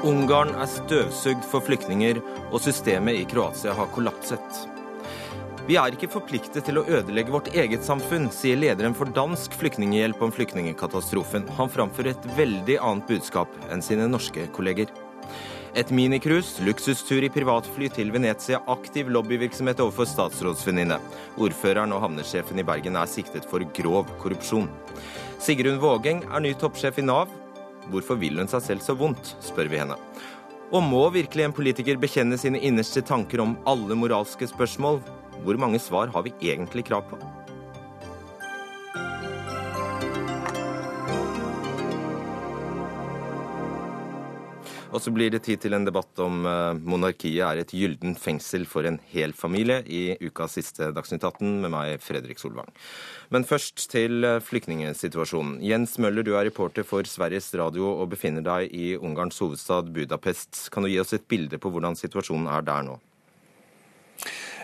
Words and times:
Ungarn 0.00 0.54
er 0.56 0.68
støvsugd 0.70 1.42
for 1.44 1.60
flyktninger, 1.60 2.22
og 2.48 2.62
systemet 2.64 3.18
i 3.20 3.26
Kroatia 3.28 3.74
har 3.76 3.90
kollapset. 3.92 4.62
Vi 5.68 5.76
er 5.76 5.92
ikke 5.92 6.08
forpliktet 6.10 6.64
til 6.64 6.80
å 6.80 6.86
ødelegge 6.88 7.34
vårt 7.34 7.50
eget 7.52 7.84
samfunn, 7.84 8.30
sier 8.32 8.56
lederen 8.56 8.96
for 8.96 9.12
Dansk 9.12 9.52
Flyktninghjelp 9.60 10.22
om 10.24 10.32
flyktningkatastrofen. 10.32 11.44
Han 11.58 11.68
framfører 11.70 12.14
et 12.14 12.28
veldig 12.38 12.78
annet 12.80 13.12
budskap 13.12 13.52
enn 13.68 13.84
sine 13.84 14.08
norske 14.08 14.48
kolleger. 14.56 14.88
Et 15.70 15.90
minicruise, 15.94 16.58
luksustur 16.66 17.22
i 17.22 17.28
privatfly 17.30 17.86
til 17.94 18.08
Venezia, 18.10 18.58
aktiv 18.72 19.10
lobbyvirksomhet 19.14 19.78
overfor 19.84 20.08
statsrådsvenninne. 20.10 20.96
Ordføreren 21.38 21.94
og 21.94 22.02
havnesjefen 22.02 22.58
i 22.58 22.64
Bergen 22.66 22.98
er 22.98 23.10
siktet 23.10 23.46
for 23.46 23.62
grov 23.76 24.10
korrupsjon. 24.18 24.66
Sigrun 25.38 25.78
Vågeng 25.78 26.24
er 26.26 26.42
ny 26.42 26.56
toppsjef 26.58 26.98
i 26.98 27.06
Nav. 27.06 27.30
Hvorfor 27.90 28.18
vil 28.18 28.42
hun 28.42 28.50
seg 28.50 28.66
selv 28.66 28.82
så 28.82 28.98
vondt, 28.98 29.36
spør 29.46 29.70
vi 29.70 29.78
henne. 29.78 29.98
Og 30.74 30.82
må 30.86 31.04
virkelig 31.14 31.46
en 31.46 31.54
politiker 31.54 31.98
bekjenne 32.02 32.38
sine 32.38 32.58
innerste 32.58 33.02
tanker 33.06 33.42
om 33.46 33.54
alle 33.70 33.94
moralske 33.98 34.50
spørsmål? 34.50 34.98
Hvor 35.46 35.58
mange 35.58 35.78
svar 35.82 36.10
har 36.10 36.26
vi 36.26 36.34
egentlig 36.42 36.88
krav 36.90 37.06
på? 37.10 37.18
Og 44.90 44.98
så 44.98 45.12
blir 45.14 45.30
det 45.30 45.44
tid 45.46 45.60
til 45.62 45.76
en 45.76 45.84
debatt 45.86 46.18
om 46.22 46.42
uh, 46.42 46.74
monarkiet 46.74 47.44
er 47.46 47.60
et 47.60 47.74
gylden 47.74 48.16
fengsel 48.18 48.64
for 48.66 48.86
en 48.88 48.98
hel 49.12 49.30
familie 49.36 49.84
i 49.86 50.16
ukas 50.18 50.56
siste 50.58 50.90
Dagsnytt 50.96 51.22
18 51.22 51.60
med 51.62 51.70
meg, 51.70 52.02
Fredrik 52.02 52.42
Solvang. 52.42 52.72
Men 53.30 53.46
først 53.46 53.86
til 53.92 54.26
uh, 54.26 54.40
flyktningsituasjonen. 54.42 55.60
Jens 55.62 55.94
Møller, 56.02 56.26
du 56.26 56.34
er 56.34 56.48
reporter 56.48 56.86
for 56.86 57.06
Sveriges 57.06 57.52
Radio 57.54 57.92
og 57.92 58.10
befinner 58.16 58.42
deg 58.42 58.74
i 58.74 58.96
Ungarns 58.98 59.38
hovedstad 59.38 59.92
Budapest. 59.94 60.66
Kan 60.74 60.86
du 60.86 60.90
gi 60.90 60.98
oss 61.02 61.14
et 61.14 61.28
bilde 61.30 61.62
på 61.62 61.70
hvordan 61.70 61.98
situasjonen 61.98 62.50
er 62.50 62.66
der 62.66 62.90
nå? 62.90 62.98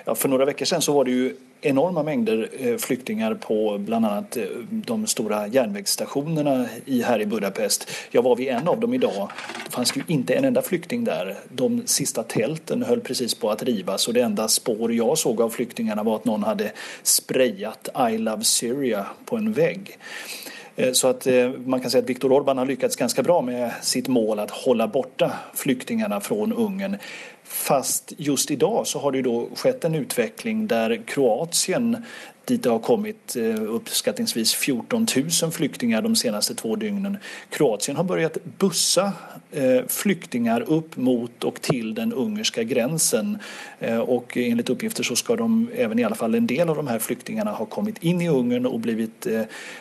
Ja, 0.07 0.15
for 0.15 0.31
noen 0.31 0.51
uker 0.51 0.67
siden 0.67 0.83
så 0.83 0.95
var 0.95 1.07
det 1.07 1.15
ju 1.15 1.31
enorma 1.61 2.03
mängder 2.03 2.49
eh, 2.59 2.77
flyktingar 2.77 3.35
på 3.35 3.79
bland 3.79 4.07
annat 4.07 4.37
eh, 4.37 4.45
de 4.71 5.07
stora 5.07 5.47
järnvägsstationerna 5.47 6.69
här 7.05 7.21
i 7.21 7.27
Budapest. 7.27 7.91
Jag 8.11 8.23
var 8.23 8.37
vid 8.37 8.49
en 8.49 8.69
av 8.69 8.81
dem 8.81 8.95
idag. 8.95 9.31
Det 9.65 9.73
fanns 9.73 9.97
ju 9.97 10.03
inte 10.07 10.35
en 10.35 10.45
enda 10.45 10.63
flykting 10.63 11.05
där. 11.05 11.37
De 11.49 11.83
sista 11.87 12.23
tälten 12.23 12.83
höll 12.83 13.01
precis 13.01 13.35
på 13.35 13.51
att 13.51 13.63
rivas 13.63 14.09
och 14.09 14.15
det 14.15 14.21
enda 14.21 14.49
spår 14.49 14.93
jag 14.93 15.19
såg 15.19 15.41
av 15.41 15.51
flyktingarna 15.51 16.03
var 16.03 16.17
att 16.17 16.25
någon 16.25 16.43
hade 16.43 16.73
sprayat 17.03 17.89
I 18.13 18.19
love 18.19 18.45
Syria 18.45 19.07
på 19.25 19.37
en 19.37 19.53
vägg. 19.53 19.99
Eh, 20.77 20.93
så 20.93 21.09
att 21.09 21.27
man 21.65 21.81
kan 21.81 21.91
säga 21.91 22.03
att 22.03 22.11
Viktor 22.11 22.31
Orbán 22.31 22.59
har 22.59 22.67
lyckats 22.67 22.97
ganska 22.97 23.23
bra 23.23 23.43
med 23.43 23.71
sitt 23.83 24.09
mål 24.09 24.39
att 24.39 24.51
hålla 24.51 24.89
borta 24.89 25.33
flyktingarna 25.55 26.21
från 26.21 26.53
Ungern. 26.53 26.97
Fast 27.49 28.13
just 28.17 28.51
idag 28.51 28.87
så 28.87 28.99
har 28.99 29.13
det 29.13 29.23
då 29.23 29.49
skett 29.55 29.85
en 29.85 29.95
utveckling 29.95 30.67
där 30.67 31.03
Kroatien 31.07 32.05
dit 32.47 32.63
det 32.63 32.71
har 32.71 32.79
kommit 32.79 33.37
eh, 33.37 33.63
uppskattningsvis 33.63 34.55
14 34.55 35.07
000 35.43 35.53
flyktingar 35.53 36.03
de 36.03 36.17
senaste 36.17 36.55
två 36.55 36.77
dygnen. 36.77 37.17
Kroatien 37.51 37.97
har 37.97 38.05
börjat 38.05 38.39
bussa 38.59 39.13
eh, 39.51 39.81
flyktingar 39.89 40.61
upp 40.61 40.97
mot 40.97 41.45
och 41.45 41.61
till 41.63 41.95
den 41.95 42.13
ungerska 42.13 42.63
gränsen 42.63 43.39
eh, 43.79 43.99
och 43.99 44.37
enligt 44.37 44.71
uppgifter 44.71 45.03
så 45.03 45.17
ska 45.17 45.37
de, 45.37 45.69
även 45.75 45.99
i 45.99 46.05
alla 46.05 46.15
fall 46.15 46.35
en 46.35 46.47
del 46.47 46.69
av 46.69 46.77
de 46.77 46.87
här 46.87 46.99
flyktingarna 46.99 47.51
ha 47.51 47.67
kommit 47.67 48.03
in 48.03 48.21
i 48.21 48.29
Ungern 48.29 48.67
och 48.67 48.81
blivit 48.81 49.27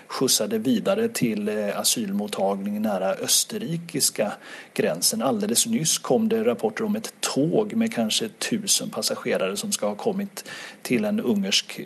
skjutsade 0.07 0.57
vidare 0.57 1.09
till 1.09 1.49
asylmottagning 1.75 2.81
nära 2.81 3.13
österrikiska 3.13 4.31
gränsen. 4.73 5.21
Alldeles 5.21 5.65
nyss 5.65 5.97
kom 5.97 6.29
det 6.29 6.43
rapporter 6.43 6.83
om 6.83 6.95
ett 6.95 7.13
tåg 7.19 7.73
med 7.73 7.93
kanske 7.93 8.29
tusen 8.29 8.89
passagerare 8.89 9.57
som 9.57 9.71
ska 9.71 9.87
ha 9.87 9.95
kommit 9.95 10.45
till 10.81 11.05
en 11.05 11.19
ungersk 11.19 11.79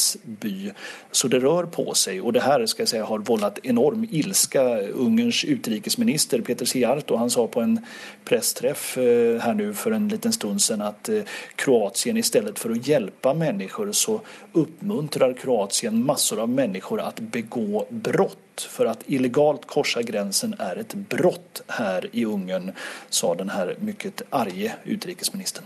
gränsby. 0.00 0.72
Så 1.10 1.28
det 1.28 1.38
rör 1.38 1.64
på 1.64 1.94
sig 1.94 2.20
och 2.20 2.32
det 2.32 2.40
här 2.40 2.66
ska 2.66 2.82
jag 2.82 2.88
säga 2.88 3.04
har 3.04 3.18
vållat 3.18 3.58
enorm 3.62 4.06
ilska. 4.10 4.80
Ungerns 4.80 5.44
utrikesminister 5.44 6.40
Peter 6.40 6.66
Sijarto 6.66 7.16
han 7.16 7.30
sa 7.30 7.46
på 7.46 7.60
en 7.60 7.86
pressträff 8.24 8.96
här 9.40 9.54
nu 9.54 9.74
för 9.74 9.90
en 9.90 10.08
liten 10.08 10.32
stund 10.32 10.62
sedan 10.62 10.82
att 10.82 11.08
Kroatien 11.56 12.16
istället 12.16 12.58
för 12.58 12.70
att 12.70 12.86
hjälpa 12.86 13.34
människor 13.34 13.92
så 13.92 14.20
uppmuntrar 14.52 15.32
Kroatien 15.32 16.06
massor 16.06 16.40
av 16.40 16.48
människor 16.48 17.00
att 17.00 17.20
begå 17.20 17.86
brott 17.90 18.38
för 18.68 18.86
att 18.86 19.02
illegalt 19.06 19.66
korsa 19.66 20.02
gränsen 20.02 20.54
är 20.58 20.76
ett 20.76 20.94
brott 20.94 21.62
här 21.66 22.08
i 22.12 22.24
Ungern, 22.24 22.72
sa 23.08 23.34
den 23.34 23.48
här 23.48 23.76
mycket 23.80 24.22
arge 24.30 24.72
utrikesministern. 24.84 25.64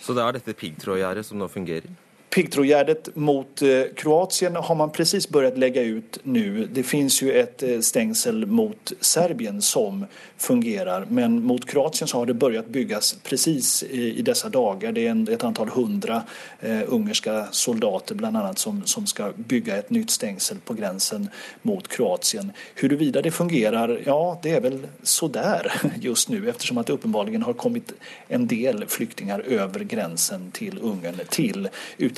Så 0.00 0.14
det 0.14 0.22
er 0.22 0.32
dette 0.32 0.52
piggtrådgjerdet 0.52 1.26
som 1.26 1.38
nå 1.38 1.48
fungerer? 1.48 1.90
Piggtrådgärdet 2.30 3.16
mot 3.16 3.62
Kroatien 3.96 4.56
har 4.56 4.74
man 4.74 4.90
precis 4.90 5.28
börjat 5.28 5.58
lägga 5.58 5.82
ut 5.82 6.18
nu. 6.22 6.68
Det 6.72 6.82
finns 6.82 7.22
ju 7.22 7.32
ett 7.32 7.62
stängsel 7.80 8.46
mot 8.46 8.92
Serbien 9.00 9.62
som 9.62 10.06
fungerar 10.36 11.06
men 11.08 11.42
mot 11.42 11.70
Kroatien 11.70 12.08
så 12.08 12.18
har 12.18 12.26
det 12.26 12.34
börjat 12.34 12.68
byggas 12.68 13.16
precis 13.22 13.82
i, 13.82 14.22
dessa 14.22 14.48
dagar. 14.48 14.92
Det 14.92 15.06
är 15.06 15.32
et 15.32 15.38
ett 15.38 15.44
antal 15.44 15.68
hundra 15.68 16.22
eh, 16.60 16.80
ungerska 16.86 17.46
soldater 17.50 18.14
bland 18.14 18.58
som, 18.58 18.86
som 18.86 19.06
ska 19.06 19.32
bygga 19.36 19.76
ett 19.76 19.90
nytt 19.90 20.10
stängsel 20.10 20.56
på 20.64 20.74
gränsen 20.74 21.28
mot 21.62 21.88
Kroatien. 21.88 22.52
Huruvida 22.74 23.22
det 23.22 23.30
fungerar, 23.30 24.00
ja 24.04 24.38
det 24.42 24.50
är 24.50 24.60
väl 24.60 24.86
sådär 25.02 25.72
just 26.00 26.28
nu 26.28 26.48
eftersom 26.48 26.82
det 26.86 26.92
uppenbarligen 26.92 27.42
har 27.42 27.52
kommit 27.52 27.92
en 28.28 28.46
del 28.46 28.86
flyktingar 28.86 29.40
över 29.40 29.80
gränsen 29.80 30.50
till 30.50 30.78
Ungern 30.82 31.20
till 31.30 31.68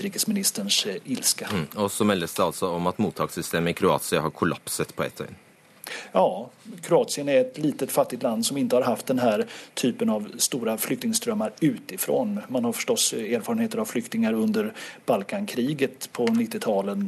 utrikesministerns 0.01 0.87
ilske. 1.05 1.47
Mm. 1.53 1.69
Og 1.77 1.91
så 1.93 2.05
meldes 2.09 2.35
det 2.35 2.45
altså 2.45 2.73
om 2.73 2.89
at 2.91 2.99
mottakssystemet 2.99 3.77
i 3.77 3.81
Kroatia 3.83 4.25
har 4.25 4.33
kollapset 4.35 4.97
på 4.97 5.05
ett 5.05 5.21
døgn. 5.21 5.39
Ja, 6.13 6.51
Kroatien 6.83 7.29
är 7.29 7.41
ett 7.41 7.59
litet 7.59 7.93
fattigt 7.93 8.23
land 8.23 8.47
som 8.47 8.57
inte 8.57 8.77
har 8.77 8.83
haft 8.83 9.07
den 9.07 9.19
här 9.19 9.47
typen 9.75 10.11
av 10.11 10.33
stora 10.39 10.77
flyktingströmmar 10.77 11.53
utifrån. 11.61 12.41
Man 12.49 12.65
har 12.65 12.73
förstås 12.73 13.13
erfarenheter 13.13 13.79
av 13.79 13.85
flyktingar 13.85 14.33
under 14.33 14.73
Balkankriget 15.07 16.13
på 16.13 16.27
90-talet, 16.27 16.99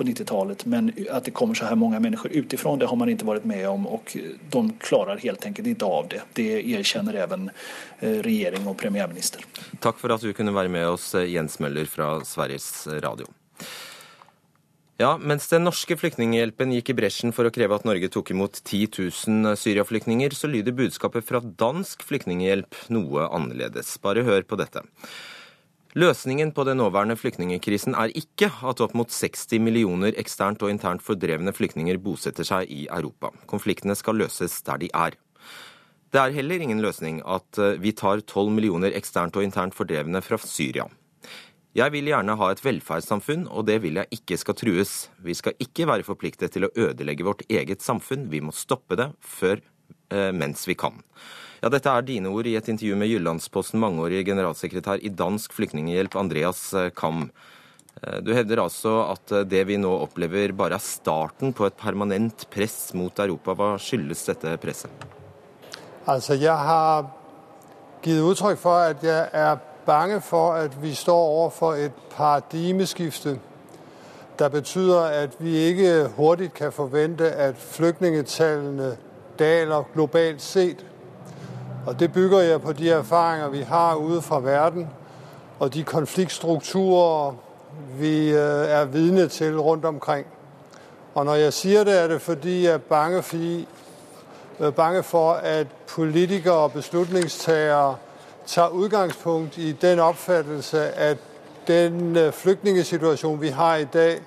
90 0.00 0.56
men 0.64 0.92
att 1.10 1.24
det 1.24 1.30
kommer 1.30 1.54
så 1.54 1.64
här 1.64 1.74
många 1.74 2.00
människor 2.00 2.32
utifrån 2.32 2.78
det 2.78 2.86
har 2.86 2.96
man 2.96 3.08
inte 3.08 3.24
varit 3.24 3.44
med 3.44 3.68
om 3.68 3.86
och 3.86 4.16
de 4.50 4.72
klarar 4.72 5.16
helt 5.18 5.46
enkelt 5.46 5.68
inte 5.68 5.84
av 5.84 6.08
det. 6.08 6.22
Det 6.32 6.70
erkänner 6.70 7.14
även 7.14 7.50
regering 7.98 8.66
och 8.66 8.76
premiärminister. 8.76 9.44
Tack 9.80 9.98
för 9.98 10.08
att 10.08 10.20
du 10.20 10.32
kunde 10.32 10.52
vara 10.52 10.68
med 10.68 10.88
oss, 10.88 11.14
Jens 11.14 11.58
Møller 11.58 11.84
fra 11.84 12.24
Sveriges 12.24 12.86
Radio. 12.86 13.26
Ja, 15.00 15.14
Mens 15.16 15.46
den 15.48 15.62
norske 15.64 15.96
flyktninghjelpen 15.96 16.74
gikk 16.74 16.90
i 16.92 16.94
bresjen 16.98 17.32
for 17.32 17.48
å 17.48 17.52
kreve 17.54 17.72
at 17.72 17.86
Norge 17.88 18.10
tok 18.12 18.34
imot 18.34 18.58
10 18.60 18.98
000 19.00 19.56
syriaflyktninger, 19.56 20.34
så 20.36 20.50
lyder 20.52 20.76
budskapet 20.76 21.24
fra 21.24 21.40
dansk 21.40 22.04
flyktninghjelp 22.04 22.76
noe 22.92 23.24
annerledes. 23.32 23.94
Bare 24.04 24.26
hør 24.26 24.44
på 24.44 24.58
dette. 24.60 24.82
Løsningen 25.96 26.52
på 26.52 26.68
den 26.68 26.82
nåværende 26.82 27.16
flyktningkrisen 27.16 27.96
er 27.96 28.12
ikke 28.12 28.50
at 28.60 28.84
opp 28.84 28.92
mot 28.92 29.08
60 29.08 29.64
millioner 29.64 30.12
eksternt 30.20 30.60
og 30.60 30.74
internt 30.74 31.06
fordrevne 31.06 31.56
flyktninger 31.56 31.96
bosetter 32.04 32.44
seg 32.44 32.68
i 32.68 32.84
Europa. 32.92 33.32
Konfliktene 33.48 33.96
skal 33.96 34.20
løses 34.20 34.60
der 34.68 34.84
de 34.84 34.92
er. 34.92 35.16
Det 36.12 36.20
er 36.20 36.36
heller 36.36 36.60
ingen 36.60 36.84
løsning 36.84 37.24
at 37.24 37.56
vi 37.80 37.96
tar 37.96 38.20
12 38.20 38.52
millioner 38.52 38.92
eksternt 38.92 39.40
og 39.40 39.48
internt 39.48 39.80
fordrevne 39.80 40.20
fra 40.20 40.36
Syria. 40.44 40.90
Jeg 41.70 41.92
vil 41.94 42.08
gjerne 42.10 42.34
ha 42.34 42.46
et 42.50 42.60
velferdssamfunn, 42.64 43.44
og 43.46 43.68
det 43.68 43.76
vil 43.84 44.00
jeg 44.00 44.16
ikke 44.16 44.38
skal 44.40 44.56
trues. 44.58 44.94
Vi 45.22 45.36
skal 45.38 45.54
ikke 45.62 45.86
være 45.86 46.06
forpliktet 46.06 46.50
til 46.56 46.66
å 46.66 46.70
ødelegge 46.74 47.26
vårt 47.26 47.44
eget 47.46 47.84
samfunn. 47.84 48.24
Vi 48.32 48.40
må 48.42 48.50
stoppe 48.50 48.98
det 48.98 49.06
før 49.22 49.60
eh, 50.10 50.32
mens 50.34 50.66
vi 50.66 50.74
kan. 50.74 50.98
Ja, 51.62 51.70
Dette 51.70 51.92
er 51.94 52.02
dine 52.08 52.32
ord 52.34 52.48
i 52.50 52.56
et 52.58 52.72
intervju 52.72 52.98
med 52.98 53.12
Jyllandsposten 53.12 53.78
mangeårig 53.78 54.24
generalsekretær 54.26 54.98
i 54.98 55.14
Dansk 55.14 55.54
Flyktninghjelp, 55.54 56.18
Andreas 56.18 56.64
eh, 56.74 56.90
Kam. 56.90 57.28
Eh, 58.02 58.18
du 58.18 58.34
hevder 58.34 58.64
altså 58.64 58.96
at 59.06 59.38
det 59.46 59.62
vi 59.70 59.78
nå 59.78 59.94
opplever 60.08 60.56
bare 60.58 60.74
er 60.74 60.82
starten 60.82 61.54
på 61.54 61.70
et 61.70 61.78
permanent 61.78 62.48
press 62.50 62.96
mot 62.98 63.14
Europa. 63.22 63.54
Hva 63.54 63.76
skyldes 63.78 64.26
dette 64.32 64.58
presset? 64.58 65.10
Altså, 66.10 66.34
jeg 66.34 66.50
har 66.50 67.12
gitt 68.02 68.24
uttrykk 68.26 68.58
for 68.58 68.90
at 68.90 69.06
jeg 69.06 69.28
er 69.30 69.69
bange 69.86 70.20
for, 70.20 70.52
at 70.52 70.82
vi 70.82 70.94
står 70.94 71.18
overfor 71.18 71.72
et 71.72 71.92
paradigmeskifte, 72.16 73.38
der 74.38 74.48
betyder, 74.48 75.00
at 75.00 75.30
vi 75.38 75.56
ikke 75.56 76.08
hurtig 76.16 76.54
kan 76.54 76.72
forvente, 76.72 77.30
at 77.30 77.56
flygtningetallene 77.56 78.96
daler 79.38 79.82
globalt 79.94 80.42
sett. 80.42 80.86
Og 81.86 82.00
det 82.00 82.12
bygger 82.12 82.40
jeg 82.40 82.62
på 82.62 82.72
de 82.72 82.90
erfaringer, 82.90 83.48
vi 83.48 83.60
har 83.60 83.94
ude 83.94 84.22
fra 84.22 84.40
verden, 84.40 84.88
og 85.58 85.74
de 85.74 85.84
konfliktstrukturer, 85.84 87.34
vi 87.98 88.30
er 88.30 88.84
vidne 88.84 89.28
til 89.28 89.60
rundt 89.60 89.84
omkring. 89.84 90.26
Og 91.14 91.24
når 91.24 91.34
jeg 91.34 91.52
sier 91.52 91.84
det, 91.84 91.98
er 91.98 92.08
det 92.08 92.22
fordi 92.22 92.64
jeg 92.64 92.74
er 92.74 92.78
bange, 92.78 93.22
fordi, 93.22 93.68
øh, 94.60 94.72
bange 94.72 95.02
for 95.02 95.32
at 95.32 95.66
politikere 95.88 96.54
og 96.54 96.72
beslutningstagere 96.72 97.96
tar 98.50 98.70
udgangspunkt 98.74 99.58
i 99.58 99.72
den 99.72 99.98
opfattelse 99.98 100.80
at 100.80 101.18
den 101.66 102.16
øh, 102.16 102.32
vi 103.40 103.48
har 103.48 103.76
i 103.76 103.84
dag, 103.84 104.20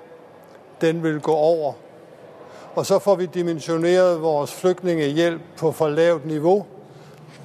den 0.81 1.03
vil 1.03 1.19
gå 1.19 1.33
over. 1.33 1.73
Og 2.75 2.85
så 2.85 2.99
får 2.99 3.15
vi 3.15 3.25
dimensjonert 3.25 4.21
vår 4.21 4.45
flyktningehjelp 4.45 5.41
på 5.57 5.71
for 5.71 5.89
lavt 5.89 6.25
nivå, 6.25 6.65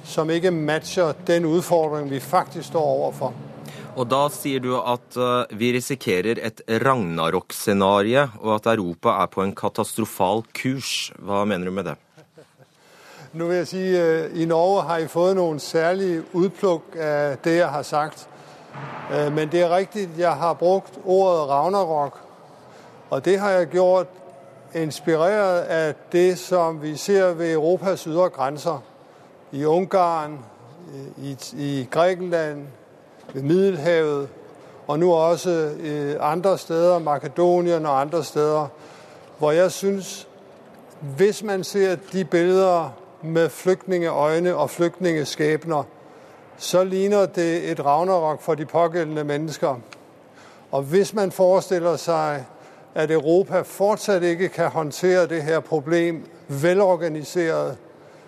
som 0.03 0.29
ikke 0.29 0.51
matcher 0.51 1.13
den 1.27 1.45
utfordringen 1.45 2.09
vi 2.09 2.19
faktisk 2.19 2.67
står 2.67 2.81
overfor. 2.81 3.33
Og 3.95 4.07
da 4.07 4.29
sier 4.31 4.61
du 4.63 4.77
at 4.79 5.17
eh, 5.17 5.57
vi 5.59 5.73
risikerer 5.75 6.39
et 6.39 6.61
Ragnarok-scenario, 6.69 8.29
og 8.39 8.55
at 8.55 8.69
Europa 8.77 9.17
er 9.23 9.27
på 9.27 9.43
en 9.43 9.55
katastrofal 9.55 10.45
kurs. 10.55 11.11
Hva 11.19 11.43
mener 11.45 11.65
du 11.65 11.71
med 11.75 11.89
det? 11.91 11.97
Nå 13.33 13.45
vil 13.45 13.55
jeg 13.55 13.67
si, 13.67 13.95
at 13.95 14.31
I 14.33 14.45
Norge 14.45 14.81
har 14.81 14.97
I 14.97 15.07
fått 15.07 15.35
noen 15.37 15.59
særlige 15.61 16.23
utplukk 16.33 16.95
av 16.97 17.35
det 17.43 17.59
jeg 17.59 17.67
har 17.69 17.83
sagt. 17.85 18.23
Øh, 19.13 19.33
men 19.33 19.51
det 19.51 19.61
er 19.61 19.75
riktig, 19.75 20.09
jeg 20.17 20.31
har 20.33 20.53
brukt 20.53 20.99
ordet 21.05 21.49
Ragnarok. 21.49 22.17
Og 23.09 23.25
det 23.25 23.39
har 23.39 23.49
jeg 23.49 23.67
gjort 23.67 24.07
inspireret 24.73 25.61
av 25.61 25.93
det 26.11 26.39
som 26.39 26.81
vi 26.81 26.95
ser 26.97 27.33
ved 27.33 27.53
Europas 27.53 28.03
ydre 28.03 28.29
grenser. 28.29 28.81
I 29.51 29.65
Ungarn, 29.65 30.39
i, 31.17 31.37
i 31.53 31.87
ved 33.33 33.41
Middelhavet, 33.41 34.29
og 34.87 34.99
nå 34.99 35.11
også 35.11 35.71
øh, 35.79 36.15
andre 36.19 36.57
steder, 36.57 36.99
Makedonien 36.99 37.85
og 37.85 38.01
andre 38.01 38.23
steder, 38.23 38.67
hvor 39.37 39.51
jeg 39.51 39.71
synes, 39.71 40.27
hvis 40.99 41.43
man 41.43 41.63
ser 41.63 41.95
de 42.13 42.25
billeder 42.25 42.98
med 43.21 43.49
flygtningeøyne 43.49 44.55
og 44.55 44.69
flygtningeskæbner, 44.69 45.83
så 46.57 46.83
ligner 46.83 47.25
det 47.25 47.71
et 47.71 47.85
ragnarok 47.85 48.41
for 48.41 48.55
de 48.55 48.65
pågjeldende 48.65 49.23
mennesker. 49.23 49.75
Og 50.71 50.81
hvis 50.81 51.13
man 51.13 51.31
forestiller 51.31 51.95
seg 51.95 52.45
at 52.95 53.11
Europa 53.11 53.61
fortsatt 53.61 54.23
ikke 54.23 54.49
kan 54.49 54.69
håndtere 54.69 55.27
det 55.27 55.43
her 55.43 55.59
problem 55.59 56.25
velorganiseret, 56.47 57.77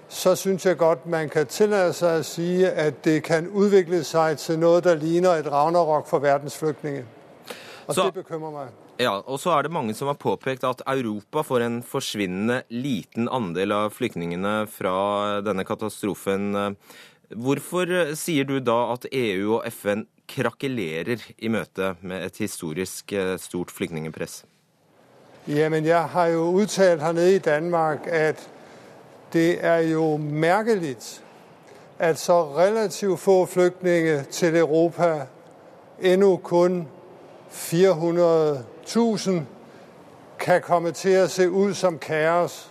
så 0.07 0.35
syns 0.35 0.65
jeg 0.65 0.77
godt 0.77 1.05
man 1.05 1.29
kan 1.29 1.45
tillate 1.47 1.94
seg 1.94 2.19
å 2.19 2.23
si 2.27 2.63
at 2.63 3.03
det 3.05 3.23
kan 3.23 3.47
utvikle 3.47 4.03
seg 4.03 4.37
til 4.37 4.59
noe 4.59 4.81
der 4.81 4.95
ligner 4.95 5.39
et 5.39 5.51
ragnarok 5.51 6.07
for 6.07 6.19
verdens 6.19 6.57
flyktninger. 6.57 7.03
Og 7.87 7.95
så, 7.95 8.03
det 8.03 8.13
bekymrer 8.13 8.51
meg. 8.51 8.81
Ja, 9.01 9.15
og 9.25 9.39
så 9.42 9.56
er 9.56 9.65
det 9.65 9.74
mange 9.74 9.95
som 9.98 10.12
har 10.12 10.19
påpekt 10.21 10.65
at 10.68 10.83
Europa 10.86 11.42
får 11.48 11.63
en 11.65 11.80
forsvinnende 11.81 12.59
liten 12.69 13.30
andel 13.33 13.74
av 13.74 13.95
flyktningene 13.95 14.68
fra 14.69 15.42
denne 15.42 15.65
katastrofen. 15.65 16.75
Hvorfor 17.31 18.13
sier 18.19 18.45
du 18.45 18.59
da 18.62 18.77
at 18.94 19.07
EU 19.09 19.56
og 19.57 19.65
FN 19.71 20.06
krakelerer 20.30 21.24
i 21.38 21.50
møte 21.50 21.95
med 22.01 22.27
et 22.27 22.38
historisk 22.44 23.13
eh, 23.15 23.38
stort 23.42 23.71
flyktningepress? 23.71 24.44
Jamen, 25.47 25.86
jeg 25.86 26.04
har 26.13 26.27
jo 26.36 26.51
uttalt 26.62 27.01
her 27.01 27.12
nede 27.12 27.36
i 27.36 27.39
Danmark 27.39 28.07
at 28.07 28.50
det 29.33 29.65
er 29.65 29.80
jo 29.89 30.18
merkelig 30.18 30.97
at 32.00 32.19
så 32.19 32.44
relativt 32.57 33.19
få 33.19 33.45
flyktninger 33.45 34.24
til 34.24 34.56
Europa, 34.57 35.25
ennå 36.01 36.38
kun 36.38 36.88
400.000, 38.97 39.41
kan 40.39 40.61
komme 40.61 40.91
til 40.91 41.23
å 41.23 41.27
se 41.27 41.49
ut 41.49 41.77
som 41.77 41.97
kaos. 41.97 42.67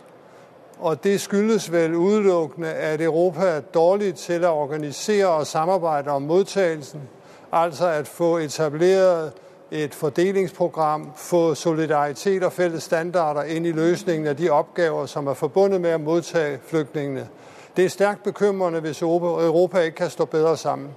Og 0.78 1.05
det 1.05 1.20
skyldes 1.20 1.72
vel 1.72 1.94
utelukkende 1.94 2.72
at 2.72 3.00
Europa 3.00 3.46
er 3.46 3.61
dårlig 3.61 4.14
til 4.14 4.44
å 4.44 4.55
organisere 4.62 5.28
og 5.28 5.46
samarbeide 5.46 6.11
om 6.11 6.22
mottakelsen. 6.22 7.08
Altså 7.52 7.87
at 7.87 8.08
få 8.08 8.38
etableret 8.38 9.32
et 9.70 9.94
fordelingsprogram, 9.94 11.11
få 11.17 11.55
solidaritet 11.55 12.43
og 12.43 12.52
felles 12.52 12.82
standarder 12.82 13.43
inn 13.43 13.66
i 13.66 13.73
løsningen 13.73 14.26
av 14.26 14.34
de 14.34 14.50
oppgaver 14.50 15.06
som 15.06 15.26
er 15.26 15.34
forbundet 15.34 15.81
med 15.81 15.94
å 15.94 15.99
motta 15.99 16.56
flyktningene. 16.66 17.26
Det 17.76 17.84
er 17.84 17.88
sterkt 17.88 18.23
bekymrende 18.23 18.81
hvis 18.81 19.02
Europa 19.02 19.78
ikke 19.84 19.96
kan 19.96 20.11
stå 20.11 20.25
bedre 20.25 20.56
sammen. 20.56 20.90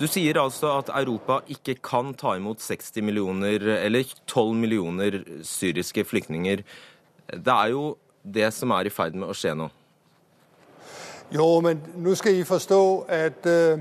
Du 0.00 0.06
sier 0.10 0.40
altså 0.42 0.72
at 0.78 0.88
Europa 0.90 1.38
ikke 1.48 1.74
kan 1.74 2.14
ta 2.18 2.34
imot 2.34 2.58
60 2.60 3.02
millioner, 3.02 3.62
eller 3.78 4.02
12 4.26 4.54
millioner 4.54 5.20
syriske 5.42 6.04
flyktninger. 6.04 6.56
Det 7.30 7.52
er 7.52 7.68
jo 7.70 7.96
det 8.34 8.52
som 8.54 8.70
er 8.70 8.86
i 8.86 8.90
ferd 8.90 9.14
med 9.14 9.28
å 9.30 9.36
skje 9.36 9.54
nå. 9.54 9.68
Jo, 11.34 11.60
men 11.60 11.78
nå 11.96 12.14
skal 12.14 12.34
I 12.34 12.42
forstå 12.44 12.80
at 13.08 13.46
uh, 13.46 13.80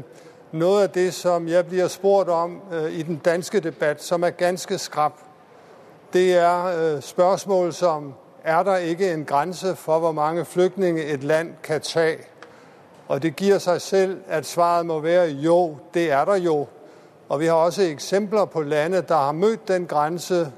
noe 0.53 0.83
av 0.83 0.91
det 0.93 1.09
som 1.13 1.47
jeg 1.47 1.65
blir 1.65 1.89
spurt 1.89 2.29
om 2.29 2.59
uh, 2.71 2.87
i 2.93 3.01
den 3.03 3.17
danske 3.17 3.59
debatt, 3.59 4.03
som 4.03 4.23
er 4.23 4.37
ganske 4.37 4.77
skrap, 4.77 5.17
det 6.13 6.35
er 6.37 6.69
uh, 6.69 7.01
spørsmål 7.01 7.73
som 7.73 8.13
er 8.43 8.63
der 8.63 8.77
ikke 8.77 9.13
en 9.13 9.25
grense 9.25 9.75
for 9.75 9.99
hvor 9.99 10.11
mange 10.11 10.45
flyktninger 10.45 11.13
et 11.13 11.23
land 11.23 11.53
kan 11.63 11.81
ta? 11.81 12.07
Og 13.07 13.21
det 13.21 13.35
gir 13.35 13.57
seg 13.57 13.81
selv 13.81 14.17
at 14.27 14.45
svaret 14.45 14.85
må 14.85 14.99
være 14.99 15.27
jo, 15.29 15.77
det 15.93 16.11
er 16.11 16.25
der 16.25 16.35
jo. 16.35 16.67
Og 17.29 17.39
vi 17.39 17.45
har 17.45 17.53
også 17.53 17.81
eksempler 17.83 18.45
på 18.45 18.61
lande 18.61 19.01
der 19.01 19.15
har 19.15 19.31
møtt 19.31 19.67
den 19.67 19.87
grense, 19.87 20.51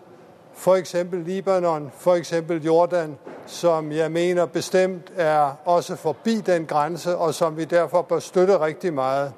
f.eks. 0.55 0.95
Libanon, 1.11 1.91
f.eks. 1.97 2.33
Jordan, 2.65 3.17
som 3.45 3.91
jeg 3.91 4.11
mener 4.11 4.45
bestemt 4.45 5.11
er 5.15 5.51
også 5.65 5.95
forbi 5.95 6.41
den 6.41 6.65
grense, 6.65 7.17
og 7.17 7.33
som 7.33 7.57
vi 7.57 7.65
derfor 7.65 8.01
bør 8.01 8.19
støtte 8.19 8.65
riktig 8.65 8.93
mye. 8.93 9.31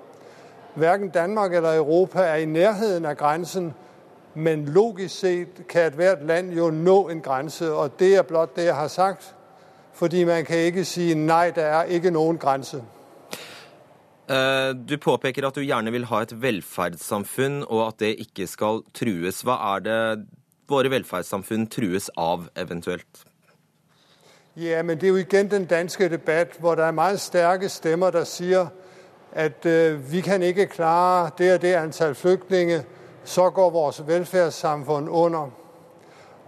Verken 0.76 1.10
Danmark 1.10 1.54
eller 1.54 1.78
Europa 1.78 2.20
er 2.20 2.36
i 2.36 2.46
nærheten 2.46 3.06
av 3.06 3.16
grensen, 3.16 3.74
men 4.34 4.66
logisk 4.66 5.20
sett 5.20 5.68
kan 5.70 5.88
ethvert 5.88 6.26
land 6.26 6.54
jo 6.54 6.70
nå 6.70 7.10
en 7.10 7.22
grense, 7.22 7.74
og 7.74 8.00
det 8.00 8.16
er 8.16 8.22
blott 8.22 8.56
det 8.56 8.66
jeg 8.66 8.76
har 8.76 8.88
sagt. 8.88 9.36
Fordi 9.94 10.24
man 10.24 10.46
kan 10.46 10.58
ikke 10.58 10.86
si 10.86 11.14
nei, 11.14 11.52
det 11.52 11.64
er 11.64 11.84
ikke 11.84 12.12
noen 12.12 12.38
grense. 12.38 12.84
Eh, 14.30 14.74
du 14.76 14.98
påpeker 14.98 15.48
at 15.48 15.56
du 15.56 15.64
gjerne 15.64 15.92
vil 15.92 16.06
ha 16.10 16.22
et 16.22 16.34
velferdssamfunn, 16.42 17.64
og 17.64 17.88
at 17.88 18.00
det 18.04 18.16
ikke 18.20 18.48
skal 18.48 18.84
trues. 18.94 19.40
Hva 19.48 19.56
er 19.76 19.86
det 19.86 20.02
våre 20.68 20.92
velferdssamfunn 20.92 21.68
trues 21.72 22.10
av, 22.18 22.50
eventuelt? 22.56 23.24
Ja, 24.58 24.82
men 24.84 24.98
det 24.98 25.08
er 25.08 25.14
jo 25.14 25.22
igjen 25.22 25.52
den 25.52 25.66
danske 25.66 26.10
debatt, 26.10 26.58
hvor 26.60 26.76
det 26.76 26.84
er 26.84 26.92
meget 26.92 27.22
sterke 27.22 27.70
stemmer 27.70 28.12
der 28.12 28.26
sier 28.28 28.68
at 29.32 29.66
uh, 29.66 30.12
vi 30.12 30.22
kan 30.22 30.42
ikke 30.42 30.66
klare 30.66 31.30
det 31.38 31.54
og 31.54 31.62
det 31.62 31.74
antall 31.76 32.16
flyktninger, 32.16 32.82
så 33.24 33.50
går 33.50 33.70
vårt 33.70 34.02
velferdssamfunn 34.08 35.10
under. 35.10 35.50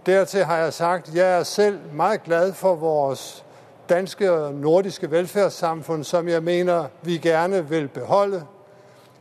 Dertil 0.06 0.44
har 0.44 0.56
jeg 0.56 0.72
sagt 0.72 1.14
jeg 1.14 1.38
er 1.38 1.42
selv 1.42 1.78
meget 1.92 2.22
glad 2.24 2.52
for 2.52 2.74
vårt 2.74 3.44
danske 3.90 4.32
og 4.32 4.54
nordiske 4.54 5.10
velferdssamfunn, 5.10 6.04
som 6.04 6.28
jeg 6.28 6.42
mener 6.42 6.88
vi 7.02 7.18
gjerne 7.18 7.68
vil 7.68 7.88
beholde. 7.88 8.42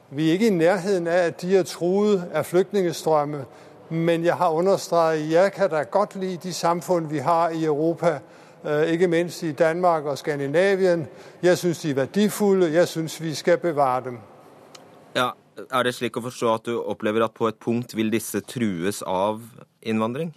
Vi 0.10 0.28
er 0.28 0.32
ikke 0.32 0.48
i 0.48 0.50
nærheten 0.50 1.08
av 1.08 1.14
at 1.14 1.42
de 1.42 1.58
er 1.58 1.64
truet 1.64 2.24
av 2.34 2.44
flyktningestrømme, 2.44 3.44
men 3.90 4.26
jeg 4.26 4.36
har 4.36 4.50
understreket 4.50 5.26
at 5.26 5.32
jeg 5.32 5.52
kan 5.54 5.70
da 5.70 5.84
godt 5.84 6.16
lide 6.16 6.38
de 6.44 6.54
samfunn 6.54 7.12
vi 7.12 7.18
har 7.18 7.50
i 7.50 7.66
Europa, 7.66 8.20
øh, 8.66 8.88
ikke 8.88 9.08
minst 9.08 9.44
i 9.44 9.52
Danmark 9.52 10.06
og 10.06 10.18
Skandinavien. 10.18 11.08
Jeg 11.44 11.58
syns 11.58 11.80
de 11.80 11.90
er 11.90 11.96
verdifulle. 11.96 12.74
Jeg 12.74 12.88
syns 12.88 13.22
vi 13.22 13.34
skal 13.34 13.58
bevare 13.58 14.04
dem. 14.04 14.18
Ja, 15.16 15.30
Er 15.72 15.84
det 15.84 15.92
slik 15.96 16.16
å 16.16 16.24
forstå 16.24 16.52
at 16.54 16.68
du 16.70 16.78
opplever 16.80 17.26
at 17.26 17.34
på 17.36 17.50
et 17.50 17.58
punkt 17.60 17.96
vil 17.98 18.12
disse 18.14 18.40
trues 18.48 19.02
av 19.02 19.42
innvandring? 19.82 20.32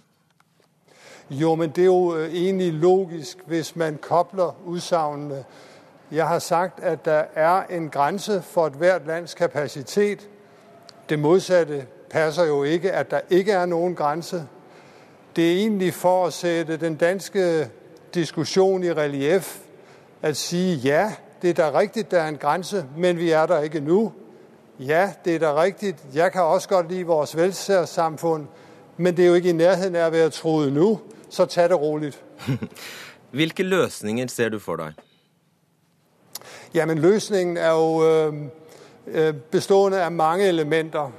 Jo, 1.34 1.54
men 1.54 1.70
det 1.70 1.82
er 1.82 1.86
jo 1.86 2.14
øh, 2.14 2.34
egentlig 2.34 2.72
logisk 2.72 3.38
hvis 3.46 3.76
man 3.76 3.98
kobler 4.02 4.56
utsagnene. 4.66 5.44
Jeg 6.10 6.28
har 6.28 6.38
sagt 6.38 6.80
at 6.80 7.04
der 7.04 7.24
er 7.34 7.62
en 7.70 7.90
grense 7.90 8.42
for 8.42 8.66
ethvert 8.66 9.06
lands 9.06 9.34
kapasitet. 9.34 10.28
Det 11.08 11.18
motsatte 11.18 11.86
passer 12.10 12.44
jo 12.44 12.62
ikke 12.62 12.92
at 12.92 13.10
der 13.10 13.20
ikke 13.30 13.52
er 13.52 13.66
noen 13.66 13.94
grense. 13.94 14.44
Det 15.36 15.52
er 15.52 15.56
egentlig 15.56 15.94
for 15.94 16.26
å 16.26 16.30
sette 16.30 16.76
den 16.76 16.96
danske 16.96 17.68
diskusjonen 18.14 18.84
i 18.84 18.92
relief 18.92 19.58
at 20.22 20.36
si 20.36 20.74
ja, 20.84 21.12
det 21.42 21.50
er 21.50 21.54
da 21.54 21.78
riktig 21.78 22.10
det 22.10 22.18
er 22.18 22.26
en 22.28 22.36
grense, 22.36 22.84
men 22.96 23.16
vi 23.16 23.30
er 23.30 23.46
der 23.46 23.62
ikke 23.62 23.80
nå. 23.80 24.12
Ja, 24.78 25.12
det 25.24 25.34
er 25.34 25.38
da 25.38 25.62
riktig. 25.62 25.94
Jeg 26.14 26.32
kan 26.32 26.42
også 26.42 26.68
godt 26.68 26.92
lide 26.92 27.06
vårt 27.06 27.36
velferdssamfunn, 27.36 28.48
men 28.96 29.16
det 29.16 29.22
er 29.22 29.28
jo 29.28 29.34
ikke 29.34 29.50
i 29.50 29.52
nærheten 29.52 29.96
av 29.96 30.12
å 30.12 30.16
være 30.16 30.30
truet 30.30 30.72
nå 30.72 30.98
så 31.32 31.44
ta 31.44 31.68
det 31.68 31.80
rolig. 31.80 32.12
Hvilke 33.30 33.62
løsninger 33.62 34.26
ser 34.26 34.48
du 34.48 34.58
for 34.58 34.76
deg? 34.76 34.92
Ja, 36.74 36.86
men 36.86 36.98
Løsningen 36.98 37.56
er 37.56 37.70
jo 37.70 38.04
øh, 38.06 39.34
bestående 39.50 40.04
av 40.04 40.12
mange 40.12 40.44
elementer. 40.44 41.10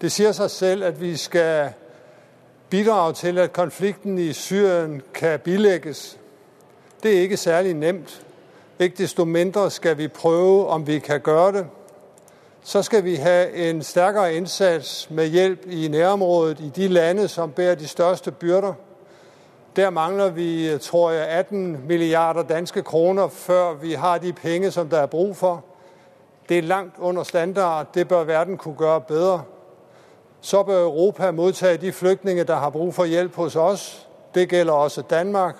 Det 0.00 0.12
sier 0.12 0.32
seg 0.32 0.50
selv 0.50 0.84
at 0.84 1.00
vi 1.00 1.16
skal 1.16 1.70
bidrage 2.70 3.12
til 3.12 3.38
at 3.38 3.52
konflikten 3.52 4.18
i 4.18 4.32
Syrien 4.32 5.02
kan 5.14 5.40
bilegges. 5.40 6.18
Det 7.02 7.16
er 7.16 7.20
ikke 7.20 7.36
særlig 7.36 7.74
nemt. 7.74 8.22
Ikke 8.78 8.96
desto 8.98 9.24
mindre 9.24 9.70
skal 9.70 9.98
vi 9.98 10.08
prøve 10.08 10.66
om 10.66 10.86
vi 10.86 10.98
kan 10.98 11.20
gjøre 11.20 11.52
det. 11.52 11.66
Så 12.62 12.82
skal 12.82 13.04
vi 13.04 13.14
ha 13.14 13.44
en 13.44 13.82
sterkere 13.82 14.34
innsats 14.34 15.10
med 15.10 15.26
hjelp 15.26 15.66
i 15.66 15.88
nærområdet 15.88 16.60
i 16.60 16.72
de 16.76 16.88
lande 16.88 17.28
som 17.28 17.50
bærer 17.50 17.74
de 17.74 17.88
største 17.88 18.30
byrder. 18.32 18.72
Der 19.76 19.90
mangler 19.90 20.28
vi, 20.28 20.78
tror 20.78 21.10
jeg, 21.10 21.28
18 21.28 21.86
milliarder 21.86 22.42
danske 22.42 22.82
kroner 22.82 23.28
før 23.28 23.74
vi 23.74 23.92
har 23.92 24.18
de 24.18 24.32
penge 24.32 24.70
som 24.70 24.88
der 24.88 24.98
er 24.98 25.06
brug 25.06 25.36
for. 25.36 25.64
Det 26.48 26.58
er 26.58 26.62
langt 26.62 26.94
under 26.98 27.22
standard. 27.22 27.86
Det 27.94 28.08
bør 28.08 28.24
verden 28.24 28.56
kunne 28.56 28.76
gjøre 28.78 29.00
bedre. 29.00 29.42
Så 30.40 30.62
bør 30.62 30.82
Europa 30.82 31.30
modtage 31.30 31.76
de 31.76 31.92
flygtninge, 31.92 32.44
der 32.44 32.56
har 32.56 32.70
brug 32.70 32.94
for 32.94 33.04
hjelp 33.04 33.34
hos 33.34 33.56
oss. 33.56 34.08
Det 34.34 34.48
gjelder 34.48 34.72
også 34.72 35.02
Danmark. 35.02 35.56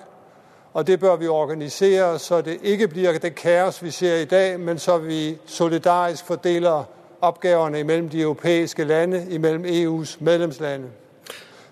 Og 0.73 0.87
det 0.87 0.99
bør 0.99 1.15
vi 1.15 1.27
organisere 1.27 2.19
så 2.19 2.41
det 2.41 2.59
ikke 2.63 2.87
blir 2.87 3.11
det 3.11 3.35
kaos 3.35 3.83
vi 3.83 3.91
ser 3.91 4.15
i 4.15 4.25
dag, 4.25 4.59
men 4.59 4.79
så 4.79 4.97
vi 4.97 5.37
solidarisk 5.45 6.25
fordeler 6.25 6.83
oppgavene 7.21 7.83
mellom 7.83 8.09
de 8.09 8.21
europeiske 8.21 8.83
lande, 8.83 9.39
mellom 9.39 9.65
EUs 9.65 10.21
medlemslande. 10.21 10.87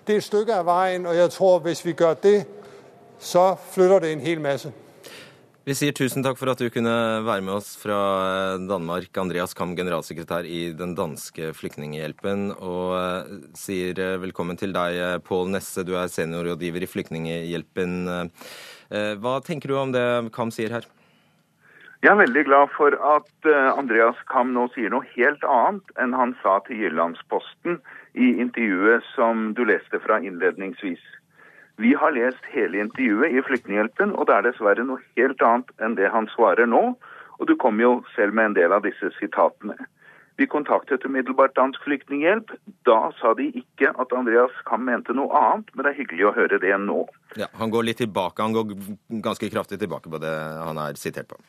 Det 0.06 0.14
er 0.14 0.20
et 0.20 0.24
stykke 0.28 0.54
av 0.54 0.68
veien, 0.68 1.06
og 1.10 1.16
jeg 1.18 1.30
tror 1.34 1.62
hvis 1.64 1.80
vi 1.82 1.92
gjør 1.98 2.12
det, 2.22 2.36
så 3.18 3.56
flytter 3.72 4.04
det 4.04 4.10
en 4.14 4.20
hel 4.22 4.38
masse. 4.44 4.70
Vi 5.66 5.74
sier 5.74 5.96
tusen 5.98 6.22
takk 6.22 6.38
for 6.38 6.52
at 6.52 6.62
du 6.62 6.68
kunne 6.70 6.92
være 7.26 7.42
med 7.42 7.56
oss 7.56 7.72
fra 7.80 7.96
Danmark, 8.62 9.10
Andreas 9.18 9.50
Kam, 9.58 9.72
generalsekretær 9.74 10.46
i 10.46 10.68
den 10.78 10.94
danske 10.94 11.50
Flyktninghjelpen, 11.58 12.52
og 12.54 12.94
eh, 13.00 13.34
sier 13.58 13.98
eh, 13.98 14.14
velkommen 14.22 14.54
til 14.60 14.76
deg, 14.76 15.00
eh, 15.08 15.16
Pål 15.26 15.50
Nesse, 15.56 15.82
du 15.82 15.96
er 15.98 16.06
seniorrådgiver 16.06 16.86
i 16.86 16.92
Flyktninghjelpen. 16.92 17.98
Hva 19.18 19.36
tenker 19.42 19.72
du 19.72 19.80
om 19.80 19.90
det 19.90 20.06
Kam 20.30 20.54
sier 20.54 20.70
her? 20.70 20.86
Jeg 22.06 22.12
er 22.12 22.20
veldig 22.20 22.44
glad 22.46 22.70
for 22.76 22.94
at 22.94 23.48
Andreas 23.74 24.22
Kam 24.30 24.54
nå 24.54 24.68
sier 24.76 24.94
noe 24.94 25.02
helt 25.16 25.42
annet 25.50 25.96
enn 25.98 26.14
han 26.14 26.38
sa 26.44 26.60
til 26.68 26.84
Jyllandsposten 26.84 27.80
i 28.16 28.32
intervjuet 28.40 29.04
som 29.14 29.52
du 29.54 29.64
leste 29.68 30.00
fra 30.00 30.18
innledningsvis. 30.24 31.02
Vi 31.76 31.92
har 31.94 32.14
lest 32.16 32.44
hele 32.54 32.80
intervjuet 32.80 33.36
i 33.36 33.42
Flyktninghjelpen, 33.44 34.14
og 34.16 34.28
det 34.28 34.38
er 34.38 34.46
dessverre 34.48 34.86
noe 34.88 35.02
helt 35.18 35.42
annet 35.44 35.72
enn 35.84 35.98
det 35.98 36.08
han 36.14 36.28
svarer 36.32 36.68
nå. 36.70 36.94
Og 37.36 37.50
du 37.50 37.52
kom 37.60 37.82
jo 37.82 37.98
selv 38.14 38.32
med 38.32 38.50
en 38.50 38.56
del 38.56 38.72
av 38.72 38.86
disse 38.86 39.10
sitatene. 39.18 39.76
Vi 40.40 40.46
kontaktet 40.48 41.04
umiddelbart 41.04 41.54
Dansk 41.56 41.84
Flyktninghjelp. 41.84 42.52
Da 42.88 43.10
sa 43.20 43.34
de 43.36 43.50
ikke 43.56 43.92
at 43.92 44.12
Andreas 44.16 44.56
Kam 44.68 44.84
mente 44.88 45.12
noe 45.16 45.32
annet, 45.36 45.68
men 45.74 45.84
det 45.84 45.92
er 45.92 46.00
hyggelig 46.00 46.26
å 46.28 46.34
høre 46.36 46.60
det 46.60 46.72
nå. 46.80 47.04
Ja, 47.40 47.48
Han 47.60 47.72
går 47.72 47.88
litt 47.88 48.00
tilbake, 48.00 48.44
han 48.44 48.56
går 48.56 48.72
ganske 49.24 49.52
kraftig 49.52 49.80
tilbake 49.80 50.12
på 50.12 50.20
det 50.20 50.32
han 50.64 50.80
er 50.80 50.96
sitert 51.00 51.28
på. 51.32 51.40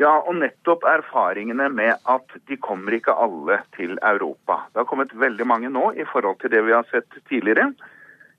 Ja, 0.00 0.14
og 0.24 0.38
nettopp 0.38 0.86
erfaringene 0.88 1.66
med 1.68 1.90
at 2.08 2.36
de 2.48 2.56
kommer 2.56 2.94
ikke 2.96 3.12
alle 3.12 3.58
til 3.76 3.98
Europa. 4.00 4.62
Det 4.72 4.80
har 4.80 4.88
kommet 4.88 5.12
veldig 5.12 5.44
mange 5.44 5.68
nå 5.68 5.90
i 5.92 6.06
forhold 6.08 6.38
til 6.40 6.52
det 6.54 6.62
vi 6.64 6.72
har 6.72 6.86
sett 6.88 7.18
tidligere. 7.28 7.66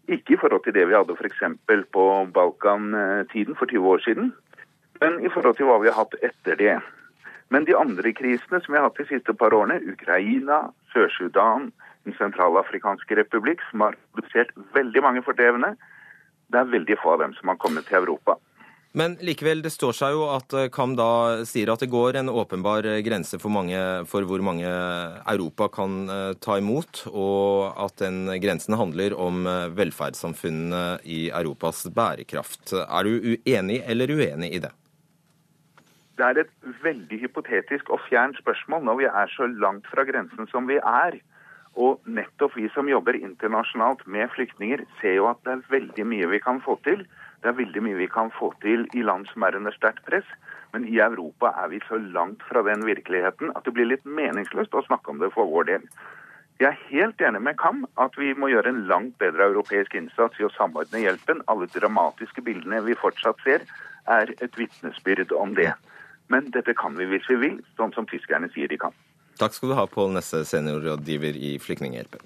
Ikke 0.09 0.33
i 0.33 0.39
forhold 0.41 0.63
til 0.65 0.73
det 0.73 0.87
vi 0.89 0.97
hadde 0.97 1.13
f.eks. 1.13 1.43
på 1.93 2.07
Balkan-tiden 2.33 3.59
for 3.59 3.69
20 3.69 3.93
år 3.93 4.01
siden, 4.07 4.33
men 5.01 5.21
i 5.21 5.29
forhold 5.29 5.59
til 5.59 5.69
hva 5.69 5.77
vi 5.83 5.91
har 5.91 5.99
hatt 6.01 6.17
etter 6.25 6.57
det. 6.57 6.75
Men 7.53 7.69
de 7.69 7.77
andre 7.77 8.09
krisene 8.17 8.63
som 8.63 8.73
vi 8.73 8.79
har 8.79 8.89
hatt 8.89 8.97
de 8.97 9.09
siste 9.11 9.33
par 9.37 9.53
årene, 9.53 9.81
Ukraina, 9.93 10.71
Sør-Sudan, 10.93 11.71
Den 12.01 12.15
sentralafrikanske 12.17 13.13
republikk, 13.13 13.59
som 13.69 13.83
har 13.85 13.95
produsert 14.15 14.49
veldig 14.73 15.01
mange 15.05 15.21
fordrevne, 15.21 15.75
det 16.49 16.57
er 16.57 16.71
veldig 16.73 16.95
få 16.97 17.11
av 17.13 17.19
dem 17.21 17.35
som 17.37 17.51
har 17.51 17.59
kommet 17.61 17.85
til 17.85 17.99
Europa. 17.99 18.39
Men 18.91 19.13
likevel, 19.23 19.61
det 19.63 19.71
står 19.71 19.95
seg 19.95 20.15
jo 20.17 20.25
at 20.33 20.51
eh, 20.57 20.67
Kam 20.73 20.97
da 20.99 21.45
sier 21.47 21.69
at 21.71 21.79
det 21.79 21.87
går 21.93 22.17
en 22.19 22.31
åpenbar 22.31 22.83
eh, 22.89 22.99
grense 23.05 23.39
for, 23.39 23.53
mange, 23.53 23.79
for 24.11 24.27
hvor 24.27 24.43
mange 24.43 24.67
Europa 24.67 25.69
kan 25.71 26.11
eh, 26.11 26.33
ta 26.43 26.57
imot, 26.59 27.05
og 27.07 27.71
at 27.79 28.03
den 28.03 28.25
grensen 28.43 28.75
handler 28.75 29.15
om 29.15 29.47
velferdssamfunnene 29.77 30.99
i 31.07 31.21
Europas 31.31 31.85
bærekraft. 31.95 32.75
Er 32.83 33.07
du 33.07 33.31
uenig 33.31 33.79
eller 33.87 34.11
uenig 34.11 34.51
i 34.57 34.63
det? 34.65 34.73
Det 36.19 36.27
er 36.27 36.43
et 36.43 36.51
veldig 36.83 37.21
hypotetisk 37.23 37.89
og 37.95 38.03
fjernt 38.09 38.37
spørsmål 38.43 38.83
når 38.85 38.99
vi 38.99 39.07
er 39.07 39.31
så 39.31 39.47
langt 39.47 39.87
fra 39.89 40.03
grensen 40.05 40.51
som 40.51 40.67
vi 40.67 40.81
er. 40.83 41.21
Og 41.79 42.03
nettopp 42.03 42.59
vi 42.59 42.67
som 42.75 42.91
jobber 42.91 43.15
internasjonalt 43.15 44.03
med 44.03 44.27
flyktninger, 44.35 44.83
ser 44.99 45.15
jo 45.21 45.31
at 45.31 45.39
det 45.47 45.55
er 45.55 45.67
veldig 45.71 46.05
mye 46.11 46.31
vi 46.35 46.43
kan 46.43 46.59
få 46.59 46.75
til. 46.83 47.07
Det 47.41 47.49
er 47.49 47.57
veldig 47.57 47.81
mye 47.81 47.97
vi 47.97 48.07
kan 48.11 48.29
få 48.37 48.51
til 48.61 48.85
i 48.93 49.03
land 49.05 49.25
som 49.31 49.43
er 49.47 49.57
under 49.57 49.73
sterkt 49.73 50.03
press, 50.05 50.27
men 50.73 50.85
i 50.87 50.99
Europa 51.03 51.51
er 51.63 51.71
vi 51.73 51.81
så 51.87 51.97
langt 51.97 52.43
fra 52.47 52.61
den 52.67 52.85
virkeligheten 52.85 53.51
at 53.55 53.65
det 53.65 53.73
blir 53.75 53.89
litt 53.89 54.05
meningsløst 54.05 54.75
å 54.77 54.85
snakke 54.85 55.11
om 55.11 55.21
det 55.23 55.31
for 55.33 55.49
vår 55.49 55.69
del. 55.71 55.87
Jeg 56.61 56.69
er 56.69 56.83
helt 56.91 57.21
enig 57.25 57.41
med 57.41 57.57
Kam 57.57 57.87
at 57.97 58.17
vi 58.21 58.35
må 58.37 58.51
gjøre 58.51 58.69
en 58.69 58.83
langt 58.89 59.15
bedre 59.21 59.47
europeisk 59.49 59.95
innsats 59.97 60.37
i 60.37 60.45
å 60.45 60.51
samordne 60.53 61.01
hjelpen. 61.01 61.41
Alle 61.49 61.65
dramatiske 61.73 62.43
bildene 62.45 62.83
vi 62.85 62.93
fortsatt 63.01 63.41
ser, 63.41 63.65
er 64.05 64.29
et 64.37 64.59
vitnesbyrd 64.59 65.33
om 65.33 65.55
det. 65.57 65.71
Men 66.29 66.51
dette 66.53 66.75
kan 66.77 66.93
vi 66.99 67.09
hvis 67.09 67.25
vi 67.31 67.39
vil, 67.41 67.57
sånn 67.81 67.95
som 67.97 68.05
tyskerne 68.09 68.51
sier 68.53 68.69
de 68.69 68.77
kan. 68.77 68.93
Takk 69.41 69.57
skal 69.57 69.73
du 69.73 69.77
ha, 69.79 69.87
Pål 69.89 70.13
Nesse, 70.19 70.43
seniorrådgiver 70.45 71.33
i 71.33 71.55
Flyktninghjelpen. 71.61 72.21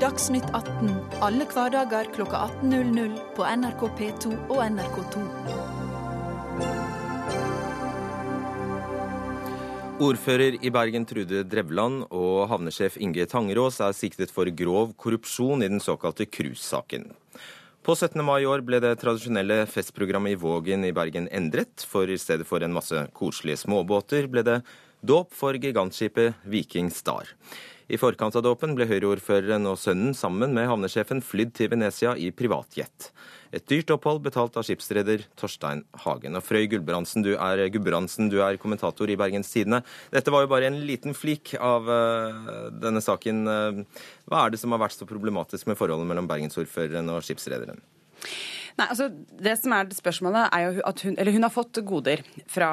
Dagsnytt 0.00 0.46
18 0.56 0.94
alle 1.20 1.44
hverdager 1.44 2.06
kl 2.14 2.22
18.00 2.24 3.18
på 3.36 3.44
NRK 3.44 3.82
P2 3.98 4.30
og 4.46 4.60
NRK2. 4.64 5.24
Ordfører 10.00 10.56
i 10.64 10.70
Bergen 10.72 11.04
Trude 11.04 11.42
Drevland 11.44 12.06
og 12.08 12.46
havnesjef 12.48 12.96
Inge 12.96 13.26
Tangerås 13.28 13.82
er 13.84 13.92
siktet 13.92 14.32
for 14.32 14.48
grov 14.56 14.94
korrupsjon 14.96 15.66
i 15.66 15.68
den 15.68 15.84
såkalte 15.84 16.24
cruisesaken. 16.24 17.10
På 17.84 17.92
17. 17.92 18.24
mai 18.24 18.38
i 18.40 18.48
år 18.48 18.64
ble 18.64 18.80
det 18.80 18.94
tradisjonelle 19.02 19.66
festprogrammet 19.68 20.32
i 20.32 20.40
Vågen 20.40 20.86
i 20.88 20.94
Bergen 20.96 21.28
endret, 21.28 21.84
for 21.84 22.08
i 22.08 22.16
stedet 22.16 22.48
for 22.48 22.64
en 22.64 22.72
masse 22.72 23.04
koselige 23.12 23.66
småbåter 23.66 24.32
ble 24.32 24.46
det 24.48 24.62
dåp 25.04 25.36
for 25.36 25.60
gigantskipet 25.60 26.40
Viking 26.48 26.88
Star. 26.88 27.28
I 27.90 27.98
forkant 27.98 28.36
av 28.38 28.44
dåpen 28.46 28.76
ble 28.78 28.86
Høyre-ordføreren 28.86 29.64
og 29.66 29.78
sønnen 29.82 30.12
sammen 30.14 30.52
med 30.54 30.68
havnesjefen 30.70 31.18
flydd 31.26 31.56
til 31.58 31.72
Venezia 31.72 32.12
i 32.14 32.28
privatjet. 32.30 33.08
Et 33.50 33.64
dyrt 33.66 33.90
opphold 33.90 34.20
betalt 34.22 34.54
av 34.54 34.62
skipsreder 34.68 35.24
Torstein 35.40 35.82
Hagen. 36.04 36.38
Og 36.38 36.44
Frøy 36.46 36.68
Gulbrandsen, 36.70 37.24
du 37.26 37.32
er, 37.34 37.64
Gulbrandsen, 37.74 38.28
du 38.30 38.38
er 38.46 38.60
kommentator 38.62 39.10
i 39.10 39.18
Bergens 39.18 39.50
Tidende. 39.50 39.82
Dette 40.14 40.30
var 40.30 40.44
jo 40.44 40.52
bare 40.52 40.70
en 40.70 40.78
liten 40.86 41.18
flik 41.18 41.56
av 41.58 41.90
uh, 41.90 42.70
denne 42.70 43.02
saken. 43.02 43.42
Hva 44.30 44.44
er 44.44 44.54
det 44.54 44.62
som 44.62 44.70
har 44.76 44.84
vært 44.84 44.94
så 44.94 45.10
problematisk 45.10 45.66
med 45.66 45.80
forholdet 45.80 46.06
mellom 46.12 46.30
bergensordføreren 46.30 47.10
og 47.10 47.26
skipsrederen? 47.26 47.82
Nei, 48.80 48.86
altså 48.88 49.10
Det 49.12 49.52
som 49.60 49.74
er 49.76 49.90
spørsmålet, 49.92 50.48
er 50.56 50.62
jo 50.64 50.84
at 50.88 51.02
hun, 51.04 51.16
eller 51.18 51.34
hun 51.36 51.44
har 51.44 51.52
fått 51.52 51.80
goder 51.84 52.22
fra 52.48 52.70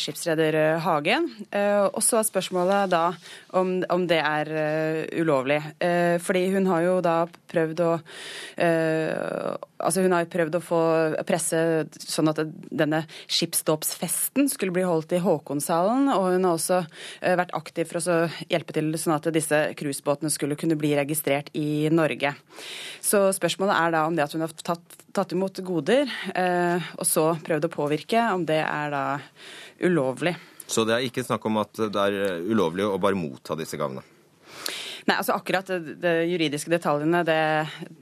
skipsreder 0.00 0.78
Hagen. 0.84 1.30
Eh, 1.48 1.86
og 1.88 2.02
så 2.04 2.20
er 2.20 2.28
spørsmålet 2.28 2.92
da 2.92 3.04
om, 3.56 3.78
om 3.88 4.04
det 4.08 4.20
er 4.20 4.52
uh, 4.52 5.20
ulovlig. 5.20 5.60
Eh, 5.80 6.16
fordi 6.20 6.48
hun 6.52 6.68
har 6.68 6.84
jo 6.84 6.98
da 7.04 7.16
prøvd 7.48 7.84
å 7.86 7.92
Altså 9.78 10.02
hun 10.04 10.14
har 10.14 10.24
jo 10.24 10.30
prøvd 10.32 10.58
å 10.58 10.62
få 10.64 10.80
presse 11.28 11.60
sånn 12.02 12.30
at 12.32 12.40
denne 12.70 13.04
skipsdåpsfesten 13.30 14.50
skulle 14.50 14.74
bli 14.74 14.86
holdt 14.86 15.14
i 15.16 15.22
Håkonshallen. 15.22 16.10
Og 16.14 16.28
hun 16.34 16.48
har 16.48 16.56
også 16.56 16.80
uh, 16.82 17.34
vært 17.40 17.54
aktiv 17.58 17.88
for 17.90 18.02
å 18.02 18.18
hjelpe 18.50 18.76
til 18.76 18.90
sånn 18.98 19.16
at 19.16 19.30
disse 19.34 19.62
cruisebåtene 19.78 20.32
skulle 20.34 20.58
kunne 20.58 20.78
bli 20.80 20.94
registrert 20.98 21.52
i 21.58 21.88
Norge. 21.94 22.34
Så 23.04 23.28
spørsmålet 23.36 23.76
er 23.78 23.94
da 23.94 24.04
om 24.08 24.18
det 24.18 24.26
at 24.26 24.34
hun 24.36 24.44
har 24.44 24.54
tatt, 24.62 24.98
tatt 25.14 25.34
imot 25.34 25.62
goder, 25.64 26.10
og 26.98 27.06
så 27.06 27.30
prøvd 27.44 27.66
å 27.68 27.72
påvirke, 27.72 28.20
om 28.34 28.44
det 28.48 28.60
er 28.64 28.92
da 28.92 29.02
ulovlig. 29.84 30.34
Så 30.68 30.84
det 30.84 30.98
er 30.98 31.06
ikke 31.08 31.24
snakk 31.24 31.46
om 31.48 31.62
at 31.62 31.80
det 31.88 32.04
er 32.10 32.44
ulovlig 32.44 32.86
å 32.86 33.00
bare 33.00 33.18
motta 33.18 33.56
disse 33.58 33.78
gavene? 33.80 34.04
Nei, 35.08 35.16
altså 35.16 35.32
akkurat 35.38 35.70
de, 35.70 35.94
det 36.02 36.12
juridiske 36.28 36.70
detaljene, 36.72 37.22
det, 37.24 37.36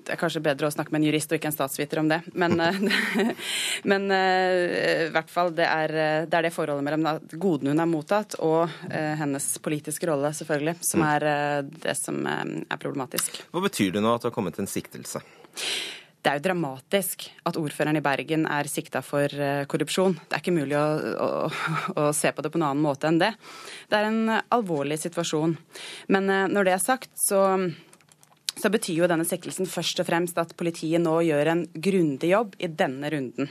det, 0.03 0.15
er 0.15 0.21
kanskje 0.21 0.43
bedre 0.43 0.67
å 0.69 0.75
snakke 0.75 0.91
med 0.91 1.03
en 1.03 1.09
jurist 1.09 1.31
og 1.31 1.39
ikke 1.39 1.51
en 1.53 1.57
statsviter 1.57 2.03
om 2.03 2.11
det. 2.11 2.21
Men, 2.35 2.59
men 3.91 4.09
uh, 4.11 5.07
i 5.07 5.11
hvert 5.15 5.31
fall 5.33 5.55
det 5.57 5.69
er, 5.71 5.97
det 6.27 6.41
er, 6.41 6.49
det 6.49 6.55
forholdet 6.55 6.87
mellom 6.87 7.07
godene 7.39 7.75
hun 7.75 7.85
har 7.85 7.91
mottatt 7.91 8.39
og 8.43 8.67
hennes 8.91 9.47
politiske 9.63 10.09
rolle, 10.09 10.33
selvfølgelig, 10.37 10.77
som 10.85 11.03
mm. 11.03 11.09
er 11.15 11.27
det 11.87 11.95
som 11.99 12.19
er 12.27 12.81
problematisk. 12.81 13.39
Hva 13.55 13.63
betyr 13.65 13.95
det 13.97 14.03
nå 14.05 14.15
at 14.15 14.25
det 14.25 14.31
har 14.31 14.37
kommet 14.37 14.59
en 14.63 14.71
siktelse? 14.71 15.23
Det 16.27 16.33
er 16.33 16.41
jo 16.41 16.47
dramatisk 16.49 17.29
at 17.47 17.59
ordføreren 17.61 18.01
i 18.01 18.03
Bergen 18.03 18.49
er 18.51 18.67
sikta 18.67 18.99
for 19.07 19.31
korrupsjon. 19.71 20.17
Det 20.27 20.35
er 20.35 20.43
ikke 20.43 20.57
mulig 20.57 20.75
å, 20.75 20.87
å, 21.23 21.29
å, 21.95 22.07
se 22.11 22.33
på 22.35 22.43
det 22.43 22.51
på 22.51 22.59
en 22.59 22.67
annen 22.67 22.83
måte 22.83 23.07
enn 23.07 23.21
det. 23.23 23.31
Det 23.87 23.95
er 23.95 24.09
en 24.09 24.33
alvorlig 24.35 24.99
situasjon. 25.05 25.55
Men 26.11 26.27
når 26.51 26.67
det 26.67 26.75
er 26.75 26.83
sagt, 26.83 27.13
så 27.15 27.45
så 28.57 28.71
betyr 28.73 29.03
jo 29.03 29.09
denne 29.11 29.27
siktelsen 29.29 29.69
først 29.69 30.01
og 30.01 30.09
fremst 30.09 30.39
at 30.41 30.55
politiet 30.57 31.03
nå 31.03 31.19
gjør 31.27 31.53
en 31.53 31.65
grundig 31.73 32.31
jobb 32.33 32.55
i 32.57 32.71
denne 32.73 33.11
runden. 33.13 33.51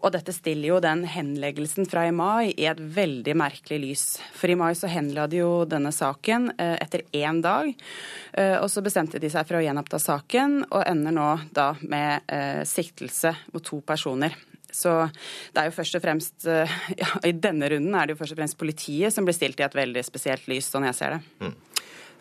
Og 0.00 0.12
dette 0.14 0.32
stiller 0.32 0.70
jo 0.70 0.78
den 0.80 1.02
henleggelsen 1.08 1.88
fra 1.88 2.06
i 2.08 2.12
mai 2.14 2.52
i 2.54 2.66
et 2.70 2.80
veldig 2.80 3.34
merkelig 3.36 3.78
lys. 3.82 4.04
For 4.36 4.48
i 4.48 4.56
mai 4.56 4.72
så 4.78 4.88
henla 4.88 5.26
de 5.28 5.42
jo 5.42 5.50
denne 5.68 5.92
saken 5.92 6.52
eh, 6.56 6.76
etter 6.80 7.04
én 7.16 7.42
dag. 7.44 7.68
Eh, 8.32 8.56
og 8.56 8.70
så 8.72 8.80
bestemte 8.84 9.20
de 9.20 9.28
seg 9.32 9.48
for 9.48 9.58
å 9.58 9.64
gjenoppta 9.64 10.00
saken, 10.00 10.62
og 10.70 10.86
ender 10.88 11.14
nå 11.16 11.26
da 11.56 11.74
med 11.82 12.30
eh, 12.32 12.62
siktelse 12.68 13.34
mot 13.52 13.64
to 13.64 13.82
personer. 13.84 14.36
Så 14.72 14.92
det 15.52 15.60
er 15.60 15.68
jo 15.68 15.74
først 15.74 15.98
og 15.98 16.04
fremst 16.04 16.46
ja, 17.02 17.10
I 17.26 17.32
denne 17.34 17.68
runden 17.72 17.96
er 17.98 18.06
det 18.06 18.14
jo 18.14 18.20
først 18.22 18.36
og 18.36 18.40
fremst 18.40 18.58
politiet 18.60 19.12
som 19.12 19.26
blir 19.26 19.36
stilt 19.36 19.60
i 19.60 19.66
et 19.66 19.76
veldig 19.76 20.04
spesielt 20.06 20.48
lys, 20.48 20.70
sånn 20.70 20.86
jeg 20.88 20.96
ser 20.96 21.18
det. 21.18 21.20
Mm. 21.44 21.58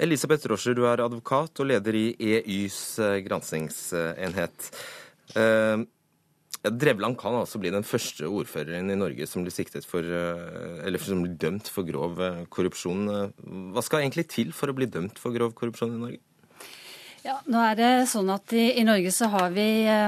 Elisabeth 0.03 0.48
Roscher, 0.51 0.75
du 0.75 0.83
er 0.88 1.03
advokat 1.03 1.59
og 1.59 1.69
leder 1.69 1.95
i 1.95 2.05
EYs 2.17 2.81
granskingsenhet. 3.24 4.67
granskingsenhet. 4.67 5.88
Eh, 6.63 6.72
Drevland 6.72 7.18
kan 7.20 7.38
altså 7.39 7.62
bli 7.62 7.72
den 7.74 7.88
første 7.88 8.28
ordføreren 8.28 8.92
i 8.92 8.98
Norge 9.00 9.28
som 9.28 9.46
blir, 9.46 9.86
for, 9.88 10.04
eh, 10.04 10.86
eller 10.86 11.00
som 11.00 11.24
blir 11.24 11.38
dømt 11.39 11.70
for 11.72 11.88
grov 11.88 12.20
korrupsjon. 12.50 13.06
Hva 13.74 13.84
skal 13.84 14.04
egentlig 14.04 14.28
til 14.30 14.51
for 14.51 14.72
å 14.72 14.75
bli 14.75 14.86
dømt 14.86 15.20
for 15.20 15.36
grov 15.36 15.56
korrupsjon 15.56 15.96
i 15.96 16.04
Norge? 16.04 16.24
Ja, 17.20 17.36
nå 17.52 17.60
er 17.60 17.76
det 17.76 17.88
sånn 18.08 18.30
at 18.32 18.54
i, 18.56 18.80
i 18.80 18.84
Norge 18.88 19.12
så 19.12 19.28
har 19.34 19.50
vi 19.52 19.68
eh, 19.92 20.08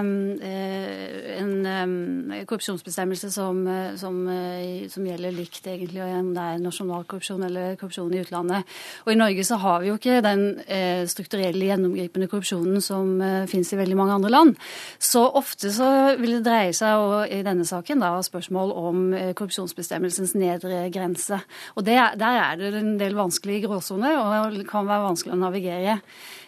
en 1.42 1.66
eh, 1.68 2.46
korrupsjonsbestemmelse 2.48 3.32
som, 3.34 3.68
eh, 3.68 3.96
som, 4.00 4.22
eh, 4.32 4.88
som, 4.88 5.06
gjelder 5.06 5.36
likt 5.36 5.68
egentlig, 5.68 6.02
om 6.04 6.32
det 6.36 6.46
er 6.46 6.62
nasjonal 6.64 7.04
korrupsjon 7.10 7.44
eller 7.48 7.76
korrupsjon 7.80 8.16
i 8.16 8.22
utlandet. 8.24 8.72
Og 9.06 9.12
i 9.12 9.18
Norge 9.20 9.44
så 9.44 9.60
har 9.60 9.82
vi 9.82 9.92
jo 9.92 9.98
ikke 10.00 10.22
den 10.24 10.46
uh, 10.64 11.04
strukturelle, 11.10 11.68
gjennomgripende 11.68 12.30
korrupsjonen 12.32 12.80
som 12.84 13.18
uh, 13.20 13.44
finnes 13.50 13.72
i 13.74 13.80
veldig 13.80 13.98
mange 14.00 14.16
andre 14.16 14.32
land. 14.32 14.56
Så 15.02 15.24
ofte 15.26 15.72
så 15.74 15.90
vil 16.22 16.38
det 16.38 16.46
dreie 16.48 16.76
seg 16.78 17.02
og, 17.02 17.16
i 17.28 17.42
denne 17.46 17.68
saken 17.68 18.04
da, 18.04 18.14
spørsmål 18.24 18.76
om 18.82 19.02
korrupsjonsbestemmelsens 19.38 20.36
nedre 20.40 20.86
grense. 20.94 21.42
Og 21.76 21.88
det, 21.88 21.98
der 22.22 22.44
er 22.46 22.60
det 22.60 22.74
en 22.80 22.96
del 23.02 23.18
vanskelige 23.20 23.68
gråsoner, 23.68 24.20
og 24.22 24.62
det 24.62 24.70
kan 24.70 24.88
være 24.88 25.10
vanskelig 25.10 25.36
å 25.36 25.42
navigere. 25.42 26.00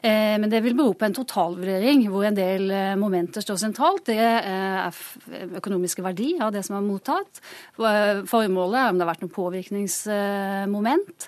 Men 0.03 0.51
det 0.51 0.59
vil 0.65 0.75
bero 0.75 0.91
på 0.99 1.05
en 1.07 1.15
totalvurdering 1.15 2.01
hvor 2.11 2.25
en 2.27 2.35
del 2.35 2.67
eh, 2.75 2.95
momenter 2.99 3.43
står 3.43 3.59
sentralt. 3.61 4.03
Det 4.09 4.17
eh, 4.19 4.79
er 4.83 5.55
økonomiske 5.61 6.03
verdi 6.03 6.33
av 6.43 6.51
det 6.55 6.65
som 6.67 6.75
er 6.75 6.83
mottatt. 6.83 7.39
Formålet 7.77 8.27
formålet, 8.29 8.89
om 8.89 8.99
det 8.99 9.05
har 9.05 9.11
vært 9.13 9.23
noe 9.23 9.33
påvirkningsmoment. 9.33 11.27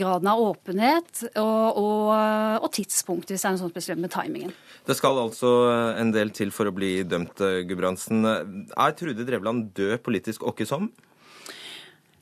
Graden 0.00 0.30
av 0.30 0.42
åpenhet 0.42 1.22
og, 1.40 1.78
og, 1.80 2.10
og 2.58 2.68
tidspunkt, 2.74 3.30
hvis 3.30 3.44
det 3.44 3.48
er 3.48 3.54
noe 3.54 3.62
sånt 3.62 3.74
spesielt 3.74 4.02
med 4.02 4.12
timingen. 4.12 4.52
Det 4.84 4.96
skal 4.98 5.20
altså 5.22 5.54
en 5.96 6.12
del 6.14 6.32
til 6.34 6.52
for 6.54 6.68
å 6.68 6.74
bli 6.74 6.96
dømt, 7.08 7.40
Gudbrandsen. 7.68 8.26
Er 8.26 8.96
Trude 8.98 9.26
Drevland 9.26 9.70
død 9.78 9.98
politisk 10.04 10.44
åkke 10.50 10.66
som? 10.68 10.90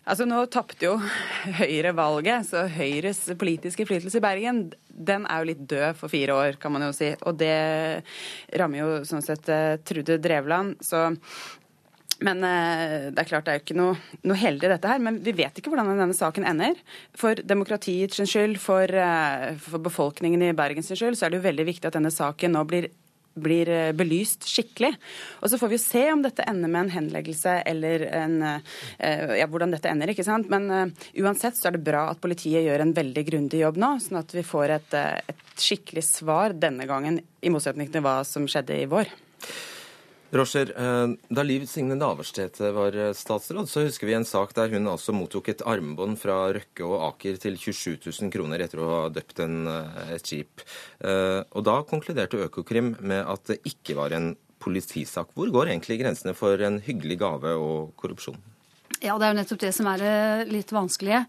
Altså 0.02 0.26
Nå 0.26 0.40
tapte 0.50 0.88
jo 0.88 0.96
Høyre 1.60 1.92
valget, 1.94 2.48
så 2.48 2.64
Høyres 2.70 3.22
politiske 3.38 3.84
innflytelse 3.84 4.18
i 4.18 4.24
Bergen 4.24 4.62
den 4.92 5.26
er 5.30 5.40
jo 5.40 5.50
litt 5.52 5.64
død 5.70 5.98
for 5.98 6.12
fire 6.12 6.34
år, 6.36 6.58
kan 6.60 6.74
man 6.74 6.84
jo 6.88 6.92
si. 6.96 7.12
Og 7.26 7.38
det 7.38 7.54
rammer 8.58 8.82
jo 8.82 8.88
sånn 9.08 9.24
sett 9.24 9.48
eh, 9.50 9.78
Trude 9.86 10.18
Drevland. 10.22 10.82
Så 10.84 11.06
men 12.22 12.42
eh, 12.46 13.08
det 13.10 13.22
er 13.22 13.28
klart 13.28 13.46
det 13.46 13.52
er 13.52 13.58
jo 13.58 13.64
ikke 13.64 13.78
noe, 13.78 13.94
noe, 14.26 14.38
heldig 14.38 14.70
dette 14.74 14.90
her. 14.90 15.02
Men 15.02 15.18
vi 15.24 15.34
vet 15.38 15.58
ikke 15.58 15.72
hvordan 15.72 15.94
denne 15.94 16.16
saken 16.16 16.46
ender. 16.48 16.78
For 17.18 17.38
demokratiets 17.38 18.22
skyld, 18.22 18.58
for, 18.62 18.86
eh, 18.86 19.52
for 19.62 19.82
befolkningen 19.82 20.44
i 20.46 20.52
Bergens 20.56 20.92
skyld, 20.92 21.18
så 21.18 21.26
er 21.26 21.32
det 21.32 21.40
jo 21.40 21.48
veldig 21.48 21.68
viktig 21.72 21.90
at 21.90 21.98
denne 21.98 22.12
saken 22.14 22.54
nå 22.56 22.66
blir 22.68 22.90
blir 23.34 23.68
eh, 23.68 23.92
belyst 23.96 24.46
skikkelig. 24.48 24.92
Og 25.40 25.50
så 25.50 25.58
får 25.60 25.72
vi 25.72 25.78
jo 25.78 25.84
se 25.84 26.04
om 26.12 26.22
dette 26.24 26.46
ender 26.48 26.72
med 26.72 26.86
en 26.86 26.94
henleggelse 26.96 27.58
eller 27.68 28.06
en 28.10 28.38
eh, 28.48 29.34
Ja, 29.38 29.46
hvordan 29.50 29.72
dette 29.74 29.90
ender, 29.90 30.12
ikke 30.12 30.26
sant. 30.26 30.48
Men 30.52 30.68
uh, 30.70 31.06
uansett 31.22 31.56
så 31.58 31.68
er 31.68 31.76
det 31.76 31.84
bra 31.86 32.04
at 32.10 32.20
politiet 32.22 32.64
gjør 32.66 32.84
en 32.84 32.94
veldig 32.94 33.24
grundig 33.26 33.62
jobb 33.62 33.78
nå, 33.80 33.94
sånn 34.02 34.20
at 34.20 34.34
vi 34.34 34.44
får 34.46 34.74
et, 34.76 34.96
et 35.32 35.42
skikkelig 35.58 36.04
svar 36.06 36.54
denne 36.56 36.86
gangen, 36.88 37.20
i 37.42 37.52
motsetning 37.52 37.90
til 37.92 38.04
hva 38.04 38.20
som 38.28 38.46
skjedde 38.50 38.82
i 38.82 38.88
vår. 38.90 39.10
Roger, 40.32 40.72
eh, 40.76 41.08
da 41.28 41.42
Liv 41.44 41.66
Signe 41.68 41.94
Navarsete 41.94 42.70
var 42.72 42.96
eh, 42.96 43.10
statsråd, 43.12 43.68
så 43.68 43.82
husker 43.84 44.08
vi 44.08 44.14
en 44.16 44.24
sak 44.24 44.54
der 44.56 44.72
hun 44.72 44.88
altså 44.88 45.12
mottok 45.12 45.50
et 45.52 45.64
armbånd 45.68 46.16
fra 46.22 46.46
Røkke 46.56 46.86
og 46.88 47.02
Aker 47.10 47.36
til 47.42 47.58
27 47.60 47.98
000 48.06 48.32
kroner 48.32 48.64
etter 48.64 48.80
å 48.80 48.88
ha 48.88 49.02
døpt 49.12 49.42
en, 49.44 49.66
eh, 49.68 50.14
et 50.16 50.24
skip. 50.24 50.64
Og 51.02 51.60
da 51.66 51.74
konkluderte 51.84 52.40
Økokrim 52.46 52.94
med 53.00 53.26
at 53.28 53.44
det 53.50 53.60
ikke 53.68 53.98
var 53.98 54.16
en 54.16 54.32
politisak. 54.62 55.34
Hvor 55.36 55.52
går 55.52 55.74
egentlig 55.74 56.00
grensene 56.00 56.32
for 56.38 56.56
en 56.64 56.80
hyggelig 56.80 57.18
gave 57.20 57.52
og 57.58 57.92
korrupsjon? 58.00 58.40
Ja, 59.02 59.16
det 59.18 59.26
er 59.26 59.32
jo 59.32 59.38
nettopp 59.40 59.60
det 59.64 59.72
som 59.74 59.88
er 59.90 59.98
det 59.98 60.52
litt 60.52 60.72
vanskelige. 60.72 61.24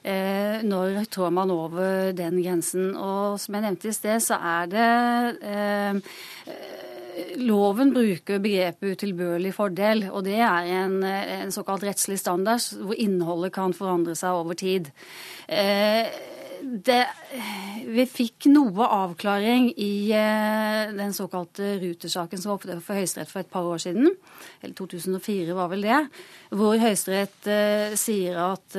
Eh, 0.00 0.64
når 0.64 1.02
trår 1.12 1.32
man 1.36 1.52
over 1.52 2.14
den 2.16 2.40
grensen? 2.40 2.94
Og 2.96 3.36
som 3.42 3.54
jeg 3.54 3.66
nevnte 3.66 3.90
i 3.90 3.96
sted, 3.96 4.24
så 4.24 4.38
er 4.40 4.70
det 4.72 4.86
eh, 5.44 6.14
Loven 7.42 7.92
bruker 7.94 8.40
begrepet 8.42 8.96
utilbørlig 8.96 9.52
fordel, 9.56 10.04
og 10.12 10.24
det 10.26 10.38
er 10.38 10.70
en, 10.78 11.00
en 11.04 11.54
såkalt 11.54 11.86
rettslig 11.86 12.18
standard 12.20 12.64
hvor 12.82 12.98
innholdet 12.98 13.52
kan 13.56 13.74
forandre 13.76 14.16
seg 14.18 14.38
over 14.38 14.58
tid. 14.58 14.90
Eh, 15.48 16.06
det, 16.62 17.00
vi 17.88 18.04
fikk 18.08 18.48
noe 18.52 18.86
avklaring 18.98 19.70
i 19.76 20.10
eh, 20.16 20.94
den 20.96 21.14
såkalte 21.16 21.76
Ruter-saken 21.82 22.40
som 22.40 22.52
var 22.52 22.58
oppe 22.58 22.78
for 22.84 22.98
Høyesterett 22.98 23.32
for 23.32 23.42
et 23.42 23.52
par 23.52 23.68
år 23.68 23.82
siden. 23.82 24.10
Eller 24.62 24.76
2004 24.78 25.56
var 25.56 25.72
vel 25.72 25.86
det. 25.86 26.00
Hvor 26.50 26.78
Høyesterett 26.80 27.50
eh, 27.52 27.96
sier 27.98 28.38
at 28.48 28.78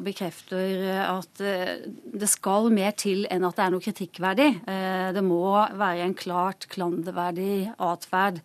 og 0.00 0.04
bekrefter 0.06 0.84
at 1.04 1.42
eh, 1.44 1.72
det 1.88 2.28
skal 2.30 2.70
mer 2.72 2.94
til 2.98 3.26
enn 3.30 3.46
at 3.46 3.58
det 3.58 3.66
er 3.66 3.74
noe 3.74 3.84
kritikkverdig. 3.84 4.50
Eh, 4.64 5.08
det 5.16 5.24
må 5.26 5.42
være 5.52 6.06
en 6.06 6.16
klart 6.16 6.68
klanderverdig 6.72 7.70
atferd. 7.76 8.40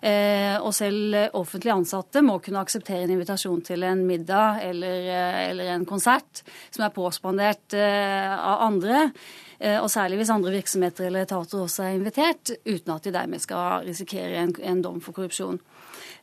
Eh, 0.00 0.56
og 0.64 0.72
selv 0.72 1.16
offentlig 1.36 1.74
ansatte 1.74 2.22
må 2.24 2.38
kunne 2.40 2.62
akseptere 2.64 3.04
en 3.04 3.12
invitasjon 3.16 3.60
til 3.66 3.84
en 3.84 4.00
middag 4.08 4.62
eller, 4.70 5.08
eh, 5.12 5.40
eller 5.50 5.74
en 5.74 5.84
konsert 5.88 6.40
som 6.70 6.86
er 6.86 6.94
påspandert 6.94 7.76
eh, 7.76 8.32
av 8.32 8.66
andre. 8.70 9.10
Og 9.60 9.90
særlig 9.92 10.16
hvis 10.16 10.30
andre 10.32 10.54
virksomheter 10.54 11.04
eller 11.04 11.26
etater 11.26 11.60
også 11.60 11.82
er 11.84 11.98
invitert, 11.98 12.48
uten 12.64 12.94
at 12.94 13.04
de 13.04 13.10
dermed 13.12 13.42
skal 13.44 13.84
risikere 13.84 14.40
en, 14.40 14.54
en 14.56 14.80
dom 14.80 15.02
for 15.04 15.12
korrupsjon. 15.12 15.58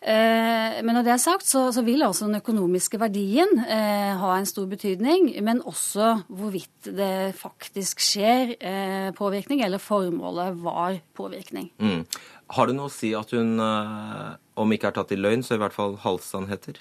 Men 0.02 0.94
når 0.94 1.06
det 1.06 1.12
er 1.13 1.22
sagt, 1.22 1.46
så, 1.46 1.68
så 1.74 1.84
vil 1.86 2.02
altså 2.06 2.26
den 2.26 2.40
økonomiske 2.40 2.98
verdien 3.02 3.60
eh, 3.66 4.13
ha 4.18 4.32
en 4.38 4.50
stor 4.50 4.66
betydning. 4.70 5.30
Men 5.46 5.62
også 5.66 6.16
hvorvidt 6.28 6.90
det 6.98 7.36
faktisk 7.38 8.02
skjer 8.02 8.56
eh, 8.58 9.10
påvirkning, 9.18 9.62
eller 9.66 9.82
formålet 9.82 10.58
var 10.63 10.98
påvirkning. 11.18 11.70
Mm. 11.78 12.02
Har 12.55 12.69
det 12.69 12.77
noe 12.77 12.88
å 12.88 12.93
si 12.93 13.12
at 13.17 13.33
hun, 13.36 13.57
eh, 13.60 14.36
om 14.55 14.71
ikke 14.71 14.91
er 14.91 14.99
tatt 14.99 15.12
i 15.12 15.19
løgn, 15.19 15.43
så 15.43 15.57
i 15.57 15.62
hvert 15.62 15.75
fall 15.75 15.97
halvsannheter? 16.03 16.79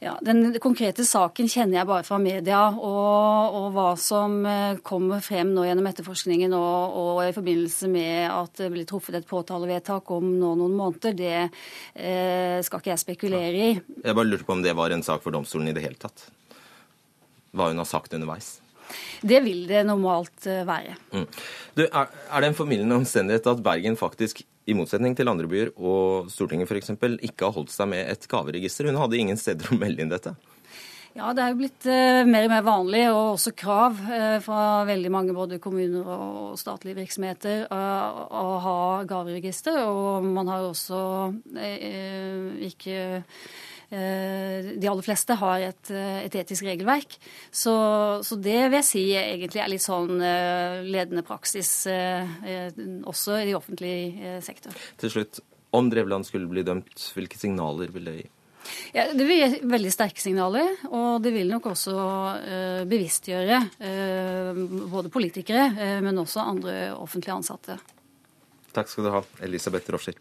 Ja, 0.00 0.14
Den 0.22 0.54
konkrete 0.62 1.02
saken 1.02 1.48
kjenner 1.50 1.80
jeg 1.80 1.88
bare 1.88 2.06
fra 2.06 2.20
media, 2.22 2.60
og, 2.70 3.56
og 3.58 3.66
hva 3.74 3.88
som 3.98 4.38
eh, 4.46 4.78
kommer 4.86 5.22
frem 5.24 5.50
nå 5.56 5.64
gjennom 5.66 5.88
etterforskningen 5.90 6.54
og, 6.54 6.94
og, 7.00 7.22
i 7.26 7.34
forbindelse 7.34 7.90
med 7.90 8.28
at 8.30 8.62
det 8.62 8.70
blir 8.74 8.86
truffet 8.86 9.18
et 9.18 9.26
påtalevedtak 9.26 10.12
om 10.14 10.30
nå 10.38 10.52
noen 10.60 10.78
måneder, 10.78 11.18
det 11.18 11.34
eh, 11.42 12.62
skal 12.62 12.78
ikke 12.78 12.94
jeg 12.94 13.02
spekulere 13.02 13.66
i. 13.72 13.74
Jeg 14.04 14.14
bare 14.14 14.30
lurte 14.30 14.46
på 14.46 14.54
om 14.54 14.62
det 14.62 14.76
var 14.78 14.94
en 14.94 15.02
sak 15.02 15.24
for 15.24 15.34
domstolen 15.34 15.72
i 15.72 15.74
det 15.74 15.82
hele 15.82 15.98
tatt? 15.98 16.28
Hva 17.50 17.72
hun 17.72 17.82
har 17.82 17.90
sagt 17.90 18.14
underveis? 18.14 18.58
Det 19.22 19.40
vil 19.44 19.64
det 19.70 19.84
normalt 19.88 20.46
eh, 20.50 20.64
være. 20.68 20.96
Mm. 21.12 21.26
Du, 21.78 21.84
er, 21.86 22.06
er, 22.06 22.40
det 22.40 22.50
en 22.50 22.58
formildende 22.58 23.00
omstendighet 23.00 23.50
at 23.50 23.64
Bergen 23.64 23.98
faktisk, 24.00 24.44
i 24.68 24.76
motsetning 24.76 25.14
til 25.16 25.30
andre 25.30 25.48
byer 25.48 25.72
og 25.76 26.28
Stortinget 26.32 26.68
f.eks., 26.68 26.92
ikke 27.24 27.46
har 27.46 27.56
holdt 27.56 27.72
seg 27.72 27.88
med 27.88 28.04
et 28.04 28.28
gaveregister? 28.28 28.90
Hun 28.90 29.00
hadde 29.00 29.20
ingen 29.20 29.40
steder 29.40 29.72
å 29.72 29.80
melde 29.80 30.04
inn 30.04 30.12
dette. 30.12 30.36
Ja, 31.18 31.32
det 31.34 31.42
er 31.42 31.50
jo 31.50 31.58
blitt 31.58 31.86
eh, 31.88 32.22
mer 32.28 32.44
og 32.46 32.52
mer 32.52 32.64
vanlig, 32.66 33.00
og 33.10 33.32
også 33.32 33.50
krav 33.58 33.96
eh, 34.12 34.36
fra 34.44 34.84
veldig 34.86 35.10
mange 35.10 35.34
både 35.34 35.58
kommuner 35.62 36.06
og 36.14 36.58
statlige 36.60 37.00
virksomheter 37.00 37.64
eh, 37.64 38.20
å 38.38 38.44
ha 38.62 38.76
gaveregister. 39.08 39.80
Og 39.88 40.28
man 40.28 40.50
har 40.52 40.68
også 40.68 41.00
ikke 42.68 43.00
de 43.88 44.88
aller 44.90 45.04
fleste 45.06 45.36
har 45.40 45.62
et, 45.70 45.90
et 45.96 46.34
etisk 46.42 46.66
regelverk. 46.66 47.14
Så, 47.48 47.72
så, 48.26 48.36
det 48.36 48.58
vil 48.68 48.78
jeg 48.78 48.86
si 48.88 49.04
egentlig 49.16 49.62
er 49.64 49.70
litt 49.72 49.84
sånn 49.84 50.20
ledende 50.84 51.24
praksis 51.24 51.70
også 51.88 53.38
i 53.48 53.54
offentlig 53.56 53.94
sektor. 54.44 54.76
Til 55.00 55.14
slutt, 55.14 55.40
om 55.72 55.88
Drevland 55.88 56.28
skulle 56.28 56.50
bli 56.50 56.66
dømt, 56.68 57.08
hvilke 57.16 57.40
signaler 57.40 57.88
vil 57.94 58.10
det 58.10 58.16
gi? 58.18 58.26
Ja, 58.92 59.06
det 59.16 59.24
vil 59.24 59.38
gi 59.40 59.60
veldig 59.68 59.90
sterke 59.94 60.20
signaler, 60.20 60.74
og 60.92 61.22
det 61.24 61.32
vil 61.32 61.48
nok 61.48 61.70
også 61.70 61.94
bevisstgjøre 62.90 63.62
både 64.92 65.12
politikere, 65.14 65.70
men 66.04 66.20
også 66.20 66.44
andre 66.44 66.74
offentlige 66.96 67.38
ansatte. 67.38 67.78
Takk 68.76 68.90
skal 68.92 69.08
du 69.08 69.14
ha, 69.14 69.22
Elisabeth 69.46 69.88
Roscher. 69.94 70.18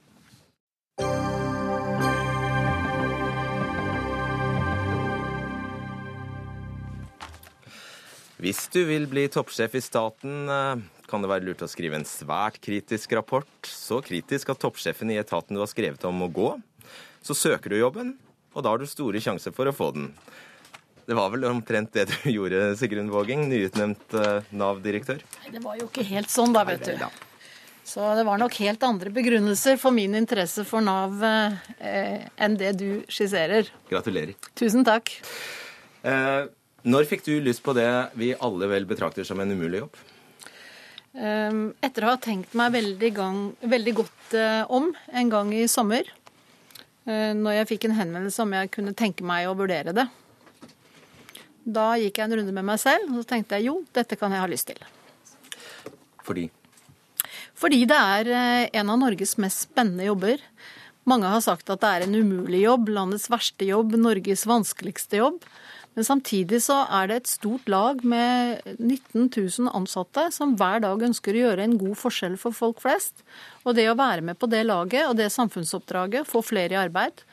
Hvis 8.38 8.68
du 8.70 8.84
vil 8.86 9.08
bli 9.10 9.26
toppsjef 9.34 9.80
i 9.80 9.82
staten, 9.82 10.46
kan 11.10 11.24
det 11.24 11.30
være 11.32 11.48
lurt 11.48 11.64
å 11.66 11.70
skrive 11.72 11.98
en 11.98 12.06
svært 12.06 12.60
kritisk 12.62 13.16
rapport. 13.18 13.50
Så 13.66 13.98
kritisk 14.06 14.52
at 14.54 14.62
toppsjefen 14.62 15.10
i 15.14 15.18
etaten 15.18 15.58
du 15.58 15.64
har 15.64 15.72
skrevet 15.72 16.04
om, 16.06 16.20
må 16.22 16.28
gå. 16.30 16.52
Så 17.26 17.34
søker 17.38 17.74
du 17.74 17.80
jobben, 17.80 18.14
og 18.54 18.62
da 18.64 18.74
har 18.74 18.82
du 18.82 18.90
store 18.90 19.22
sjanser 19.24 19.56
for 19.56 19.70
å 19.70 19.76
få 19.76 19.90
den. 19.96 20.12
Det 21.08 21.16
var 21.16 21.32
vel 21.32 21.48
omtrent 21.48 21.94
det 21.96 22.10
du 22.12 22.18
gjorde, 22.38 22.76
Sigrun 22.80 23.10
Våging, 23.14 23.48
nyutnevnt 23.50 24.18
uh, 24.20 24.44
Nav-direktør? 24.52 25.24
Nei, 25.42 25.54
Det 25.56 25.64
var 25.64 25.80
jo 25.80 25.88
ikke 25.88 26.06
helt 26.10 26.30
sånn, 26.34 26.54
da, 26.56 26.66
vet 26.68 26.84
du. 26.84 27.08
Så 27.88 28.04
det 28.20 28.26
var 28.28 28.42
nok 28.42 28.58
helt 28.60 28.84
andre 28.84 29.14
begrunnelser 29.16 29.80
for 29.80 29.96
min 29.96 30.18
interesse 30.20 30.66
for 30.68 30.84
Nav 30.84 31.24
eh, 31.24 32.26
enn 32.36 32.58
det 32.60 32.74
du 32.82 32.90
skisserer. 33.08 33.72
Gratulerer. 33.88 34.36
Tusen 34.60 34.84
takk. 34.84 35.14
Eh, 36.04 36.50
når 36.88 37.10
fikk 37.10 37.26
du 37.28 37.34
lyst 37.44 37.64
på 37.66 37.76
det 37.78 37.90
vi 38.18 38.34
alle 38.34 38.70
vel 38.72 38.88
betrakter 38.90 39.28
som 39.28 39.40
en 39.44 39.52
umulig 39.52 39.84
jobb? 39.84 40.00
Eh, 41.18 41.60
etter 41.84 42.06
å 42.06 42.14
ha 42.14 42.22
tenkt 42.22 42.56
meg 42.58 42.76
veldig, 42.78 43.12
gang, 43.16 43.42
veldig 43.62 43.96
godt 44.04 44.38
eh, 44.38 44.64
om 44.72 44.94
en 45.12 45.34
gang 45.34 45.54
i 45.56 45.66
sommer, 45.72 46.08
Eh, 47.08 47.32
når 47.40 47.62
jeg 47.62 47.70
fikk 47.72 47.88
en 47.88 47.96
henvendelse 47.96 48.44
om 48.44 48.54
jeg 48.58 48.72
kunne 48.74 48.96
tenke 48.98 49.26
meg 49.26 49.48
å 49.48 49.56
vurdere 49.56 49.94
det. 49.96 50.08
Da 51.64 51.94
gikk 52.00 52.20
jeg 52.20 52.28
en 52.28 52.40
runde 52.40 52.56
med 52.56 52.68
meg 52.68 52.82
selv, 52.82 53.08
og 53.12 53.22
så 53.22 53.30
tenkte 53.32 53.60
jeg 53.60 53.70
jo, 53.70 53.80
dette 53.96 54.18
kan 54.20 54.34
jeg 54.36 54.44
ha 54.44 54.50
lyst 54.52 54.68
til. 54.72 54.82
Fordi? 56.28 56.50
Fordi 57.58 57.86
det 57.88 58.00
er 58.18 58.32
eh, 58.36 58.66
en 58.82 58.92
av 58.92 59.00
Norges 59.00 59.38
mest 59.40 59.70
spennende 59.70 60.10
jobber. 60.10 60.44
Mange 61.08 61.32
har 61.32 61.44
sagt 61.44 61.72
at 61.72 61.84
det 61.84 61.94
er 61.94 62.06
en 62.06 62.20
umulig 62.20 62.66
jobb, 62.66 62.92
landets 62.92 63.30
verste 63.32 63.68
jobb, 63.70 63.96
Norges 63.96 64.44
vanskeligste 64.50 65.22
jobb. 65.22 65.40
Men 65.98 66.06
samtidig 66.06 66.60
så 66.62 66.84
er 66.94 67.08
det 67.10 67.16
et 67.18 67.30
stort 67.32 67.66
lag 67.74 68.04
med 68.06 68.60
19 68.78 69.32
000 69.34 69.72
ansatte 69.74 70.28
som 70.36 70.52
hver 70.60 70.84
dag 70.84 71.02
ønsker 71.08 71.34
å 71.34 71.40
gjøre 71.48 71.64
en 71.66 71.74
god 71.82 71.98
forskjell 71.98 72.36
for 72.38 72.54
folk 72.54 72.84
flest. 72.84 73.24
Og 73.66 73.74
det 73.80 73.88
å 73.90 73.96
være 73.98 74.22
med 74.28 74.38
på 74.38 74.46
det 74.52 74.62
laget 74.68 75.08
og 75.08 75.16
det 75.18 75.32
samfunnsoppdraget, 75.34 76.30
få 76.30 76.44
flere 76.46 76.78
i 76.78 76.80
arbeid, 76.84 77.24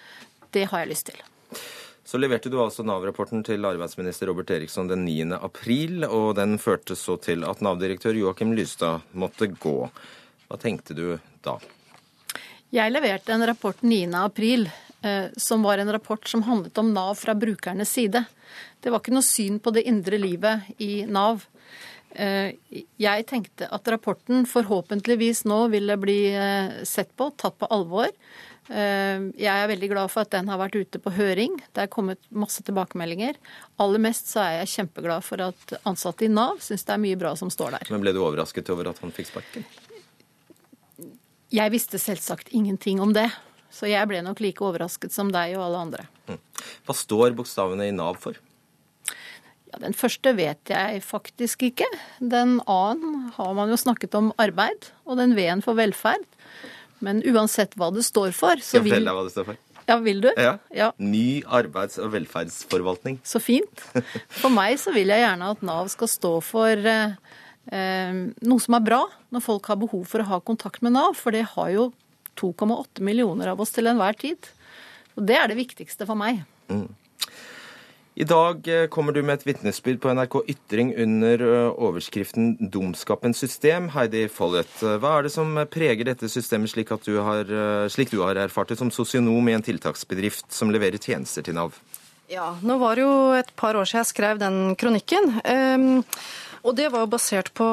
det 0.57 0.65
har 0.71 0.81
jeg 0.81 0.93
lyst 0.95 1.11
til. 1.11 1.21
Så 2.09 2.17
leverte 2.17 2.49
du 2.49 2.57
altså 2.63 2.87
Nav-rapporten 2.89 3.45
til 3.45 3.69
arbeidsminister 3.69 4.33
Robert 4.33 4.55
Eriksson 4.57 4.89
den 4.89 5.05
9. 5.05 5.37
april, 5.45 6.09
og 6.09 6.33
den 6.41 6.57
førte 6.57 6.97
så 6.97 7.19
til 7.21 7.45
at 7.45 7.61
Nav-direktør 7.61 8.17
Joakim 8.17 8.57
Lystad 8.57 9.05
måtte 9.13 9.51
gå. 9.53 9.77
Hva 10.49 10.61
tenkte 10.61 10.97
du 10.97 11.19
da? 11.45 11.59
Jeg 12.73 12.97
leverte 12.97 13.37
en 13.37 13.45
rapport 13.45 13.85
9. 13.85 14.09
april 14.25 14.71
som 15.37 15.65
var 15.67 15.79
en 15.79 15.93
rapport 15.93 16.29
som 16.29 16.43
handlet 16.47 16.79
om 16.81 16.93
Nav 16.95 17.19
fra 17.21 17.35
brukernes 17.37 17.91
side. 17.93 18.25
Det 18.81 18.93
var 18.93 19.03
ikke 19.03 19.15
noe 19.17 19.27
syn 19.27 19.59
på 19.61 19.73
det 19.75 19.85
indre 19.91 20.21
livet 20.21 20.71
i 20.83 21.05
Nav. 21.09 21.45
Eh, 22.15 22.55
jeg 23.01 23.27
tenkte 23.27 23.67
at 23.75 23.89
rapporten 23.91 24.45
forhåpentligvis 24.47 25.45
nå 25.51 25.65
ville 25.73 25.97
bli 25.99 26.19
eh, 26.31 26.83
sett 26.87 27.11
på, 27.19 27.31
tatt 27.37 27.59
på 27.59 27.71
alvor. 27.75 28.13
Jeg 28.65 29.45
er 29.45 29.67
veldig 29.69 29.89
glad 29.91 30.09
for 30.09 30.25
at 30.25 30.31
den 30.33 30.47
har 30.49 30.57
vært 30.57 30.79
ute 30.81 30.97
på 30.97 31.11
høring. 31.13 31.59
Det 31.77 31.83
er 31.83 31.91
kommet 31.93 32.23
masse 32.33 32.63
tilbakemeldinger. 32.65 33.37
Aller 33.77 34.01
mest 34.01 34.31
så 34.33 34.41
er 34.41 34.55
jeg 34.63 34.71
kjempeglad 34.73 35.27
for 35.27 35.43
at 35.45 35.75
ansatte 35.85 36.25
i 36.25 36.31
Nav 36.33 36.63
syns 36.65 36.87
det 36.89 36.95
er 36.95 37.03
mye 37.03 37.19
bra 37.21 37.35
som 37.37 37.51
står 37.53 37.77
der. 37.77 37.91
Men 37.93 38.01
ble 38.01 38.15
du 38.17 38.23
overrasket 38.23 38.71
over 38.73 38.89
at 38.89 39.03
han 39.05 39.13
fikk 39.13 39.29
sparken? 39.35 39.69
Jeg 41.53 41.75
visste 41.77 42.01
selvsagt 42.01 42.55
ingenting 42.57 43.05
om 43.05 43.13
det. 43.13 43.27
Så 43.75 43.91
jeg 43.91 44.07
ble 44.11 44.23
nok 44.23 44.43
like 44.45 44.63
overrasket 44.63 45.15
som 45.15 45.33
deg 45.35 45.57
og 45.59 45.67
alle 45.67 45.85
andre. 45.89 46.09
Hm. 46.29 46.39
Hva 46.87 46.95
står 46.97 47.35
bokstavene 47.39 47.89
i 47.91 47.95
Nav 47.95 48.21
for? 48.23 48.39
Ja, 49.73 49.81
Den 49.83 49.97
første 49.99 50.35
vet 50.39 50.71
jeg 50.71 51.03
faktisk 51.03 51.67
ikke. 51.67 51.89
Den 52.21 52.61
A-en 52.71 53.33
har 53.35 53.53
man 53.59 53.73
jo 53.73 53.81
snakket 53.81 54.15
om 54.15 54.31
arbeid, 54.39 54.93
og 55.05 55.19
den 55.19 55.35
V-en 55.35 55.65
for 55.65 55.75
velferd. 55.79 56.23
Men 57.05 57.21
uansett 57.27 57.75
hva 57.77 57.91
det 57.93 58.07
står 58.07 58.33
for, 58.37 58.63
så 58.63 58.79
vil 58.79 58.95
Fortell 58.95 59.11
deg 59.11 59.19
hva 59.19 59.25
det 59.27 59.35
står 59.35 59.49
for. 59.51 59.63
Ja, 59.85 59.99
vil 60.01 60.23
du? 60.25 60.31
Ja. 60.41 60.55
ja. 60.73 60.93
Ny 60.97 61.43
arbeids- 61.45 61.99
og 62.01 62.15
velferdsforvaltning. 62.15 63.19
Så 63.27 63.41
fint. 63.43 63.83
For 64.41 64.53
meg 64.53 64.79
så 64.81 64.95
vil 64.95 65.13
jeg 65.13 65.25
gjerne 65.27 65.51
at 65.53 65.67
Nav 65.67 65.91
skal 65.93 66.09
stå 66.09 66.33
for 66.45 66.89
eh, 66.95 67.19
eh 67.69 68.15
noe 68.49 68.65
som 68.65 68.79
er 68.79 68.87
bra, 68.87 69.03
når 69.35 69.45
folk 69.45 69.69
har 69.69 69.83
behov 69.83 70.07
for 70.09 70.25
å 70.25 70.31
ha 70.31 70.41
kontakt 70.41 70.81
med 70.81 70.97
Nav. 70.97 71.19
For 71.21 71.37
det 71.37 71.45
har 71.53 71.75
jo 71.75 71.91
2,8 72.41 73.05
millioner 73.05 73.53
av 73.53 73.63
oss 73.63 73.75
til 73.75 73.91
enhver 73.91 74.19
tid. 74.19 74.51
Og 75.15 75.27
det 75.29 75.39
er 75.39 75.51
det 75.51 75.59
viktigste 75.61 76.07
for 76.09 76.19
meg. 76.19 76.43
Mm. 76.69 76.89
I 78.15 78.25
dag 78.31 78.69
eh, 78.71 78.87
kommer 78.87 79.13
du 79.13 79.25
med 79.27 79.41
et 79.41 79.47
vitnesbyrd 79.49 79.99
på 79.99 80.13
NRK 80.15 80.37
Ytring 80.53 80.93
under 81.03 81.41
eh, 81.43 81.81
overskriften 81.83 82.53
'Dumskapens 82.61 83.43
system'. 83.43 83.89
Heidi 83.91 84.29
Follett, 84.31 84.71
eh, 84.87 85.01
hva 85.03 85.17
er 85.19 85.27
det 85.27 85.33
som 85.35 85.51
preger 85.67 86.07
dette 86.07 86.31
systemet 86.31 86.71
slik, 86.71 86.93
du 87.03 87.19
har, 87.19 87.51
slik 87.91 88.15
du 88.15 88.21
har 88.23 88.39
erfart 88.39 88.71
det 88.71 88.79
som 88.79 88.93
sosionom 88.95 89.51
i 89.51 89.57
en 89.59 89.67
tiltaksbedrift 89.67 90.47
som 90.55 90.71
leverer 90.71 91.03
tjenester 91.03 91.43
til 91.43 91.59
Nav? 91.59 91.75
Ja, 92.31 92.55
nå 92.63 92.79
var 92.79 92.95
det 92.95 93.03
jo 93.03 93.17
et 93.37 93.51
par 93.59 93.75
år 93.75 93.85
siden 93.85 94.05
jeg 94.05 94.13
skrev 94.13 94.39
den 94.41 94.77
kronikken. 94.81 95.35
Um, 95.45 96.05
og 96.65 96.79
det 96.79 96.89
var 96.95 97.05
jo 97.05 97.11
basert 97.13 97.51
på 97.59 97.67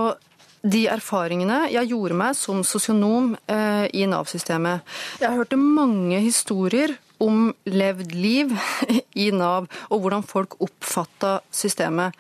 de 0.61 0.85
erfaringene 0.91 1.63
jeg 1.73 1.91
gjorde 1.91 2.17
meg 2.17 2.37
som 2.37 2.61
sosionom 2.65 3.33
eh, 3.49 3.87
i 3.97 4.05
Nav-systemet. 4.09 4.85
Jeg 5.21 5.37
hørte 5.37 5.59
mange 5.59 6.21
historier 6.21 6.93
om 7.21 7.51
levd 7.69 8.13
liv 8.17 8.53
i 9.25 9.29
Nav, 9.33 9.69
og 9.89 10.03
hvordan 10.03 10.25
folk 10.25 10.57
oppfatta 10.61 11.39
systemet. 11.53 12.17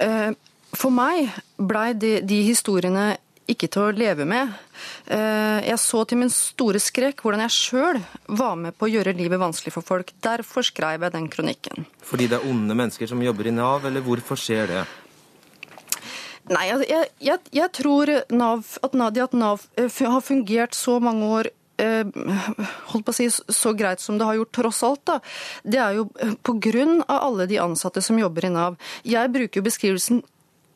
Eh, 0.00 0.32
for 0.76 0.92
meg 0.92 1.30
blei 1.56 1.92
de, 1.96 2.18
de, 2.26 2.42
historiene 2.44 3.14
ikke 3.46 3.68
til 3.70 3.86
å 3.86 3.94
leve 3.94 4.26
med. 4.28 4.50
Eh, 5.06 5.62
jeg 5.68 5.78
så 5.80 6.02
til 6.08 6.20
min 6.20 6.32
store 6.32 6.80
skrekk 6.82 7.22
hvordan 7.22 7.44
jeg 7.46 7.54
sjøl 7.54 8.00
var 8.26 8.56
med 8.60 8.76
på 8.76 8.88
å 8.88 8.92
gjøre 8.92 9.14
livet 9.16 9.40
vanskelig 9.40 9.72
for 9.76 9.86
folk. 9.86 10.12
Derfor 10.24 10.66
skrev 10.66 11.06
jeg 11.06 11.14
den 11.14 11.30
kronikken. 11.32 11.86
Fordi 12.04 12.28
det 12.32 12.40
er 12.40 12.48
onde 12.50 12.76
mennesker 12.76 13.08
som 13.08 13.22
jobber 13.22 13.48
i 13.48 13.54
Nav, 13.54 13.86
eller 13.86 14.04
hvorfor 14.04 14.40
skjer 14.40 14.72
det? 14.72 14.86
Nei, 16.52 16.66
altså, 16.70 16.86
jeg, 16.86 17.10
jeg, 17.26 17.42
jeg 17.56 17.72
tror 17.74 18.12
NAV, 18.30 18.74
at 18.86 18.92
NAV, 18.94 19.22
at 19.24 19.32
NAV 19.34 19.64
eh, 19.82 20.02
har 20.12 20.22
fungert 20.22 20.76
så 20.78 20.98
mange 21.02 21.30
år 21.38 21.50
eh, 21.82 22.04
holdt 22.92 23.06
på 23.06 23.14
å 23.14 23.16
si, 23.16 23.26
så 23.30 23.74
greit 23.78 24.02
som 24.02 24.20
det 24.20 24.28
har 24.28 24.38
gjort, 24.38 24.54
tross 24.60 24.84
alt, 24.86 25.02
da, 25.08 25.18
det 25.66 25.82
er 25.82 25.98
jo 25.98 26.06
eh, 26.22 26.36
pga. 26.46 26.86
alle 27.16 27.48
de 27.50 27.58
ansatte 27.62 28.02
som 28.04 28.18
jobber 28.20 28.46
i 28.46 28.54
Nav. 28.54 28.78
Jeg 29.02 29.32
bruker 29.34 29.60
jo 29.60 29.66
beskrivelsen 29.66 30.22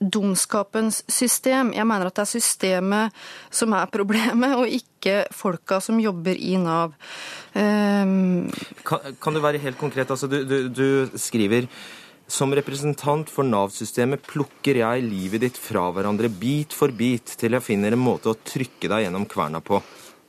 dumskapens 0.01 1.03
system. 1.13 1.75
Jeg 1.77 1.85
mener 1.85 2.09
at 2.09 2.17
det 2.17 2.25
er 2.25 2.31
systemet 2.33 3.17
som 3.53 3.75
er 3.77 3.91
problemet, 3.93 4.57
og 4.57 4.65
ikke 4.73 5.27
folka 5.37 5.81
som 5.85 6.01
jobber 6.01 6.39
i 6.41 6.57
Nav. 6.61 6.97
Um... 7.53 8.49
Kan, 8.87 9.13
kan, 9.21 9.37
du 9.37 9.45
være 9.45 9.61
helt 9.61 9.79
konkret? 9.79 10.11
Altså, 10.11 10.27
du, 10.27 10.41
du, 10.49 10.57
du 10.73 11.19
skriver 11.21 11.69
som 12.31 12.55
representant 12.55 13.31
for 13.31 13.47
Nav-systemet 13.47 14.23
plukker 14.29 14.81
jeg 14.81 15.07
livet 15.07 15.43
ditt 15.45 15.59
fra 15.59 15.89
hverandre 15.95 16.31
bit 16.31 16.75
for 16.77 16.95
bit 16.95 17.35
til 17.41 17.57
jeg 17.57 17.67
finner 17.67 17.97
en 17.97 18.03
måte 18.03 18.31
å 18.31 18.39
trykke 18.39 18.91
deg 18.93 19.07
gjennom 19.07 19.27
kverna 19.31 19.63
på. 19.65 19.81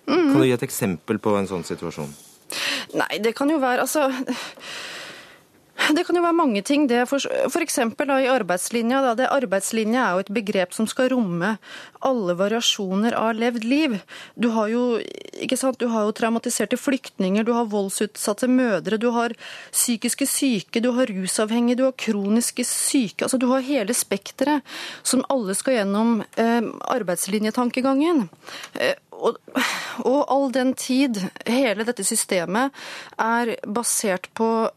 Mm. 0.09 0.31
Kan 0.31 0.39
du 0.41 0.47
gi 0.47 0.55
et 0.55 0.65
eksempel 0.65 1.21
på 1.21 1.35
en 1.37 1.49
sånn 1.49 1.65
situasjon? 1.67 2.09
Nei, 2.97 3.21
det 3.23 3.31
kan 3.37 3.47
jo 3.47 3.61
være 3.61 3.85
Altså 3.85 4.09
det 5.95 6.05
kan 6.07 6.17
jo 6.17 6.23
være 6.23 6.37
mange 6.37 6.61
ting. 6.65 6.87
Det 6.89 7.03
for, 7.09 7.23
for 7.51 7.63
eksempel 7.63 8.09
da, 8.09 8.19
i 8.21 8.29
arbeidslinja. 8.31 9.01
Da, 9.05 9.13
det 9.17 9.29
arbeidslinja 9.31 10.03
er 10.03 10.15
jo 10.15 10.23
et 10.25 10.33
begrep 10.33 10.75
som 10.75 10.87
skal 10.89 11.11
romme 11.13 11.55
alle 12.05 12.35
variasjoner 12.37 13.15
av 13.17 13.35
levd 13.37 13.65
liv. 13.67 13.97
Du 14.35 14.49
har 14.55 14.71
jo, 14.71 14.85
ikke 15.41 15.59
sant, 15.59 15.79
du 15.81 15.89
har 15.91 16.07
jo 16.07 16.15
traumatiserte 16.17 16.79
flyktninger, 16.79 17.45
du 17.45 17.53
har 17.55 17.69
voldsutsatte 17.71 18.49
mødre, 18.51 18.99
du 19.01 19.09
har 19.15 19.35
psykiske 19.71 20.27
syke, 20.29 20.81
du 20.83 20.91
har 20.97 21.11
rusavhengige, 21.11 21.81
du 21.81 21.85
har 21.89 21.97
kroniske 21.97 22.65
syke. 22.67 23.25
altså 23.25 23.37
Du 23.41 23.47
har 23.51 23.65
hele 23.65 23.95
spekteret 23.97 24.65
som 25.03 25.25
alle 25.29 25.55
skal 25.57 25.81
gjennom 25.81 26.21
eh, 26.35 26.61
arbeidslinjetankegangen. 26.93 28.27
Eh, 28.79 28.97
og, 29.21 29.37
og 30.09 30.21
all 30.33 30.51
den 30.53 30.73
tid 30.77 31.19
hele 31.45 31.85
dette 31.85 32.05
systemet 32.07 32.73
er 33.21 33.55
basert 33.69 34.31
på 34.37 34.69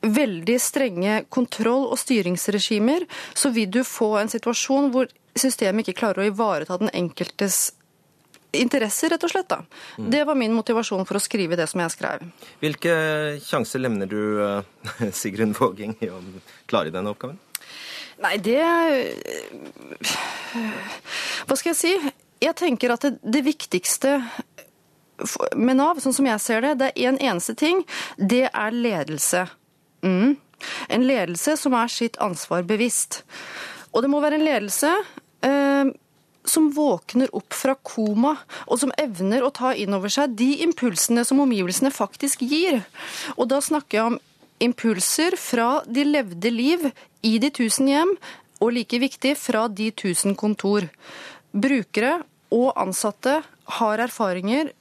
veldig 0.00 0.56
strenge 0.60 1.24
kontroll- 1.28 1.90
og 1.90 1.98
styringsregimer, 2.00 3.06
så 3.34 3.50
vil 3.54 3.70
du 3.70 3.82
få 3.84 4.16
en 4.20 4.32
situasjon 4.32 4.90
hvor 4.94 5.10
systemet 5.38 5.86
ikke 5.88 6.00
klarer 6.00 6.24
å 6.24 6.30
ivareta 6.30 6.78
den 6.80 6.92
enkeltes 6.94 7.70
interesser, 8.56 9.12
rett 9.12 9.24
og 9.24 9.30
slett. 9.30 9.48
da. 9.48 9.60
Mm. 9.98 10.10
Det 10.10 10.24
var 10.24 10.34
min 10.34 10.54
motivasjon 10.54 11.06
for 11.06 11.18
å 11.18 11.22
skrive 11.22 11.58
det 11.58 11.68
som 11.70 11.82
jeg 11.84 11.94
skrev. 11.94 12.24
Hvilke 12.62 12.94
sjanser 13.44 13.82
levner 13.82 14.10
du 14.10 14.40
uh, 14.40 14.64
Sigrun 15.20 15.54
Våging 15.54 15.94
i 16.00 16.10
å 16.10 16.18
klare 16.70 16.90
denne 16.94 17.14
oppgaven? 17.14 17.38
Nei, 18.20 18.34
det 18.42 18.60
Hva 21.48 21.56
skal 21.56 21.70
jeg 21.70 21.78
si? 21.78 21.94
Jeg 22.40 22.56
tenker 22.58 22.92
at 22.92 23.06
det, 23.06 23.14
det 23.22 23.40
viktigste 23.46 24.18
med 25.56 25.76
Nav, 25.76 26.00
sånn 26.00 26.16
som 26.16 26.26
jeg 26.28 26.40
ser 26.42 26.64
det, 26.64 26.74
det 26.80 26.90
er 26.90 27.00
én 27.00 27.14
en 27.14 27.22
eneste 27.32 27.54
ting. 27.58 27.82
Det 28.16 28.46
er 28.48 28.76
ledelse. 28.76 29.46
Mm. 30.06 30.36
En 30.88 31.06
ledelse 31.06 31.56
som 31.56 31.74
er 31.76 31.90
sitt 31.92 32.18
ansvar 32.20 32.64
bevisst. 32.68 33.22
Og 33.92 34.04
det 34.04 34.10
må 34.12 34.20
være 34.22 34.38
en 34.38 34.46
ledelse 34.46 34.90
eh, 35.46 35.92
som 36.44 36.70
våkner 36.74 37.32
opp 37.36 37.54
fra 37.54 37.76
koma, 37.76 38.34
og 38.66 38.80
som 38.80 38.92
evner 39.00 39.44
å 39.44 39.52
ta 39.54 39.72
inn 39.76 39.94
over 39.96 40.12
seg 40.12 40.36
de 40.38 40.52
impulsene 40.64 41.24
som 41.26 41.42
omgivelsene 41.44 41.92
faktisk 41.94 42.44
gir. 42.46 42.82
Og 43.36 43.48
da 43.52 43.60
snakker 43.64 43.98
jeg 43.98 44.12
om 44.12 44.20
impulser 44.60 45.36
fra 45.40 45.80
de 45.88 46.04
levde 46.04 46.52
liv 46.52 46.90
i 47.26 47.36
de 47.40 47.50
tusen 47.54 47.88
hjem, 47.90 48.14
og 48.60 48.74
like 48.76 48.98
viktig, 49.00 49.36
fra 49.40 49.66
de 49.72 49.88
tusen 49.96 50.34
kontor. 50.36 50.84
Brukere 51.50 52.18
og 52.52 52.74
ansatte 52.78 53.40
har 53.78 54.02
erfaringer 54.04 54.72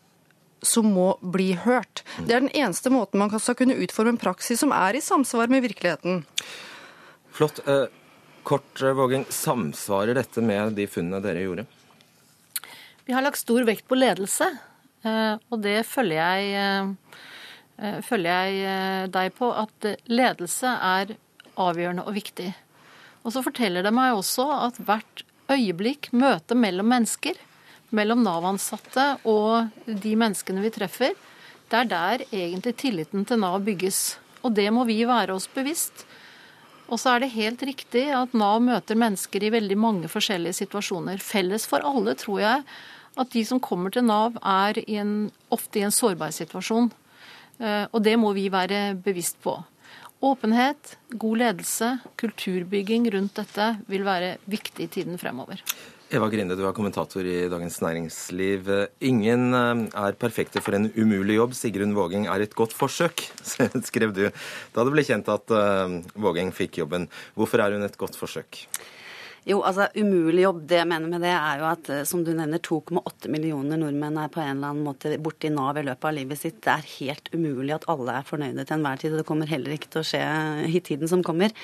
som 0.61 0.89
må 0.93 1.11
bli 1.21 1.53
hørt. 1.63 2.03
Det 2.17 2.35
er 2.35 2.43
den 2.43 2.53
eneste 2.53 2.91
måten 2.93 3.21
man 3.21 3.31
skal 3.39 3.57
kunne 3.59 3.77
utforme 3.79 4.15
en 4.15 4.21
praksis 4.21 4.61
som 4.63 4.73
er 4.75 4.97
i 4.97 5.03
samsvar 5.03 5.51
med 5.51 5.63
virkeligheten. 5.67 6.23
Flott. 7.35 7.61
Eh, 7.67 7.87
kort, 8.43 8.67
Vågen, 8.81 8.95
Vågeng, 8.97 9.25
samsvarer 9.29 10.17
dette 10.17 10.41
med 10.41 10.73
de 10.79 10.87
funnene 10.89 11.21
dere 11.23 11.43
gjorde? 11.45 11.67
Vi 13.05 13.13
har 13.13 13.25
lagt 13.25 13.41
stor 13.41 13.65
vekt 13.67 13.87
på 13.89 13.97
ledelse, 13.97 14.47
eh, 15.03 15.35
og 15.49 15.61
det 15.63 15.81
følger 15.89 16.19
jeg, 16.19 16.95
følger 18.05 18.49
jeg 18.49 19.11
deg 19.13 19.33
på 19.37 19.49
at 19.55 19.85
ledelse 20.11 20.71
er 20.73 21.13
avgjørende 21.59 22.05
og 22.07 22.15
viktig. 22.17 22.49
Og 23.23 23.33
så 23.35 23.43
forteller 23.43 23.85
det 23.85 23.93
meg 23.95 24.17
også 24.17 24.47
at 24.67 24.79
hvert 24.83 25.23
øyeblikk, 25.51 26.11
møte 26.15 26.57
mellom 26.57 26.89
mennesker, 26.91 27.37
mellom 27.95 28.21
Nav-ansatte 28.25 29.05
og 29.29 29.69
de 29.85 30.13
menneskene 30.19 30.63
vi 30.63 30.71
treffer, 30.73 31.17
det 31.69 31.77
er 31.83 31.89
der 31.89 32.23
egentlig 32.29 32.75
tilliten 32.81 33.25
til 33.29 33.41
Nav 33.41 33.59
bygges. 33.65 34.17
Og 34.45 34.55
det 34.55 34.69
må 34.73 34.85
vi 34.89 35.03
være 35.05 35.35
oss 35.35 35.49
bevisst. 35.51 36.05
Og 36.89 36.97
så 36.97 37.13
er 37.13 37.23
det 37.23 37.35
helt 37.35 37.61
riktig 37.61 38.07
at 38.15 38.33
Nav 38.37 38.61
møter 38.65 38.97
mennesker 38.97 39.43
i 39.45 39.51
veldig 39.53 39.77
mange 39.77 40.09
forskjellige 40.09 40.63
situasjoner. 40.63 41.21
Felles 41.21 41.67
for 41.69 41.85
alle 41.85 42.15
tror 42.17 42.41
jeg 42.41 42.63
at 43.19 43.33
de 43.33 43.43
som 43.45 43.61
kommer 43.61 43.93
til 43.93 44.05
Nav, 44.07 44.37
er 44.41 44.79
i 44.85 44.97
en, 45.01 45.29
ofte 45.51 45.81
i 45.81 45.85
en 45.85 45.93
sårbar 45.93 46.31
situasjon. 46.33 46.89
Eh, 47.59 47.85
og 47.91 48.01
det 48.05 48.15
må 48.21 48.31
vi 48.37 48.47
være 48.53 48.95
bevisst 49.03 49.41
på. 49.43 49.57
Åpenhet, 50.25 50.97
god 51.19 51.41
ledelse, 51.43 51.93
kulturbygging 52.19 53.07
rundt 53.13 53.37
dette 53.39 53.69
vil 53.91 54.03
være 54.07 54.37
viktig 54.51 54.87
i 54.87 54.91
tiden 54.97 55.19
fremover. 55.21 55.61
Eva 56.09 56.25
Grinde, 56.25 56.55
du 56.57 56.63
er 56.65 56.73
kommentator 56.73 57.21
i 57.21 57.43
Dagens 57.53 57.75
Næringsliv. 57.85 58.65
Ingen 59.05 59.53
eh, 59.53 59.81
er 59.93 60.15
perfekte 60.17 60.57
for 60.65 60.73
en 60.73 60.87
umulig 60.97 61.35
jobb. 61.35 61.53
Sigrun 61.53 61.93
Vågeng 61.93 62.25
er 62.25 62.41
et 62.41 62.55
godt 62.57 62.73
forsøk, 62.73 63.27
skrev 63.91 64.15
du 64.17 64.23
da 64.25 64.85
det 64.87 64.93
ble 64.95 65.03
kjent 65.05 65.29
at 65.29 65.53
Våging 65.53 66.07
Vågeng 66.17 66.49
fikk 66.55 66.81
jobben. 66.81 67.05
Hvorfor 67.37 67.61
er 67.61 67.77
hun 67.77 67.85
et 67.85 67.99
godt 68.01 68.17
forsøk? 68.17 68.63
Jo, 69.47 69.61
altså 69.63 69.87
umulig 69.95 70.43
jobb. 70.43 70.61
Det 70.67 70.79
jeg 70.81 70.87
mener 70.89 71.11
med 71.11 71.23
det, 71.23 71.31
er 71.31 71.61
jo 71.61 71.67
at 71.69 71.89
eh, 71.93 72.03
som 72.07 72.23
du 72.25 72.31
nevner, 72.35 72.61
2,8 72.63 73.31
millioner 73.31 73.79
nordmenn 73.79 74.19
er 74.19 74.31
på 74.33 74.41
en 74.43 74.57
eller 74.57 74.73
annen 74.73 74.85
måte 74.85 75.13
borti 75.23 75.51
Nav 75.53 75.79
i 75.79 75.85
løpet 75.87 76.09
av 76.09 76.15
livet 76.17 76.41
sitt. 76.41 76.59
Det 76.65 76.73
er 76.73 76.89
helt 76.97 77.31
umulig 77.33 77.75
at 77.77 77.87
alle 77.91 78.17
er 78.19 78.27
fornøyde 78.27 78.65
til 78.65 78.77
enhver 78.77 78.99
tid. 79.01 79.13
Og 79.13 79.21
det 79.21 79.27
kommer 79.29 79.49
heller 79.49 79.75
ikke 79.75 79.91
til 79.93 80.03
å 80.03 80.07
skje 80.09 80.23
i 80.67 80.81
tiden 80.85 81.11
som 81.11 81.23
kommer. 81.25 81.55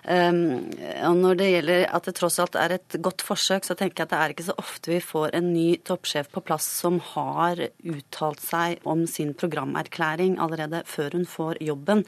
Um, 0.00 0.70
og 1.04 1.18
når 1.20 1.36
det 1.36 1.48
gjelder 1.50 1.82
at 1.92 2.06
det 2.08 2.14
tross 2.16 2.38
alt 2.40 2.56
er 2.56 2.76
et 2.78 2.96
godt 3.04 3.20
forsøk, 3.24 3.66
så 3.68 3.76
tenker 3.76 4.00
jeg 4.00 4.08
at 4.08 4.14
det 4.14 4.20
er 4.20 4.34
ikke 4.34 4.48
så 4.48 4.56
ofte 4.62 4.94
vi 4.94 5.02
får 5.04 5.36
en 5.36 5.50
ny 5.52 5.66
toppsjef 5.84 6.30
på 6.32 6.42
plass 6.46 6.64
som 6.80 6.96
har 7.12 7.60
uttalt 7.60 8.40
seg 8.40 8.80
om 8.88 9.04
sin 9.10 9.34
programerklæring 9.36 10.38
allerede 10.40 10.82
før 10.88 11.18
hun 11.18 11.28
får 11.28 11.60
jobben. 11.66 12.06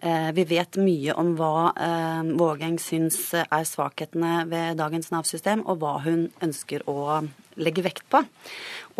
Uh, 0.00 0.32
vi 0.36 0.46
vet 0.48 0.80
mye 0.80 1.16
om 1.20 1.34
hva 1.36 1.70
uh, 1.76 2.34
Vågeng 2.40 2.80
syns 2.80 3.20
er 3.36 3.68
svakhetene 3.68 4.45
ved 4.50 4.78
dagens 4.80 5.12
Nav-system, 5.12 5.64
og 5.66 5.80
hva 5.82 5.98
hun 6.04 6.28
ønsker 6.44 6.84
å 6.90 7.22
legge 7.56 7.84
vekt 7.84 8.04
på. 8.12 8.20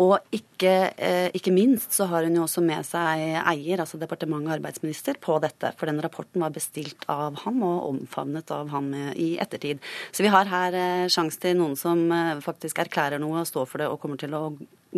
Og 0.01 0.17
ikke, 0.33 0.93
eh, 0.97 1.29
ikke, 1.33 1.53
minst 1.53 1.93
så 1.93 2.05
har 2.09 2.25
hun 2.25 2.35
jo 2.37 2.43
også 2.45 2.61
med 2.65 2.85
seg 2.85 3.23
eier, 3.41 3.81
altså 3.81 3.97
departement 3.97 4.45
og 4.45 4.55
arbeidsminister, 4.57 5.17
på 5.21 5.39
dette. 5.41 5.73
For 5.77 5.89
den 5.89 6.01
rapporten 6.01 6.41
var 6.41 6.53
bestilt 6.53 7.05
av 7.09 7.39
ham 7.45 7.63
og 7.65 7.87
omfavnet 7.89 8.51
av 8.53 8.69
ham 8.69 8.93
i 9.15 9.37
ettertid. 9.41 9.81
Så 10.11 10.25
vi 10.25 10.33
har 10.33 10.45
her 10.45 10.73
eh, 10.73 11.07
sjanse 11.09 11.41
til 11.41 11.57
noen 11.57 11.77
som 11.77 12.11
eh, 12.11 12.37
faktisk 12.45 12.83
erklærer 12.85 13.21
noe 13.21 13.41
og 13.41 13.49
står 13.49 13.69
for 13.69 13.81
det 13.81 13.89
og 13.89 13.99
kommer 14.01 14.21
til 14.21 14.37
å 14.37 14.45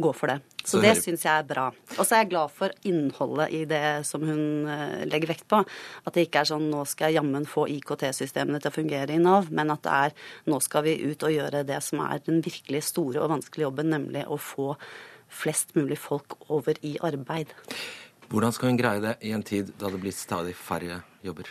gå 0.04 0.12
for 0.16 0.32
det. 0.32 0.40
Så, 0.64 0.76
så 0.76 0.82
det 0.84 0.94
syns 1.00 1.24
jeg 1.26 1.34
er 1.34 1.48
bra. 1.48 1.68
Og 1.96 2.02
så 2.02 2.16
er 2.16 2.24
jeg 2.24 2.32
glad 2.34 2.54
for 2.56 2.74
innholdet 2.88 3.54
i 3.56 3.62
det 3.70 3.84
som 4.08 4.24
hun 4.28 4.68
eh, 4.70 5.06
legger 5.10 5.34
vekt 5.34 5.48
på. 5.52 5.62
At 6.04 6.16
det 6.16 6.28
ikke 6.28 6.44
er 6.44 6.52
sånn 6.52 6.68
nå 6.72 6.84
skal 6.90 7.10
jeg 7.10 7.20
jammen 7.20 7.48
få 7.50 7.68
IKT-systemene 7.76 8.62
til 8.62 8.72
å 8.72 8.78
fungere 8.80 9.16
i 9.16 9.22
Nav, 9.22 9.52
men 9.56 9.74
at 9.74 9.86
det 9.86 9.96
er 10.10 10.18
nå 10.52 10.60
skal 10.64 10.86
vi 10.88 10.98
ut 11.06 11.24
og 11.28 11.36
gjøre 11.36 11.64
det 11.68 11.80
som 11.86 12.04
er 12.08 12.22
den 12.26 12.44
virkelig 12.46 12.84
store 12.90 13.24
og 13.24 13.34
vanskelige 13.36 13.68
jobben, 13.68 13.94
nemlig 13.96 14.26
å 14.28 14.40
få 14.42 14.74
flest 15.30 15.76
mulig 15.78 16.00
folk 16.02 16.38
over 16.50 16.78
i 16.86 16.96
arbeid. 17.06 17.54
Hvordan 18.30 18.54
skal 18.54 18.72
hun 18.72 18.78
greie 18.78 19.02
det 19.02 19.16
i 19.26 19.34
en 19.34 19.46
tid 19.46 19.72
da 19.82 19.90
det 19.90 20.02
blir 20.02 20.14
stadig 20.14 20.54
færre 20.58 21.02
jobber? 21.26 21.50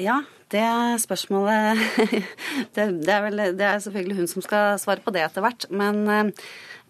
Ja, 0.00 0.22
det 0.52 0.64
spørsmålet 1.02 1.80
det, 2.74 2.84
det, 3.04 3.12
er 3.12 3.24
vel, 3.26 3.42
det 3.58 3.66
er 3.66 3.80
selvfølgelig 3.84 4.20
hun 4.20 4.30
som 4.30 4.44
skal 4.44 4.78
svare 4.80 5.04
på 5.04 5.12
det 5.12 5.24
etter 5.26 5.44
hvert. 5.44 5.66
Men 5.72 6.32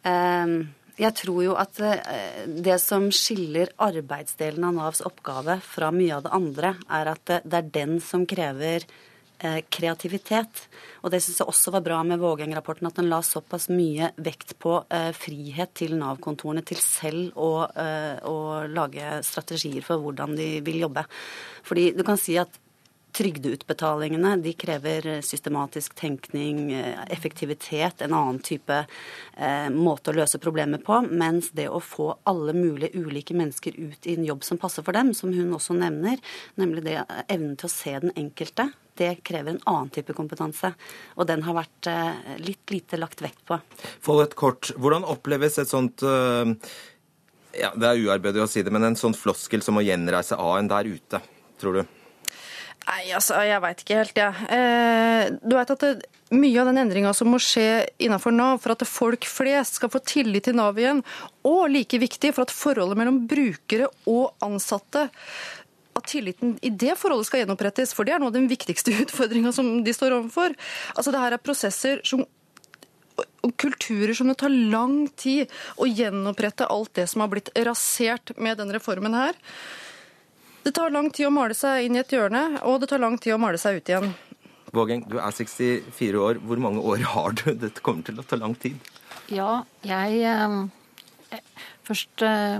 eh, 0.06 0.52
jeg 1.00 1.16
tror 1.16 1.44
jo 1.44 1.54
at 1.58 1.78
eh, 1.80 2.46
det 2.46 2.76
som 2.82 3.08
skiller 3.14 3.72
arbeidsdelen 3.80 4.66
av 4.68 4.76
Navs 4.76 5.04
oppgave 5.06 5.60
fra 5.64 5.88
mye 5.94 6.18
av 6.18 6.26
det 6.26 6.34
andre, 6.36 6.74
er 6.92 7.14
at 7.14 7.32
det 7.40 7.56
er 7.56 7.70
den 7.72 7.94
som 8.04 8.26
krever 8.28 8.84
eh, 8.84 9.60
kreativitet. 9.72 10.66
Og 11.00 11.12
det 11.14 11.22
syns 11.24 11.40
jeg 11.40 11.48
også 11.48 11.72
var 11.72 11.84
bra 11.86 12.02
med 12.04 12.20
Vågeng-rapporten, 12.20 12.90
at 12.90 13.00
den 13.00 13.08
la 13.12 13.22
såpass 13.24 13.70
mye 13.72 14.12
vekt 14.20 14.58
på 14.60 14.76
eh, 14.92 15.10
frihet 15.16 15.72
til 15.80 15.96
Nav-kontorene 16.00 16.64
til 16.68 16.82
selv 16.84 17.38
å, 17.40 17.52
å 17.64 18.36
lage 18.68 19.20
strategier 19.26 19.86
for 19.86 20.04
hvordan 20.04 20.36
de 20.36 20.52
vil 20.66 20.82
jobbe. 20.84 21.06
Fordi 21.64 21.92
du 21.96 22.04
kan 22.04 22.20
si 22.20 22.36
at 22.40 22.60
Trygdeutbetalingene 23.16 24.36
de 24.42 24.52
krever 24.58 25.08
systematisk 25.26 25.94
tenkning, 25.98 26.72
eh, 26.72 27.04
effektivitet, 27.10 28.02
en 28.02 28.14
annen 28.14 28.38
type 28.44 28.76
eh, 29.36 29.68
måte 29.70 30.12
å 30.12 30.16
løse 30.16 30.38
problemet 30.42 30.84
på. 30.86 31.00
Mens 31.10 31.50
det 31.56 31.68
å 31.68 31.80
få 31.82 32.12
alle 32.30 32.54
mulige 32.56 32.94
ulike 32.94 33.34
mennesker 33.36 33.78
ut 33.78 34.06
i 34.06 34.14
en 34.18 34.28
jobb 34.28 34.44
som 34.46 34.60
passer 34.60 34.86
for 34.86 34.96
dem, 34.96 35.14
som 35.14 35.32
hun 35.34 35.56
også 35.56 35.76
nevner, 35.78 36.22
nemlig 36.60 36.86
det 36.86 37.00
evnen 37.26 37.56
til 37.58 37.70
å 37.70 37.72
se 37.72 37.96
den 38.04 38.14
enkelte, 38.16 38.70
det 39.00 39.14
krever 39.24 39.54
en 39.54 39.62
annen 39.70 39.90
type 39.94 40.14
kompetanse. 40.16 40.72
Og 41.16 41.28
den 41.30 41.44
har 41.46 41.56
vært 41.56 41.90
eh, 41.90 42.36
litt 42.44 42.74
lite 42.74 43.00
lagt 43.00 43.22
vekt 43.24 43.42
på. 43.48 43.60
Follett 44.04 44.34
et 44.34 44.38
kort. 44.38 44.72
Hvordan 44.76 45.06
oppleves 45.08 45.58
et 45.62 45.70
sånt 45.70 46.04
eh, 46.06 46.52
ja, 47.58 47.72
Det 47.74 47.88
er 47.88 48.04
uarbeidig 48.04 48.44
å 48.44 48.50
si 48.50 48.62
det, 48.66 48.72
men 48.74 48.90
en 48.90 48.98
sånn 48.98 49.16
floskel 49.16 49.64
som 49.64 49.80
å 49.80 49.84
gjenreise 49.84 50.38
A-en 50.38 50.70
der 50.70 50.90
ute, 50.90 51.22
tror 51.60 51.80
du? 51.80 51.99
Nei, 52.86 53.04
altså, 53.14 53.36
jeg 53.46 53.62
veit 53.62 53.84
ikke 53.84 53.98
helt, 54.00 54.16
jeg. 54.18 54.48
Ja. 54.48 54.56
Eh, 54.56 55.30
du 55.44 55.54
vet 55.54 55.72
at 55.74 55.84
mye 56.30 56.60
av 56.62 56.70
den 56.70 56.80
endringa 56.80 57.12
som 57.14 57.30
må 57.32 57.40
skje 57.42 57.86
innenfor 58.02 58.34
Nav 58.34 58.60
for 58.62 58.74
at 58.74 58.84
folk 58.88 59.26
flest 59.26 59.80
skal 59.80 59.90
få 59.92 60.00
tillit 60.06 60.46
til 60.46 60.56
Nav 60.58 60.78
igjen, 60.78 61.02
og 61.46 61.64
like 61.70 62.00
viktig 62.02 62.32
for 62.36 62.46
at 62.46 62.54
forholdet 62.54 62.98
mellom 62.98 63.24
brukere 63.30 63.90
og 64.10 64.34
ansatte 64.46 65.08
at 65.98 66.06
tilliten 66.06 66.54
i 66.64 66.70
det 66.70 66.94
forholdet 66.98 67.28
skal 67.28 67.42
gjenopprettes, 67.42 67.94
for 67.96 68.06
det 68.06 68.14
er 68.14 68.22
nå 68.22 68.30
den 68.34 68.48
viktigste 68.50 68.94
utfordringa 69.04 69.52
som 69.54 69.80
de 69.84 69.94
står 69.94 70.18
overfor. 70.20 70.54
Altså, 70.96 71.12
det 71.12 71.24
her 71.24 71.36
er 71.36 71.42
prosesser 71.44 72.04
som 72.06 72.26
og 73.44 73.52
kulturer 73.60 74.12
som 74.16 74.28
det 74.28 74.38
tar 74.40 74.52
lang 74.52 75.06
tid 75.18 75.50
å 75.80 75.88
gjenopprette 75.88 76.68
alt 76.72 76.92
det 76.96 77.06
som 77.08 77.24
har 77.24 77.30
blitt 77.32 77.48
rasert 77.66 78.32
med 78.36 78.60
denne 78.60 78.76
reformen 78.76 79.16
her. 79.16 79.36
Det 80.62 80.72
tar 80.76 80.92
lang 80.92 81.08
tid 81.10 81.28
å 81.28 81.32
male 81.32 81.56
seg 81.56 81.86
inn 81.86 81.96
i 81.96 82.02
et 82.02 82.12
hjørne, 82.12 82.60
og 82.68 82.82
det 82.82 82.90
tar 82.90 83.00
lang 83.00 83.16
tid 83.18 83.34
å 83.36 83.40
male 83.40 83.60
seg 83.60 83.80
ut 83.80 83.92
igjen. 83.92 84.10
Vågeng, 84.76 85.04
du 85.10 85.16
er 85.18 85.34
64 85.34 86.20
år. 86.20 86.40
Hvor 86.46 86.60
mange 86.62 86.82
år 86.84 87.02
har 87.14 87.34
du? 87.40 87.46
Dette 87.64 87.82
kommer 87.84 88.06
til 88.06 88.20
å 88.20 88.26
ta 88.26 88.38
lang 88.38 88.54
tid. 88.60 88.78
Ja, 89.32 89.62
jeg 89.86 90.20
er 90.26 91.40
først 91.86 92.24
eh, 92.26 92.58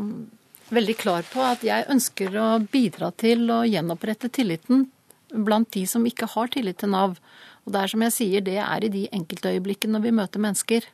veldig 0.75 0.97
klar 0.99 1.27
på 1.31 1.43
at 1.45 1.65
jeg 1.67 1.89
ønsker 1.93 2.35
å 2.41 2.49
bidra 2.73 3.11
til 3.21 3.47
å 3.53 3.63
gjenopprette 3.69 4.31
tilliten 4.33 4.89
blant 5.31 5.71
de 5.75 5.85
som 5.87 6.07
ikke 6.07 6.29
har 6.33 6.51
tillit 6.55 6.81
til 6.81 6.93
Nav. 6.95 7.19
Og 7.67 7.75
det 7.75 7.83
er 7.83 7.93
som 7.93 8.03
jeg 8.07 8.17
sier, 8.17 8.47
det 8.47 8.59
er 8.63 8.87
i 8.87 8.93
de 8.93 9.05
enkeltøyeblikkene 9.15 9.99
når 9.99 10.07
vi 10.07 10.17
møter 10.17 10.43
mennesker. 10.43 10.87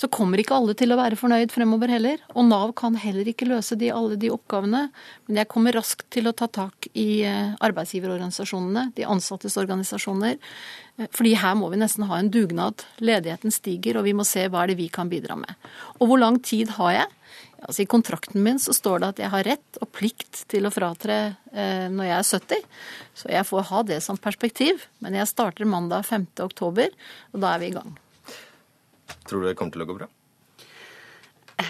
Så 0.00 0.08
kommer 0.08 0.40
ikke 0.40 0.56
alle 0.56 0.72
til 0.78 0.94
å 0.94 0.96
være 0.96 1.18
fornøyd 1.20 1.50
fremover 1.52 1.90
heller. 1.92 2.22
Og 2.32 2.46
Nav 2.48 2.70
kan 2.78 2.94
heller 2.96 3.28
ikke 3.28 3.48
løse 3.50 3.76
de, 3.76 3.90
alle 3.92 4.16
de 4.20 4.30
oppgavene. 4.32 4.86
Men 5.28 5.40
jeg 5.42 5.50
kommer 5.52 5.76
raskt 5.76 6.06
til 6.14 6.30
å 6.30 6.32
ta 6.36 6.48
tak 6.48 6.88
i 6.96 7.20
eh, 7.28 7.52
arbeidsgiverorganisasjonene, 7.60 8.86
de 8.96 9.04
ansattes 9.04 9.58
organisasjoner. 9.60 10.38
Eh, 10.96 11.10
fordi 11.12 11.34
her 11.42 11.58
må 11.60 11.68
vi 11.68 11.82
nesten 11.82 12.08
ha 12.08 12.16
en 12.16 12.32
dugnad. 12.32 12.86
Ledigheten 13.04 13.52
stiger, 13.52 14.00
og 14.00 14.08
vi 14.08 14.16
må 14.16 14.24
se 14.24 14.48
hva 14.48 14.64
er 14.64 14.72
det 14.72 14.80
vi 14.80 14.88
kan 14.88 15.12
bidra 15.12 15.36
med. 15.36 15.70
Og 15.98 16.08
hvor 16.08 16.24
lang 16.24 16.40
tid 16.40 16.72
har 16.80 16.96
jeg? 17.02 17.16
Altså 17.60 17.84
I 17.84 17.90
kontrakten 17.92 18.40
min 18.40 18.60
så 18.62 18.72
står 18.72 19.02
det 19.02 19.08
at 19.12 19.24
jeg 19.26 19.32
har 19.34 19.48
rett 19.52 19.80
og 19.84 19.90
plikt 19.92 20.46
til 20.48 20.64
å 20.64 20.72
fratre 20.72 21.18
eh, 21.52 21.88
når 21.92 22.08
jeg 22.08 22.16
er 22.16 22.28
70. 22.30 22.68
Så 23.20 23.34
jeg 23.36 23.52
får 23.52 23.68
ha 23.74 23.88
det 23.92 24.00
som 24.06 24.16
perspektiv. 24.16 24.86
Men 25.04 25.20
jeg 25.20 25.28
starter 25.28 25.68
mandag 25.68 26.08
5. 26.08 26.30
oktober, 26.48 26.88
og 27.34 27.44
da 27.44 27.52
er 27.52 27.60
vi 27.60 27.74
i 27.74 27.76
gang. 27.76 27.98
Tror 29.26 29.42
du 29.42 29.50
det 29.50 29.58
kommer 29.58 29.76
til 29.76 29.84
å 29.84 29.90
gå 29.90 30.00
bra? 30.02 30.10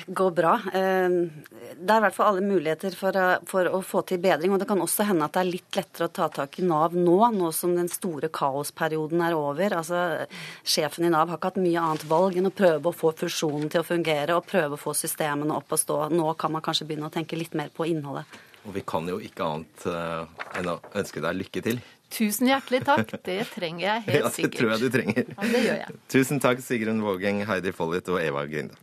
Går 0.07 0.31
bra. 0.31 0.53
Eh, 0.73 1.09
det 1.11 1.93
er 1.93 1.99
i 1.99 2.05
hvert 2.05 2.15
fall 2.15 2.33
alle 2.33 2.45
muligheter 2.47 2.95
for, 2.99 3.17
for, 3.51 3.69
å 3.71 3.81
få 3.85 4.03
til 4.07 4.21
bedring. 4.23 4.53
Og 4.55 4.63
det 4.63 4.69
kan 4.71 4.83
også 4.83 5.07
hende 5.09 5.27
at 5.27 5.35
det 5.35 5.43
er 5.43 5.51
litt 5.51 5.79
lettere 5.79 6.07
å 6.09 6.13
ta 6.15 6.29
tak 6.33 6.59
i 6.61 6.67
Nav 6.67 6.95
nå, 6.97 7.17
nå 7.35 7.51
som 7.57 7.75
den 7.77 7.91
store 7.91 8.31
kaosperioden 8.35 9.23
er 9.27 9.37
over. 9.39 9.77
Altså, 9.81 10.29
Sjefen 10.63 11.09
i 11.09 11.13
Nav 11.13 11.31
har 11.31 11.41
ikke 11.41 11.53
hatt 11.53 11.63
mye 11.63 11.83
annet 11.83 12.07
valg 12.11 12.39
enn 12.39 12.51
å 12.51 12.55
prøve 12.55 12.91
å 12.91 12.97
få 12.97 13.15
fusjonen 13.23 13.71
til 13.73 13.83
å 13.83 13.89
fungere 13.89 14.39
og 14.39 14.47
prøve 14.51 14.79
å 14.79 14.83
få 14.83 14.95
systemene 14.99 15.57
opp 15.57 15.75
å 15.75 15.81
stå. 15.81 16.03
Nå 16.15 16.35
kan 16.41 16.55
man 16.55 16.65
kanskje 16.65 16.87
begynne 16.91 17.11
å 17.11 17.15
tenke 17.15 17.39
litt 17.39 17.57
mer 17.59 17.73
på 17.75 17.89
innholdet. 17.91 18.39
Og 18.69 18.75
vi 18.77 18.85
kan 18.87 19.07
jo 19.09 19.17
ikke 19.25 19.47
annet 19.47 19.87
uh, 19.89 20.29
enn 20.59 20.69
å 20.69 20.81
ønske 21.01 21.23
deg 21.25 21.39
lykke 21.39 21.65
til. 21.65 21.81
Tusen 22.11 22.51
hjertelig 22.51 22.83
takk. 22.89 23.13
Det 23.25 23.41
trenger 23.55 23.85
jeg 23.87 24.07
helt 24.09 24.25
ja, 24.27 24.31
det 24.37 24.53
tror 24.57 24.73
jeg 24.75 24.83
du 24.83 24.89
trenger. 24.99 25.25
Ja, 25.31 25.49
det 25.55 25.65
gjør 25.65 25.83
jeg. 25.85 25.99
Tusen 26.11 26.43
takk, 26.43 26.63
Sigrun 26.65 27.03
Vågeng, 27.07 27.45
Heidi 27.47 27.75
Follet 27.77 28.11
og 28.11 28.19
Eva 28.23 28.47
Grinde. 28.51 28.75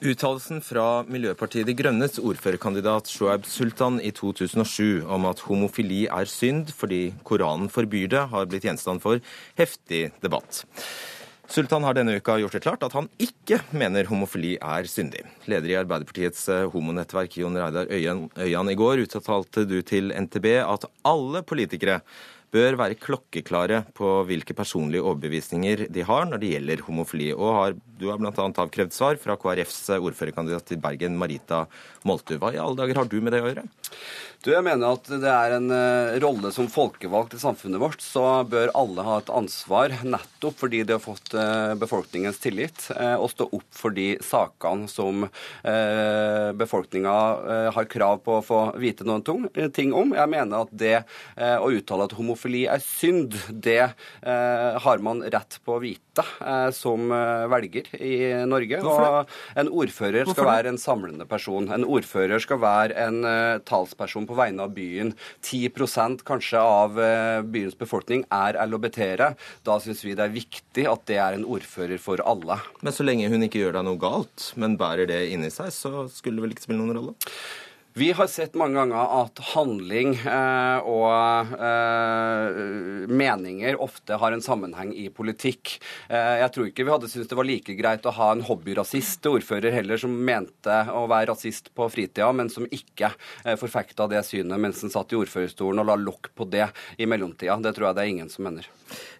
Uttalelsen 0.00 0.62
fra 0.64 1.02
Miljøpartiet 1.12 1.66
De 1.68 1.74
Grønnes 1.76 2.16
ordførerkandidat 2.22 3.10
Shoaib 3.12 3.44
Sultan 3.44 3.98
i 4.00 4.08
2007 4.16 5.04
om 5.04 5.26
at 5.28 5.42
homofili 5.44 6.06
er 6.08 6.30
synd 6.30 6.72
fordi 6.72 7.10
Koranen 7.28 7.68
forbyr 7.68 8.08
det, 8.08 8.22
har 8.32 8.48
blitt 8.48 8.64
gjenstand 8.64 9.04
for 9.04 9.20
heftig 9.60 10.06
debatt. 10.24 10.62
Sultan 11.50 11.82
har 11.82 11.96
denne 11.98 12.12
uka 12.20 12.36
gjort 12.38 12.52
det 12.54 12.62
klart 12.62 12.84
at 12.86 12.92
han 12.94 13.08
ikke 13.18 13.56
mener 13.74 14.06
homofili 14.06 14.52
er 14.62 14.86
syndig. 14.86 15.24
Leder 15.50 15.72
i 15.72 15.78
Arbeiderpartiets 15.80 16.44
eh, 16.46 16.68
homonettverk, 16.70 17.34
Jon 17.40 17.58
Reidar 17.58 17.90
Øyan, 17.90 18.28
Øyan, 18.38 18.70
i 18.70 18.76
går 18.78 19.02
uttalte 19.02 19.64
du 19.66 19.80
til 19.82 20.14
NTB 20.14 20.46
at 20.62 20.86
alle 21.10 21.42
politikere 21.42 21.98
bør 22.54 22.78
være 22.78 22.98
klokkeklare 23.02 23.82
på 23.98 24.12
hvilke 24.30 24.54
personlige 24.54 25.02
overbevisninger 25.02 25.88
de 25.90 26.06
har 26.06 26.30
når 26.30 26.38
det 26.38 26.52
gjelder 26.54 26.84
homofili. 26.86 27.32
Og 27.34 27.50
har, 27.58 27.76
du 28.00 28.08
har 28.08 28.18
bl.a. 28.18 28.32
avkrevd 28.32 28.96
svar 28.96 29.20
fra 29.20 29.36
KrFs 29.36 29.90
ordførerkandidat 29.98 30.72
i 30.72 30.80
Bergen, 30.80 31.18
Marita 31.20 31.66
Moltu. 32.08 32.38
Hva 32.40 32.54
i 32.54 32.60
alle 32.60 32.78
dager 32.78 33.02
har 33.02 33.10
du 33.10 33.20
med 33.20 33.36
det 33.36 33.44
å 33.44 33.50
gjøre? 33.50 33.66
Du, 34.40 34.54
jeg 34.54 34.64
mener 34.64 34.94
at 34.94 35.08
det 35.20 35.28
er 35.28 35.52
en 35.52 35.66
uh, 35.68 36.14
rolle 36.22 36.48
som 36.54 36.64
folkevalgt 36.72 37.34
i 37.36 37.40
samfunnet 37.42 37.80
vårt, 37.82 38.00
så 38.00 38.40
bør 38.48 38.70
alle 38.78 39.04
ha 39.04 39.18
et 39.20 39.32
ansvar 39.36 39.92
nettopp 40.00 40.56
fordi 40.62 40.80
de 40.88 40.94
har 40.96 41.02
fått 41.04 41.34
uh, 41.36 41.76
befolkningens 41.76 42.40
tillit, 42.40 42.86
uh, 42.96 43.18
og 43.20 43.28
stå 43.34 43.50
opp 43.52 43.68
for 43.76 43.92
de 43.92 44.14
sakene 44.24 44.88
som 44.88 45.26
befolkninga 45.60 47.12
har 47.74 47.86
krav 47.90 48.20
på 48.24 48.36
å 48.38 48.44
få 48.44 48.58
vite 48.80 49.04
noen 49.06 49.22
ting 49.74 49.92
om. 49.96 50.14
Jeg 50.16 50.30
mener 50.30 50.64
at 50.64 50.72
det 50.72 50.94
å 51.36 51.68
uttale 51.74 52.06
at 52.06 52.14
homofili 52.16 52.62
er 52.70 52.82
synd, 52.82 53.36
det 53.50 53.92
har 54.24 55.04
man 55.04 55.22
rett 55.22 55.58
på 55.64 55.76
å 55.76 55.82
vite 55.82 56.24
som 56.76 57.12
velger 57.52 57.89
i 57.98 58.14
Norge. 58.48 58.82
Og 58.84 59.60
en 59.60 59.72
ordfører 59.72 60.28
skal 60.30 60.48
være 60.48 60.72
en 60.72 60.80
samlende 60.80 61.26
person. 61.30 61.70
En 61.74 61.86
ordfører 61.88 62.42
skal 62.42 62.60
være 62.62 62.96
en 63.06 63.22
talsperson 63.66 64.28
på 64.28 64.38
vegne 64.38 64.66
av 64.66 64.74
byen. 64.76 65.14
10% 65.42 66.24
kanskje 66.26 66.60
av 66.60 66.98
uh, 66.98 67.40
byens 67.46 67.76
befolkning 67.78 68.24
er 68.34 68.58
LHBT-ere. 68.66 69.32
Da 69.66 69.78
syns 69.82 70.04
vi 70.04 70.16
det 70.18 70.26
er 70.26 70.34
viktig 70.34 70.86
at 70.90 71.06
det 71.10 71.18
er 71.22 71.38
en 71.38 71.46
ordfører 71.48 72.00
for 72.02 72.22
alle. 72.26 72.60
Men 72.84 72.96
så 72.96 73.06
lenge 73.06 73.30
hun 73.32 73.46
ikke 73.46 73.64
gjør 73.64 73.78
deg 73.78 73.88
noe 73.88 74.00
galt, 74.00 74.52
men 74.60 74.78
bærer 74.80 75.10
det 75.10 75.24
inni 75.34 75.50
seg, 75.52 75.72
så 75.74 76.06
skulle 76.12 76.40
det 76.40 76.46
vel 76.46 76.56
ikke 76.56 76.68
spille 76.68 76.82
noen 76.82 76.96
rolle? 76.98 77.16
Vi 77.92 78.12
har 78.12 78.26
sett 78.26 78.54
mange 78.54 78.78
ganger 78.78 79.14
at 79.24 79.40
handling 79.50 80.12
eh, 80.14 80.86
og 80.86 81.50
eh, 81.58 82.58
meninger 83.10 83.80
ofte 83.82 84.14
har 84.14 84.30
en 84.30 84.44
sammenheng 84.44 84.92
i 84.94 85.08
politikk. 85.10 85.72
Eh, 86.06 86.36
jeg 86.38 86.52
tror 86.54 86.68
ikke 86.68 86.86
vi 86.86 86.92
hadde 86.94 87.10
syntes 87.10 87.32
det 87.32 87.38
var 87.40 87.48
like 87.48 87.74
greit 87.74 88.06
å 88.06 88.14
ha 88.14 88.28
en 88.30 88.44
hobbyrasist 88.46 89.26
ordfører 89.26 89.74
heller, 89.74 89.98
som 89.98 90.14
mente 90.14 90.76
å 90.94 91.02
være 91.10 91.32
rasist 91.32 91.72
på 91.74 91.88
fritida, 91.90 92.30
men 92.30 92.52
som 92.52 92.68
ikke 92.70 93.10
eh, 93.10 93.58
forfekta 93.58 94.06
det 94.12 94.22
synet 94.28 94.62
mens 94.62 94.84
han 94.86 94.94
satt 94.94 95.10
i 95.10 95.18
ordførerstolen 95.18 95.82
og 95.82 95.90
la 95.90 95.98
lokk 95.98 96.30
på 96.38 96.46
det 96.46 96.68
i 96.94 97.10
mellomtida. 97.10 97.58
Det 97.58 97.74
tror 97.74 97.90
jeg 97.90 97.98
det 97.98 98.06
er 98.06 98.14
ingen 98.14 98.30
som 98.30 98.46
mener. 98.46 98.70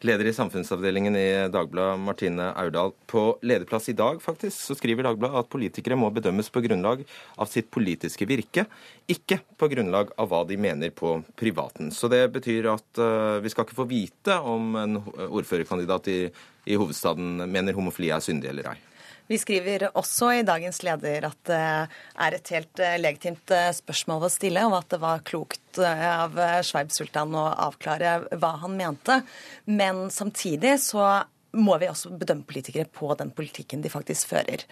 Leder 0.06 0.26
i 0.26 0.32
samfunnsavdelingen 0.34 1.16
i 1.18 1.28
Dagbladet, 1.52 1.98
Martine 2.02 2.50
Aurdal. 2.58 2.94
På 3.10 3.24
lederplass 3.42 3.90
i 3.90 3.96
dag 3.98 4.22
faktisk, 4.22 4.56
så 4.56 4.78
skriver 4.78 5.06
Dagbladet 5.06 5.42
at 5.42 5.50
politikere 5.52 5.98
må 5.98 6.10
bedømmes 6.14 6.50
på 6.54 6.62
grunnlag 6.64 7.04
av 7.36 7.50
sitt 7.50 7.70
politiske 7.74 8.26
virke, 8.30 8.59
ikke 9.10 9.40
på 9.58 9.70
grunnlag 9.72 10.12
av 10.20 10.30
hva 10.30 10.44
de 10.48 10.58
mener 10.60 10.92
på 10.94 11.16
privaten. 11.38 11.90
Så 11.94 12.10
det 12.12 12.22
betyr 12.34 12.70
at 12.72 13.00
uh, 13.02 13.40
vi 13.42 13.52
skal 13.52 13.66
ikke 13.66 13.80
få 13.80 13.88
vite 13.90 14.36
om 14.38 14.76
en 14.80 15.00
ordførerkandidat 15.30 16.12
i, 16.12 16.20
i 16.70 16.78
hovedstaden 16.78 17.42
mener 17.50 17.76
homofili 17.76 18.12
er 18.14 18.24
syndig 18.24 18.52
eller 18.52 18.72
ei. 18.74 18.78
Vi 19.30 19.38
skriver 19.38 19.84
også 19.94 20.32
i 20.40 20.42
dagens 20.42 20.80
leder 20.82 21.28
at 21.28 21.38
det 21.46 21.58
er 21.60 22.34
et 22.34 22.48
helt 22.50 22.80
eh, 22.82 22.96
legitimt 22.98 23.52
eh, 23.54 23.68
spørsmål 23.76 24.24
å 24.26 24.30
stille, 24.32 24.64
og 24.66 24.74
at 24.80 24.88
det 24.90 24.98
var 25.04 25.22
klokt 25.22 25.78
eh, 25.78 26.06
av 26.10 26.34
Sveib 26.66 26.90
Sultan 26.90 27.36
å 27.38 27.44
avklare 27.68 28.16
hva 28.32 28.56
han 28.64 28.74
mente. 28.74 29.20
Men 29.70 30.08
samtidig 30.10 30.80
så 30.82 31.04
må 31.54 31.78
vi 31.78 31.92
også 31.92 32.10
bedømme 32.18 32.46
politikere 32.46 32.90
på 32.90 33.14
den 33.20 33.30
politikken 33.34 33.86
de 33.86 33.90
faktisk 33.90 34.32
fører. 34.32 34.62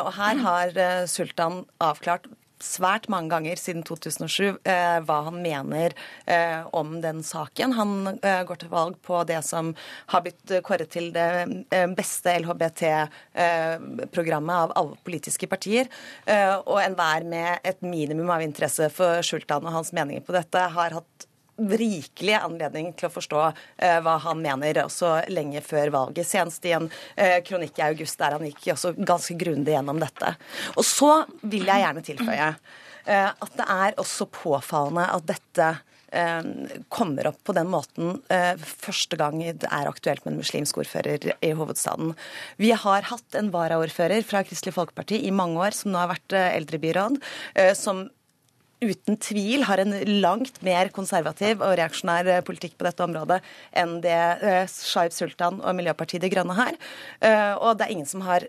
Og 0.00 0.12
her 0.16 0.38
har 0.40 0.78
Sultan 1.12 1.58
avklart 1.84 2.24
svært 2.62 3.08
mange 3.12 3.28
ganger 3.32 3.56
siden 3.60 3.82
2007 3.86 4.56
eh, 4.64 5.00
hva 5.04 5.18
han 5.28 5.42
mener 5.42 5.92
eh, 6.24 6.66
om 6.76 7.00
den 7.02 7.22
saken. 7.26 7.72
Han 7.76 8.06
eh, 8.16 8.42
går 8.48 8.56
til 8.62 8.70
valg 8.72 8.94
på 9.04 9.24
det 9.28 9.42
som 9.46 9.74
har 10.12 10.20
blitt 10.24 10.52
kåret 10.66 10.90
til 10.94 11.06
det 11.14 11.46
eh, 11.74 11.86
beste 11.96 12.30
LHBT-programmet 12.40 14.56
eh, 14.56 14.62
av 14.66 14.70
alle 14.80 14.96
politiske 15.06 15.46
partier. 15.50 15.86
Eh, 16.24 16.56
og 16.56 16.82
enhver 16.82 17.22
med 17.28 17.58
et 17.66 17.80
minimum 17.84 18.30
av 18.32 18.42
interesse 18.44 18.90
for 18.94 19.22
Sultan 19.26 19.66
og 19.66 19.72
hans 19.80 19.92
meninger 19.96 20.22
på 20.24 20.32
dette 20.36 20.60
har 20.76 20.90
hatt 21.00 21.12
rikelig 21.56 22.36
anledning 22.38 22.92
til 22.96 23.08
å 23.08 23.12
forstå 23.14 23.42
eh, 23.46 23.98
hva 24.04 24.16
han 24.26 24.42
mener, 24.44 24.82
også 24.84 25.18
lenge 25.32 25.62
før 25.64 25.92
valget. 25.94 26.28
Senest 26.28 26.64
i 26.68 26.74
en 26.76 26.90
eh, 27.16 27.38
kronikk 27.46 27.80
i 27.80 27.86
august 27.88 28.20
der 28.20 28.36
han 28.36 28.46
gikk 28.48 28.72
også 28.74 28.94
ganske 28.98 29.38
grundig 29.40 29.76
gjennom 29.76 30.00
dette. 30.02 30.36
Og 30.76 30.84
så 30.86 31.12
vil 31.42 31.66
jeg 31.68 31.84
gjerne 31.84 32.06
tilføye 32.06 32.48
eh, 32.52 33.28
at 33.32 33.58
det 33.58 33.68
er 33.76 34.00
også 34.02 34.28
påfallende 34.32 35.10
at 35.16 35.28
dette 35.34 35.76
kommer 36.88 37.26
opp 37.28 37.40
på 37.44 37.52
den 37.52 37.66
måten 37.68 38.20
første 38.62 39.18
gang 39.18 39.40
det 39.42 39.66
er 39.66 39.88
aktuelt 39.90 40.22
med 40.22 40.32
en 40.32 40.38
muslimsk 40.38 40.78
ordfører 40.80 41.26
i 41.44 41.50
hovedstaden. 41.58 42.14
Vi 42.62 42.70
har 42.78 43.08
hatt 43.10 43.36
en 43.36 43.50
varaordfører 43.52 44.22
fra 44.24 44.44
Kristelig 44.46 44.76
Folkeparti 44.78 45.18
i 45.26 45.34
mange 45.34 45.58
år, 45.66 45.76
som 45.76 45.90
nå 45.92 46.00
har 46.00 46.12
vært 46.14 46.36
eldrebyråd, 46.38 47.18
som 47.76 48.06
uten 48.84 49.16
tvil 49.16 49.64
har 49.64 49.80
en 49.80 49.94
langt 50.20 50.58
mer 50.66 50.90
konservativ 50.94 51.62
og 51.64 51.76
reaksjonær 51.78 52.28
eh, 52.28 52.42
politikk 52.44 52.76
på 52.76 52.86
dette 52.86 53.04
området 53.04 53.38
enn 53.76 53.96
det 54.04 54.18
uh, 54.42 54.64
Shaib 54.68 55.14
Sultan 55.14 55.62
og 55.62 55.76
Miljøpartiet 55.78 56.22
De 56.22 56.30
Grønne 56.32 56.56
har. 56.58 56.76
Uh, 57.22 57.54
og 57.56 57.78
det 57.78 57.86
er 57.86 57.94
ingen 57.94 58.08
som 58.08 58.24
har 58.26 58.44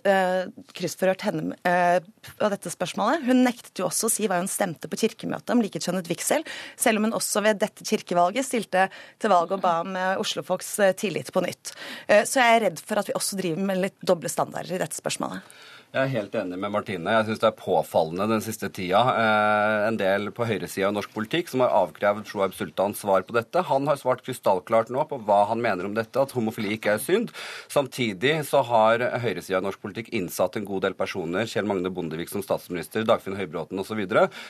kryssforhørt 0.76 1.24
henne 1.26 1.56
på 1.64 2.50
dette 2.52 2.72
spørsmålet. 2.72 3.24
Hun 3.28 3.44
nektet 3.46 3.80
jo 3.80 3.88
også 3.88 4.10
å 4.10 4.14
si 4.14 4.28
hva 4.30 4.40
hun 4.42 4.50
stemte 4.52 4.90
på 4.90 5.00
kirkemøtet 5.00 5.54
om 5.54 5.62
likekjønnet 5.64 6.10
vigsel, 6.10 6.46
selv 6.80 7.00
om 7.00 7.08
hun 7.08 7.16
også 7.18 7.44
ved 7.46 7.62
dette 7.62 7.86
kirkevalget 7.88 8.48
stilte 8.48 8.88
til 9.22 9.34
valg 9.34 9.54
og 9.56 9.64
ba 9.64 9.78
om 9.84 9.98
Oslo-folks 10.22 10.74
tillit 11.00 11.32
på 11.34 11.44
nytt. 11.46 11.74
Så 12.08 12.42
jeg 12.42 12.60
er 12.60 12.66
redd 12.68 12.84
for 12.84 13.02
at 13.02 13.10
vi 13.10 13.18
også 13.18 13.40
driver 13.40 13.68
med 13.72 13.84
litt 13.86 13.98
doble 14.06 14.32
standarder 14.32 14.78
i 14.78 14.82
dette 14.84 15.00
spørsmålet. 15.00 15.46
Jeg 15.88 16.02
er 16.04 16.10
helt 16.12 16.34
enig 16.36 16.58
med 16.60 16.72
Martine. 16.74 17.14
Jeg 17.16 17.30
syns 17.30 17.40
det 17.40 17.48
er 17.48 17.54
påfallende 17.56 18.26
den 18.28 18.42
siste 18.44 18.68
tida. 18.76 19.00
Eh, 19.08 19.86
en 19.88 19.96
del 19.96 20.28
på 20.36 20.44
høyresida 20.44 20.90
av 20.90 20.98
norsk 20.98 21.14
politikk 21.14 21.48
som 21.48 21.62
har 21.64 21.72
avkrevd 21.78 22.28
Shoaib 22.28 22.56
Sultans 22.58 23.00
svar 23.00 23.24
på 23.24 23.32
dette. 23.38 23.64
Han 23.70 23.88
har 23.88 23.96
svart 23.96 24.20
krystallklart 24.26 24.92
nå 24.92 25.06
på 25.08 25.22
hva 25.24 25.46
han 25.48 25.64
mener 25.64 25.88
om 25.88 25.96
dette, 25.96 26.20
at 26.20 26.34
homofili 26.36 26.74
ikke 26.76 26.98
er 26.98 27.00
synd. 27.00 27.32
Samtidig 27.72 28.34
så 28.50 28.66
har 28.68 29.06
høyresida 29.24 29.62
av 29.62 29.64
norsk 29.70 29.80
politikk 29.86 30.12
innsatt 30.12 30.60
en 30.60 30.68
god 30.68 30.90
del 30.90 30.98
personer, 31.00 31.48
Kjell 31.48 31.70
Magne 31.72 31.94
Bondevik 31.96 32.34
som 32.34 32.44
statsminister, 32.44 33.08
Dagfinn 33.08 33.40
Høybråten 33.40 33.80
osv., 33.80 34.04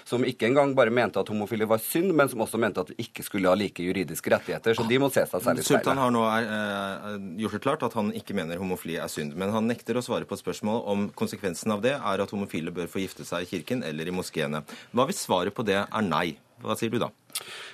som 0.10 0.26
ikke 0.26 0.50
engang 0.50 0.74
bare 0.74 0.90
mente 0.90 1.22
at 1.22 1.30
homofili 1.30 1.70
var 1.70 1.84
synd, 1.86 2.16
men 2.18 2.34
som 2.34 2.42
også 2.48 2.58
mente 2.58 2.82
at 2.82 2.90
vi 2.96 2.98
ikke 3.06 3.28
skulle 3.28 3.54
ha 3.54 3.54
like 3.54 3.86
juridiske 3.86 4.34
rettigheter. 4.34 4.74
Så 4.74 4.88
de 4.90 4.98
må 5.06 5.12
se 5.14 5.22
seg 5.30 5.46
særlig 5.46 5.68
i. 5.68 5.70
Sultan 5.70 6.02
har 6.02 6.18
nå 6.18 6.26
eh, 6.34 7.08
gjort 7.46 7.60
det 7.60 7.64
klart 7.70 7.88
at 7.92 8.02
han 8.02 8.10
ikke 8.18 8.34
mener 8.42 8.58
homofili 8.58 8.98
er 8.98 9.14
synd, 9.14 9.38
men 9.38 9.54
han 9.54 9.70
nekter 9.70 10.02
å 10.02 10.06
svare 10.10 10.26
på 10.26 10.42
spørsmål 10.42 10.84
om 10.90 11.08
konsekvensen 11.28 11.76
av 11.76 11.84
det 11.84 11.96
er 11.98 12.24
at 12.24 12.34
homofile 12.34 12.74
bør 12.74 12.90
få 12.92 13.04
gifte 13.04 13.28
seg 13.28 13.44
i 13.44 13.52
kirken 13.52 13.84
eller 13.86 14.08
i 14.08 14.16
moskeene. 14.16 14.64
Hva 14.96 15.08
hvis 15.10 15.26
svaret 15.28 15.56
på 15.56 15.66
det 15.68 15.82
er 15.84 16.08
nei? 16.08 16.38
Hva 16.64 16.78
sier 16.80 16.94
du 16.94 17.02
da? 17.04 17.12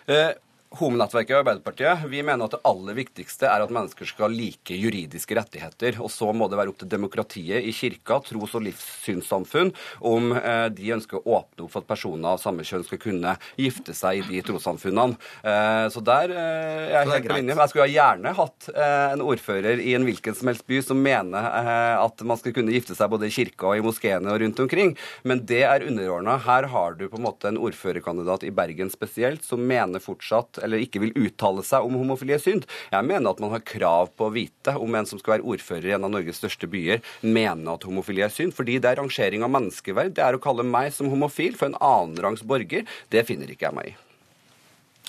Eh, 0.10 0.34
Homonettverket 0.74 1.36
og 1.36 1.44
Arbeiderpartiet 1.44 2.06
vi 2.10 2.24
mener 2.26 2.48
at 2.48 2.56
det 2.56 2.64
aller 2.66 2.96
viktigste 2.98 3.46
er 3.46 3.62
at 3.62 3.72
mennesker 3.74 4.08
skal 4.10 4.34
like 4.34 4.74
juridiske 4.74 5.36
rettigheter. 5.38 6.00
Og 6.02 6.10
så 6.10 6.32
må 6.34 6.48
det 6.50 6.58
være 6.58 6.72
opp 6.74 6.80
til 6.82 6.90
demokratiet 6.90 7.62
i 7.62 7.74
kirka, 7.76 8.18
tros- 8.26 8.56
og 8.58 8.64
livssynssamfunn, 8.66 9.70
om 10.10 10.32
eh, 10.40 10.66
de 10.74 10.90
ønsker 10.96 11.20
å 11.20 11.38
åpne 11.38 11.68
opp 11.68 11.76
for 11.76 11.84
at 11.84 11.90
personer 11.92 12.32
av 12.32 12.42
samme 12.42 12.66
kjønn 12.66 12.86
skal 12.88 13.02
kunne 13.04 13.36
gifte 13.60 13.94
seg 13.94 14.24
i 14.24 14.26
de 14.32 14.42
trossamfunnene. 14.48 15.20
Eh, 15.46 15.84
så 15.94 16.02
der 16.10 16.34
eh, 16.34 16.88
er 16.88 16.96
jeg 16.96 17.12
helt 17.12 17.30
på 17.30 17.38
linje. 17.38 17.60
Jeg 17.62 17.74
skulle 17.76 17.88
gjerne 17.94 18.34
hatt 18.40 18.70
eh, 18.74 19.06
en 19.14 19.26
ordfører 19.28 19.86
i 19.86 19.94
en 19.94 20.10
hvilken 20.10 20.40
som 20.40 20.50
helst 20.50 20.66
by 20.70 20.82
som 20.90 21.06
mener 21.06 21.50
eh, 21.62 22.02
at 22.02 22.26
man 22.26 22.42
skal 22.42 22.58
kunne 22.58 22.74
gifte 22.74 22.98
seg 22.98 23.14
både 23.14 23.30
i 23.30 23.36
kirka 23.38 23.70
og 23.70 23.78
i 23.78 23.86
moskeene 23.86 24.34
og 24.34 24.42
rundt 24.42 24.66
omkring, 24.66 24.96
men 25.22 25.46
det 25.46 25.62
er 25.70 25.86
underordna. 25.86 26.40
Her 26.50 26.72
har 26.74 26.98
du 26.98 27.06
på 27.06 27.22
en 27.22 27.28
måte 27.30 27.54
en 27.54 27.62
ordførerkandidat 27.62 28.50
i 28.50 28.54
Bergen 28.56 28.90
spesielt 28.90 29.46
som 29.46 29.62
mener 29.70 30.02
fortsatt 30.02 30.63
eller 30.64 30.84
ikke 30.84 31.02
vil 31.04 31.16
uttale 31.20 31.66
seg 31.66 31.86
om 31.86 31.98
homofili 32.00 32.36
er 32.36 32.44
synd. 32.44 32.68
Jeg 32.94 33.08
mener 33.10 33.34
at 33.34 33.42
man 33.44 33.54
har 33.56 33.66
krav 33.68 34.14
på 34.18 34.30
å 34.30 34.34
vite 34.34 34.76
om 34.80 34.96
en 34.98 35.10
som 35.10 35.22
skal 35.22 35.38
være 35.38 35.48
ordfører 35.56 35.90
i 35.92 35.96
en 35.98 36.08
av 36.08 36.14
Norges 36.16 36.40
største 36.42 36.70
byer, 36.72 37.04
mener 37.22 37.76
at 37.76 37.88
homofili 37.88 38.24
er 38.26 38.34
synd. 38.34 38.56
Fordi 38.58 38.80
det 38.82 38.92
er 38.92 39.02
rangering 39.02 39.46
av 39.46 39.54
menneskeverd. 39.54 40.16
Det 40.18 40.26
er 40.26 40.38
å 40.38 40.42
kalle 40.44 40.66
meg 40.68 40.94
som 40.96 41.12
homofil 41.12 41.60
for 41.60 41.72
en 41.72 41.80
annenrangs 41.84 42.46
borger. 42.48 42.88
Det 43.14 43.26
finner 43.28 43.52
ikke 43.52 43.70
jeg 43.70 43.80
meg 43.80 43.94
i. 43.94 43.96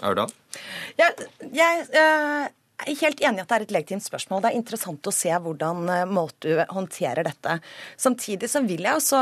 Aurdal? 0.05 0.33
Jeg, 0.99 1.29
jeg 1.55 1.85
øh, 1.95 2.47
er 2.83 3.01
helt 3.01 3.23
enig 3.23 3.41
i 3.41 3.45
at 3.45 3.51
det 3.51 3.57
er 3.57 3.67
et 3.67 3.75
legitimt 3.77 4.07
spørsmål. 4.07 4.43
Det 4.43 4.51
er 4.51 4.59
interessant 4.59 5.11
å 5.11 5.15
se 5.15 5.31
hvordan 5.31 5.85
uh, 5.91 6.33
du 6.43 6.51
håndterer 6.75 7.27
dette. 7.27 7.59
Samtidig 8.01 8.51
så 8.51 8.65
vil 8.67 8.85
jeg 8.85 8.99
også 9.01 9.21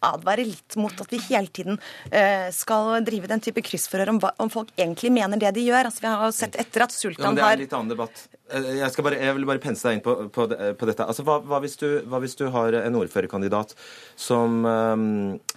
advare 0.00 0.44
litt 0.46 0.76
mot 0.80 1.00
at 1.02 1.12
vi 1.12 1.20
hele 1.26 1.50
tiden 1.52 1.78
uh, 1.78 2.48
skal 2.54 3.00
drive 3.06 3.30
den 3.30 3.42
type 3.44 3.62
kryssforhør 3.66 4.12
om, 4.14 4.20
om, 4.42 4.50
folk 4.52 4.70
egentlig 4.76 5.12
mener 5.14 5.40
det 5.40 5.52
de 5.56 5.66
gjør. 5.66 5.88
Altså, 5.90 6.04
vi 6.04 6.12
har 6.22 6.34
sett 6.36 6.58
etter 6.60 6.86
at 6.86 6.94
Sultan 6.94 7.32
har 7.32 7.38
Det 7.38 7.46
er 7.46 7.58
en 7.58 7.64
litt 7.64 7.78
annen 7.78 7.94
debatt. 7.94 8.22
Jeg, 8.50 9.04
bare, 9.06 9.18
jeg 9.22 9.36
vil 9.36 9.46
bare 9.46 9.62
pense 9.62 9.86
deg 9.86 9.98
inn 9.98 10.04
på, 10.04 10.16
på, 10.34 10.46
på 10.50 10.90
dette. 10.90 11.06
Altså, 11.06 11.26
hva, 11.26 11.38
hva, 11.46 11.60
hvis 11.62 11.78
du, 11.82 11.88
hva, 12.10 12.22
hvis 12.22 12.38
du, 12.38 12.46
har 12.50 12.78
en 12.80 12.98
ordførerkandidat 12.98 13.76
som 14.18 14.62
um, 14.66 15.10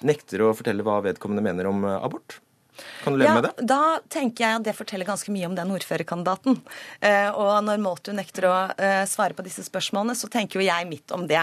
nekter 0.05 0.45
å 0.45 0.53
fortelle 0.57 0.85
hva 0.85 0.99
vedkommende 1.05 1.45
mener 1.45 1.69
om 1.69 1.85
abort? 1.95 2.37
Kan 3.03 3.13
du 3.13 3.19
leve 3.19 3.29
ja, 3.29 3.35
med 3.35 3.43
det? 3.43 3.67
Da 3.69 3.99
tenker 4.11 4.45
jeg 4.45 4.59
at 4.59 4.65
det 4.65 4.75
forteller 4.77 5.07
ganske 5.07 5.31
mye 5.33 5.47
om 5.49 5.55
den 5.57 5.71
ordførerkandidaten. 5.75 6.59
Eh, 7.03 7.29
og 7.29 7.53
når 7.65 7.81
Måtu 7.83 8.11
nekter 8.15 8.47
å 8.49 8.55
eh, 8.77 9.03
svare 9.09 9.37
på 9.37 9.45
disse 9.45 9.65
spørsmålene, 9.65 10.15
så 10.17 10.29
tenker 10.31 10.59
jo 10.59 10.65
jeg 10.67 10.87
mitt 10.89 11.13
om 11.15 11.25
det. 11.29 11.41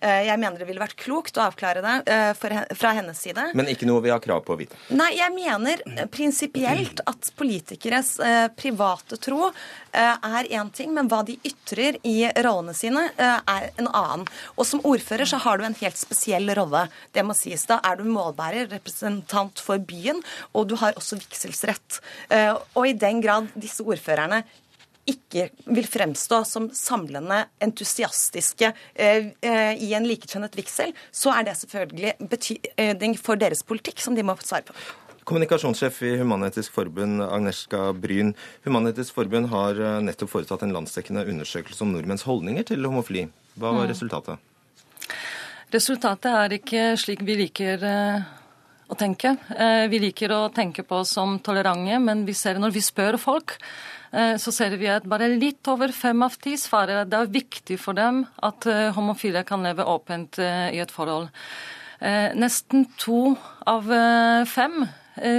Eh, 0.00 0.24
jeg 0.28 0.40
mener 0.40 0.62
det 0.62 0.68
ville 0.68 0.82
vært 0.82 0.98
klokt 1.00 1.38
å 1.38 1.46
avklare 1.48 1.82
det 1.84 2.36
fra 2.78 2.94
hennes 2.96 3.18
side. 3.18 3.50
Men 3.58 3.70
ikke 3.70 3.88
noe 3.88 4.02
vi 4.04 4.12
har 4.12 4.22
krav 4.22 4.42
på 4.46 4.54
å 4.54 4.60
vite? 4.60 4.78
Nei, 4.94 5.12
jeg 5.18 5.34
mener 5.34 6.06
prinsipielt 6.12 7.02
at 7.08 7.30
politikeres 7.38 8.14
private 8.58 9.18
tro 9.22 9.50
er 9.92 10.48
én 10.48 10.70
ting, 10.72 10.92
men 10.94 11.08
hva 11.10 11.20
de 11.26 11.36
ytrer 11.46 11.98
i 12.08 12.16
rollene 12.44 12.74
sine, 12.76 13.04
er 13.18 13.68
en 13.80 13.88
annen. 13.88 14.24
Og 14.56 14.66
som 14.68 14.82
ordfører 14.88 15.28
så 15.28 15.40
har 15.44 15.60
du 15.60 15.66
en 15.66 15.76
helt 15.82 16.00
spesiell 16.00 16.48
rolle. 16.56 16.86
Det 17.12 17.24
må 17.26 17.36
sies. 17.36 17.66
Da 17.68 17.78
er 17.84 18.00
du 18.00 18.06
målbærer, 18.08 18.70
representant 18.72 19.60
for 19.62 19.82
byen, 19.82 20.22
og 20.56 20.70
du 20.70 20.71
har 20.80 20.96
også 20.98 21.18
vigselsrett. 21.20 22.00
Eh, 22.32 22.52
og 22.52 22.88
i 22.88 22.96
den 22.98 23.22
grad 23.24 23.50
disse 23.58 23.84
ordførerne 23.84 24.42
ikke 25.08 25.48
vil 25.74 25.86
fremstå 25.90 26.42
som 26.46 26.68
samlende 26.76 27.40
entusiastiske 27.62 28.68
eh, 28.94 29.32
eh, 29.42 29.72
i 29.82 29.90
en 29.98 30.06
likekjønnet 30.06 30.54
vigsel, 30.58 30.92
så 31.10 31.34
er 31.34 31.48
det 31.48 31.56
selvfølgelig 31.58 32.28
betydning 32.30 33.16
for 33.18 33.40
deres 33.40 33.64
politikk 33.66 34.02
som 34.04 34.14
de 34.18 34.24
må 34.26 34.36
svare 34.44 34.68
på. 34.68 34.76
Kommunikasjonssjef 35.26 36.00
i 36.06 36.16
Human-Etisk 36.18 36.74
Forbund, 36.74 37.22
Agneska 37.22 37.92
Bryn. 37.94 38.32
Human-Etisk 38.64 39.14
Forbund 39.14 39.52
har 39.52 39.78
nettopp 40.02 40.32
foretatt 40.32 40.64
en 40.66 40.74
landsdekkende 40.74 41.22
undersøkelse 41.30 41.84
om 41.86 41.92
nordmenns 41.94 42.26
holdninger 42.26 42.66
til 42.72 42.82
homofili. 42.82 43.28
Hva 43.54 43.70
var 43.70 43.86
mm. 43.86 43.92
resultatet? 43.92 44.48
Resultatet 45.72 46.30
er 46.34 46.56
ikke 46.58 46.82
slik 47.00 47.22
vi 47.26 47.38
liker 47.38 47.86
å 48.92 48.98
tenke. 48.98 49.36
Eh, 49.56 49.86
vi 49.92 50.00
liker 50.02 50.32
å 50.34 50.42
tenke 50.54 50.84
på 50.86 51.00
oss 51.02 51.14
som 51.16 51.38
tolerante, 51.44 51.98
men 52.02 52.26
vi 52.28 52.34
ser 52.36 52.60
når 52.60 52.74
vi 52.76 52.84
spør 52.84 53.18
folk, 53.20 53.56
eh, 54.12 54.36
så 54.36 54.52
ser 54.52 54.76
vi 54.76 54.90
at 54.92 55.08
bare 55.08 55.30
litt 55.32 55.66
over 55.72 55.92
fem 55.96 56.22
av 56.22 56.36
ti 56.42 56.56
svarer 56.60 57.02
at 57.02 57.12
det 57.12 57.20
er 57.20 57.36
viktig 57.40 57.78
for 57.80 57.96
dem 57.98 58.26
at 58.42 58.66
eh, 58.66 58.90
homofile 58.92 59.44
kan 59.48 59.64
leve 59.64 59.86
åpent 59.88 60.38
i 60.42 60.80
et 60.82 60.92
forhold. 60.92 61.30
Nesten 62.02 62.88
to 62.98 63.36
av 63.68 63.86
fem 64.50 64.82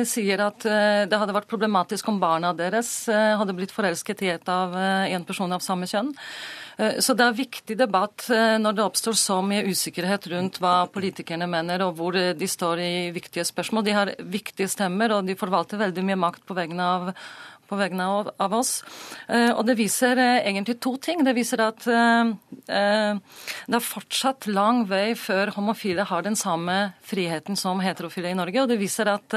sier 0.07 0.39
at 0.45 0.63
det 0.63 1.17
hadde 1.17 1.33
vært 1.35 1.49
problematisk 1.49 2.07
om 2.07 2.21
barna 2.21 2.53
deres 2.55 2.91
hadde 3.09 3.55
blitt 3.57 3.73
forelsket 3.73 4.21
i 4.23 4.29
et 4.31 4.51
av 4.53 4.71
en 4.77 5.25
person 5.27 5.51
av 5.51 5.65
samme 5.65 5.89
kjønn. 5.89 6.13
Eh, 6.77 6.99
så 7.03 7.13
det 7.17 7.25
er 7.25 7.37
viktig 7.37 7.77
debatt 7.77 8.27
eh, 8.33 8.55
når 8.61 8.77
det 8.77 8.85
oppstår 8.85 9.17
så 9.17 9.39
mye 9.45 9.65
usikkerhet 9.69 10.27
rundt 10.33 10.59
hva 10.63 10.87
politikerne 10.93 11.47
mener, 11.49 11.85
og 11.85 11.97
hvor 11.99 12.17
de 12.17 12.49
står 12.49 12.81
i 12.81 12.93
viktige 13.13 13.45
spørsmål. 13.45 13.85
De 13.85 13.97
har 13.97 14.13
viktige 14.17 14.71
stemmer, 14.71 15.13
og 15.13 15.27
de 15.27 15.37
forvalter 15.39 15.81
veldig 15.81 16.05
mye 16.07 16.21
makt 16.25 16.45
på 16.47 16.57
vegne 16.57 16.89
av 16.95 17.11
på 17.73 17.79
vegne 17.79 18.05
av, 18.05 18.29
av 18.37 18.53
oss. 18.53 18.83
Eh, 19.27 19.49
og 19.51 19.65
det 19.65 19.77
viser 19.79 20.19
eh, 20.21 20.45
egentlig 20.45 20.77
to 20.83 20.95
ting. 21.01 21.23
Det 21.25 21.33
viser 21.35 21.63
at 21.65 21.87
eh, 21.89 22.33
det 22.63 23.77
er 23.79 23.83
fortsatt 23.83 24.47
lang 24.51 24.83
vei 24.89 25.15
før 25.17 25.53
homofile 25.57 26.05
har 26.07 26.25
den 26.25 26.37
samme 26.39 26.93
friheten 27.05 27.57
som 27.59 27.81
heterofile 27.83 28.31
i 28.31 28.37
Norge. 28.37 28.61
Og 28.63 28.69
det 28.69 28.79
viser 28.81 29.09
at 29.11 29.35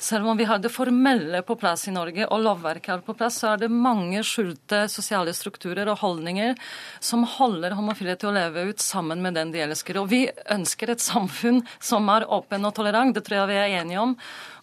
selv 0.00 0.28
om 0.28 0.38
vi 0.38 0.46
har 0.48 0.60
det 0.60 0.72
formelle 0.72 1.42
på 1.46 1.56
plass 1.60 1.86
i 1.88 1.94
Norge, 1.94 2.26
og 2.26 2.42
lovverket 2.44 2.92
er 2.96 3.04
på 3.06 3.14
plass, 3.16 3.40
så 3.40 3.52
er 3.52 3.62
det 3.62 3.70
mange 3.72 4.22
skjulte 4.26 4.82
sosiale 4.92 5.32
strukturer 5.36 5.88
og 5.92 6.00
holdninger 6.02 6.56
som 7.00 7.24
holder 7.38 7.76
homofile 7.78 8.16
til 8.20 8.32
å 8.32 8.36
leve 8.36 8.66
ut 8.70 8.82
sammen 8.82 9.22
med 9.24 9.38
den 9.38 9.54
de 9.54 9.62
elsker. 9.64 10.00
Og 10.00 10.10
vi 10.12 10.24
ønsker 10.52 10.92
et 10.92 11.04
samfunn 11.04 11.62
som 11.78 12.08
er 12.12 12.28
åpen 12.28 12.66
og 12.66 12.74
tolerant, 12.76 13.14
det 13.14 13.24
tror 13.26 13.42
jeg 13.42 13.52
vi 13.52 13.60
er 13.60 13.78
enige 13.80 14.02
om, 14.02 14.16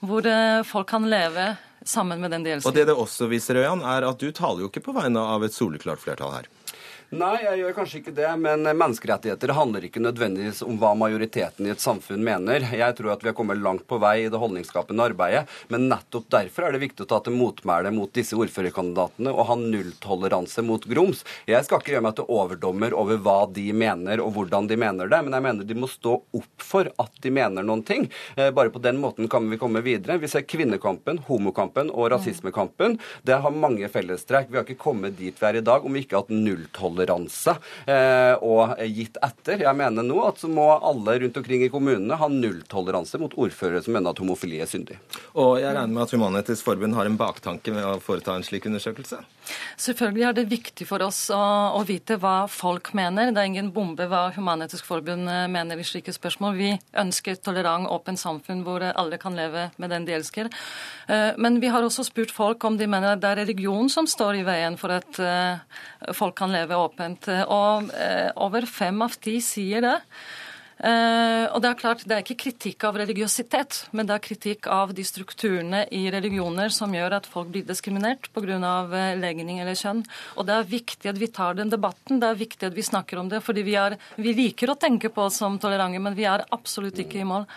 hvor 0.06 0.28
folk 0.68 0.92
kan 0.92 1.08
leve 1.10 1.56
sammen 1.88 2.22
med 2.22 2.34
den 2.36 2.46
de 2.46 2.56
elsker. 2.58 2.70
Og 2.70 2.76
det 2.76 2.88
det 2.90 2.96
også 2.96 3.30
viser, 3.32 3.62
Øyan, 3.64 3.82
er 3.82 4.08
at 4.10 4.20
du 4.22 4.30
taler 4.32 4.66
jo 4.66 4.72
ikke 4.72 4.84
på 4.90 4.96
vegne 4.98 5.24
av 5.24 5.46
et 5.48 5.56
soleklart 5.56 6.04
flertall 6.04 6.34
her. 6.36 6.50
Nei, 7.16 7.38
jeg 7.40 7.62
gjør 7.62 7.76
kanskje 7.78 8.00
ikke 8.02 8.12
det. 8.18 8.28
Men 8.44 8.68
menneskerettigheter 8.68 9.54
handler 9.56 9.86
ikke 9.88 10.02
nødvendigvis 10.04 10.60
om 10.66 10.76
hva 10.82 10.90
majoriteten 11.00 11.64
i 11.64 11.72
et 11.72 11.80
samfunn 11.80 12.20
mener. 12.20 12.66
Jeg 12.68 12.96
tror 12.98 13.14
at 13.14 13.22
vi 13.24 13.30
har 13.30 13.36
kommet 13.38 13.62
langt 13.64 13.86
på 13.88 13.96
vei 14.04 14.26
i 14.26 14.32
det 14.32 14.42
holdningsskapende 14.42 15.06
arbeidet. 15.14 15.46
Men 15.72 15.88
nettopp 15.88 16.26
derfor 16.36 16.68
er 16.68 16.76
det 16.76 16.82
viktig 16.82 17.06
å 17.06 17.08
ta 17.08 17.22
til 17.24 17.38
motmæle 17.40 17.94
mot 17.96 18.12
disse 18.12 18.36
ordførerkandidatene 18.36 19.32
og 19.32 19.48
ha 19.48 19.56
nulltoleranse 19.62 20.66
mot 20.68 20.84
grums. 20.84 21.24
Jeg 21.48 21.64
skal 21.64 21.80
ikke 21.80 21.94
gjøre 21.94 22.08
meg 22.10 22.18
til 22.18 22.28
overdommer 22.42 22.98
over 23.00 23.22
hva 23.24 23.38
de 23.56 23.70
mener 23.72 24.20
og 24.20 24.34
hvordan 24.36 24.68
de 24.68 24.80
mener 24.84 25.08
det, 25.08 25.22
men 25.24 25.38
jeg 25.38 25.48
mener 25.48 25.72
de 25.72 25.80
må 25.80 25.88
stå 25.88 26.18
opp 26.20 26.68
for 26.68 26.92
at 26.92 27.24
de 27.24 27.32
mener 27.32 27.64
noen 27.64 27.86
ting. 27.88 28.10
Eh, 28.36 28.52
bare 28.52 28.74
på 28.74 28.84
den 28.84 29.00
måten 29.00 29.32
kan 29.32 29.48
vi 29.48 29.62
komme 29.62 29.80
videre. 29.86 30.20
Vi 30.20 30.28
ser 30.28 30.44
kvinnekampen, 30.44 31.24
homokampen 31.32 31.88
og 31.88 32.12
rasismekampen. 32.18 33.00
Det 33.24 33.40
har 33.48 33.60
mange 33.64 33.88
fellestrekk. 33.96 34.52
Vi 34.52 34.60
har 34.60 34.68
ikke 34.68 34.84
kommet 34.90 35.16
dit 35.16 35.40
vi 35.40 35.48
er 35.54 35.62
i 35.62 35.66
dag 35.72 35.88
om 35.88 35.96
vi 35.96 36.04
ikke 36.04 36.20
har 36.20 36.28
hatt 36.28 36.36
nulltoleranse 36.36 36.97
nulltoleranse 36.98 37.56
eh, 37.86 38.36
og 38.44 38.78
gitt 38.88 39.18
etter. 39.24 39.64
Jeg 39.64 39.78
mener 39.78 40.06
nå 40.06 40.20
at 40.28 40.42
så 40.42 40.50
må 40.50 40.68
alle 40.76 41.18
rundt 41.22 41.38
omkring 41.38 41.64
i 41.66 41.72
kommunene 41.72 42.18
ha 42.18 42.28
nulltoleranse 42.32 43.20
mot 43.22 43.34
ordførere 43.38 43.84
som 43.84 43.94
mener 43.94 44.12
at 44.12 44.22
homofili 44.22 44.62
er 44.62 44.70
syndig. 44.70 45.00
Og 45.36 45.60
jeg 45.62 45.74
regner 45.74 45.94
med 45.94 46.04
at 46.06 46.14
Human-Etisk 46.16 46.68
Forbund 46.68 46.98
har 46.98 47.08
en 47.08 47.18
baktanke 47.20 47.74
med 47.74 47.86
å 47.86 47.98
foreta 48.04 48.36
en 48.36 48.46
slik 48.46 48.68
undersøkelse? 48.70 49.22
Selvfølgelig 49.80 50.26
er 50.28 50.36
det 50.36 50.48
viktig 50.52 50.88
for 50.90 51.04
oss 51.06 51.28
å, 51.34 51.42
å 51.78 51.84
vite 51.88 52.18
hva 52.20 52.48
folk 52.52 52.92
mener. 52.98 53.32
Det 53.32 53.42
er 53.42 53.52
ingen 53.52 53.72
bombe 53.76 54.08
hva 54.10 54.28
Human-Etisk 54.36 54.88
Forbund 54.88 55.30
eh, 55.32 55.46
mener 55.52 55.80
i 55.80 55.88
slike 55.88 56.16
spørsmål. 56.16 56.58
Vi 56.58 56.74
ønsker 56.98 57.38
et 57.38 57.46
tolerant, 57.46 57.88
åpent 57.92 58.20
samfunn 58.20 58.64
hvor 58.66 58.84
alle 58.88 59.20
kan 59.22 59.38
leve 59.38 59.70
med 59.78 59.94
den 59.94 60.08
de 60.08 60.18
elsker. 60.18 60.52
Eh, 61.08 61.32
men 61.38 61.62
vi 61.64 61.72
har 61.72 61.86
også 61.86 62.06
spurt 62.08 62.34
folk 62.36 62.64
om 62.68 62.80
de 62.80 62.90
mener 62.90 63.16
at 63.16 63.24
det 63.24 63.32
er 63.32 63.44
religion 63.44 63.90
som 63.92 64.08
står 64.10 64.42
i 64.42 64.46
veien 64.48 64.76
for 64.80 64.94
at 64.98 65.20
folk 66.16 66.36
kan 66.38 66.52
leve 66.54 66.76
åpent 66.78 66.87
åpent. 66.88 67.30
Og 67.46 67.92
eh, 67.94 68.30
over 68.44 68.68
fem 68.70 69.06
av 69.06 69.20
ti 69.22 69.38
sier 69.44 69.86
det. 69.86 69.98
Uh, 70.78 71.50
og 71.58 71.62
Det 71.64 71.70
er 71.72 71.78
klart, 71.80 72.04
det 72.06 72.14
er 72.14 72.22
ikke 72.22 72.38
kritikk 72.44 72.84
av 72.86 73.00
religiøsitet, 73.02 73.80
men 73.98 74.06
det 74.06 74.14
er 74.14 74.22
kritikk 74.22 74.68
av 74.70 74.92
de 74.94 75.02
strukturene 75.02 75.80
i 75.90 76.04
religioner 76.14 76.70
som 76.74 76.94
gjør 76.94 77.16
at 77.18 77.30
folk 77.30 77.50
blir 77.50 77.66
diskriminert 77.66 78.30
pga. 78.30 78.60
Uh, 78.92 79.16
legning 79.18 79.58
eller 79.64 79.78
kjønn. 79.78 80.04
Og 80.38 80.46
Det 80.46 80.54
er 80.54 80.70
viktig 80.70 81.10
at 81.10 81.18
vi 81.18 81.32
tar 81.34 81.58
den 81.58 81.74
debatten, 81.74 82.22
det 82.22 82.30
er 82.30 82.38
viktig 82.44 82.70
at 82.70 82.78
vi 82.78 82.86
snakker 82.86 83.18
om 83.18 83.30
det. 83.30 83.42
fordi 83.42 83.66
vi, 83.66 83.74
er, 83.74 83.98
vi 84.22 84.36
liker 84.38 84.70
å 84.70 84.78
tenke 84.78 85.10
på 85.10 85.26
oss 85.26 85.42
som 85.42 85.58
tolerante, 85.58 86.00
men 86.00 86.14
vi 86.14 86.30
er 86.30 86.46
absolutt 86.52 87.02
ikke 87.02 87.24
i 87.24 87.26
mål. 87.26 87.50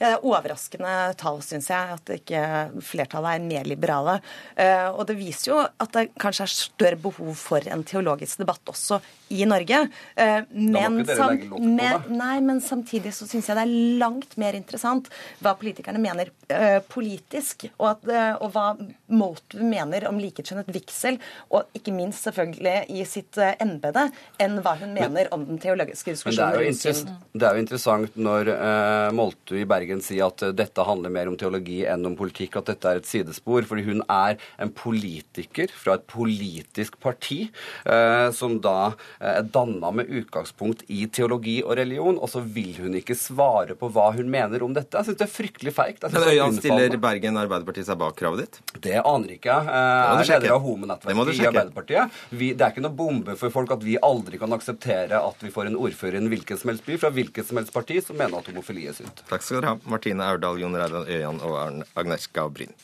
Det 0.00 0.08
er 0.08 0.22
overraskende 0.24 0.92
tall, 1.20 1.42
syns 1.44 1.66
jeg, 1.68 1.96
at 1.98 2.10
ikke 2.14 2.42
flertallet 2.80 3.36
er 3.36 3.42
mer 3.44 3.66
liberale. 3.68 4.14
Eh, 4.56 4.86
og 4.88 5.04
det 5.10 5.18
viser 5.18 5.50
jo 5.50 5.58
at 5.60 5.90
det 5.92 6.06
kanskje 6.20 6.46
er 6.46 6.52
større 6.54 6.96
behov 7.00 7.34
for 7.36 7.66
en 7.68 7.84
teologisk 7.84 8.40
debatt 8.40 8.72
også 8.72 8.96
i 9.36 9.44
Norge. 9.44 9.82
Eh, 10.16 10.38
men, 10.56 11.02
samt, 11.04 11.44
men, 11.52 12.06
nei, 12.16 12.38
men 12.40 12.62
samtidig 12.64 13.12
så 13.12 13.28
syns 13.28 13.50
jeg 13.50 13.58
det 13.58 13.66
er 13.66 14.00
langt 14.00 14.38
mer 14.40 14.56
interessant 14.56 15.10
hva 15.44 15.52
politikerne 15.58 16.00
mener 16.00 16.30
uh, 16.48 16.80
politisk, 16.88 17.66
og, 17.76 17.90
at, 17.92 18.40
og 18.40 18.54
hva 18.54 18.64
Motu 19.12 19.58
mener 19.60 20.06
om 20.08 20.18
likekjønnet 20.20 20.70
vigsel, 20.72 21.20
og 21.52 21.68
ikke 21.76 21.92
minst 21.94 22.24
selvfølgelig 22.24 22.96
i 22.96 23.04
sitt 23.08 23.36
embete, 23.36 24.08
enn 24.40 24.58
hva 24.64 24.74
hun 24.80 24.94
mener 24.96 25.28
men, 25.28 25.30
om 25.36 25.46
den 25.52 25.60
teologiske 25.62 26.16
diskusjonen. 26.16 26.56
Men 26.56 26.80
det, 26.80 26.94
er 26.94 27.36
det 27.36 27.48
er 27.50 27.58
jo 27.58 27.64
interessant 27.66 28.18
når 28.20 28.52
uh, 28.54 29.12
Moltu 29.16 29.58
i 29.60 29.66
Bergen 29.68 29.89
Bergen 29.90 30.02
si 30.04 30.20
at 30.22 30.42
eh, 30.42 30.52
dette 30.54 30.84
handler 30.86 31.10
mer 31.10 31.28
om 31.28 31.36
teologi 31.38 31.82
enn 31.88 32.06
om 32.06 32.16
politikk, 32.16 32.60
at 32.60 32.70
dette 32.70 32.90
er 32.90 33.00
et 33.00 33.08
sidespor. 33.08 33.64
Fordi 33.66 33.84
hun 33.88 34.02
er 34.06 34.38
en 34.60 34.70
politiker 34.70 35.70
fra 35.74 35.96
et 35.98 36.06
politisk 36.10 36.98
parti 37.02 37.48
eh, 37.84 38.28
som 38.36 38.58
da 38.62 38.92
eh, 39.18 39.40
er 39.40 39.48
danna 39.50 39.90
med 39.94 40.10
utgangspunkt 40.10 40.84
i 40.88 41.06
teologi 41.10 41.60
og 41.64 41.76
religion, 41.80 42.18
og 42.20 42.30
så 42.30 42.42
vil 42.44 42.76
hun 42.78 42.94
ikke 42.98 43.16
svare 43.18 43.76
på 43.78 43.90
hva 43.90 44.10
hun 44.16 44.30
mener 44.30 44.62
om 44.62 44.74
dette. 44.76 44.94
Jeg 44.96 45.10
syns 45.10 45.20
det 45.20 45.26
er 45.26 45.32
fryktelig 45.34 45.74
feigt. 45.74 46.06
Men 46.06 46.28
Øyan, 46.30 46.58
stiller 46.60 46.96
Bergen 47.00 47.40
Arbeiderparti 47.40 47.84
seg 47.86 47.98
bak 48.00 48.18
kravet 48.18 48.44
ditt? 48.46 48.60
Det 48.78 48.98
aner 49.00 49.34
ikke 49.36 49.50
jeg. 49.50 49.66
Jeg 49.70 50.20
er 50.20 50.30
leder 50.30 50.56
av 50.56 50.64
homonettverket 50.64 51.34
i 51.34 51.48
Arbeiderpartiet. 51.50 52.20
Vi, 52.30 52.52
det 52.54 52.66
er 52.66 52.74
ikke 52.74 52.86
noe 52.86 52.96
bombe 52.96 53.36
for 53.40 53.54
folk 53.54 53.74
at 53.74 53.84
vi 53.84 53.98
aldri 54.04 54.38
kan 54.40 54.54
akseptere 54.54 55.18
at 55.20 55.42
vi 55.42 55.52
får 55.52 55.70
en 55.70 55.78
ordfører 55.80 56.18
i 56.18 56.22
en 56.22 56.30
hvilken 56.30 56.60
som 56.60 56.72
helst 56.72 56.86
by 56.86 56.98
fra 57.00 57.10
hvilket 57.14 57.48
som 57.48 57.60
helst 57.60 57.74
parti 57.74 57.98
som 58.04 58.18
mener 58.18 58.38
at 58.40 58.50
homofili 58.50 58.86
er 58.90 58.96
sunt. 58.96 59.24
Takk 59.30 59.44
skal 59.44 59.60
dere 59.60 59.74
ha. 59.74 59.79
Martine 59.84 60.24
Aurdal, 60.24 60.60
Jon 60.60 60.76
Reidar 60.76 61.08
Øyan 61.08 61.40
og 61.40 61.84
Agneska 61.96 62.48
Bryn. 62.48 62.74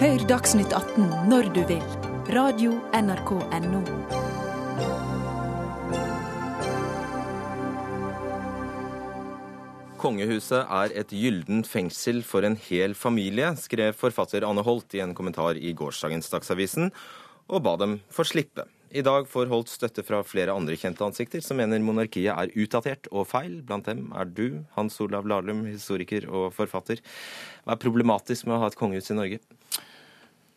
Hør 0.00 0.26
Dagsnytt 0.28 0.72
18 0.74 1.06
når 1.30 1.52
du 1.54 1.62
vil. 1.68 1.84
Radio 2.34 2.72
NRK 2.92 3.30
Radio.nrk.no. 3.36 3.80
Kongehuset 10.04 10.66
er 10.68 10.92
et 11.00 11.12
gyllent 11.16 11.64
fengsel 11.64 12.20
for 12.26 12.44
en 12.44 12.58
hel 12.66 12.92
familie, 12.92 13.54
skrev 13.56 13.94
forfatter 13.96 14.44
Anne 14.44 14.60
Holt 14.66 14.92
i 14.92 15.00
en 15.00 15.14
kommentar 15.16 15.56
i 15.56 15.72
gårsdagens 15.72 16.28
Dagsavisen, 16.32 16.90
og 17.48 17.64
ba 17.64 17.78
dem 17.80 18.00
få 18.12 18.26
slippe. 18.28 18.66
I 18.94 19.02
dag 19.02 19.26
får 19.26 19.48
Holt 19.50 19.72
støtte 19.72 20.04
fra 20.06 20.20
flere 20.22 20.54
andre 20.54 20.76
kjente 20.78 21.02
ansikter 21.02 21.42
som 21.42 21.58
mener 21.58 21.82
monarkiet 21.82 22.30
er 22.30 22.52
utdatert 22.62 23.08
og 23.10 23.26
feil. 23.26 23.56
Blant 23.66 23.88
dem 23.90 24.12
er 24.14 24.28
du, 24.30 24.60
Hans 24.76 25.00
Olav 25.02 25.26
Lahlum, 25.26 25.64
historiker 25.66 26.28
og 26.30 26.52
forfatter. 26.54 27.02
Hva 27.64 27.74
er 27.74 27.82
problematisk 27.82 28.46
med 28.46 28.54
å 28.54 28.60
ha 28.62 28.70
et 28.70 28.78
kongehus 28.78 29.10
i 29.10 29.18
Norge? 29.18 29.40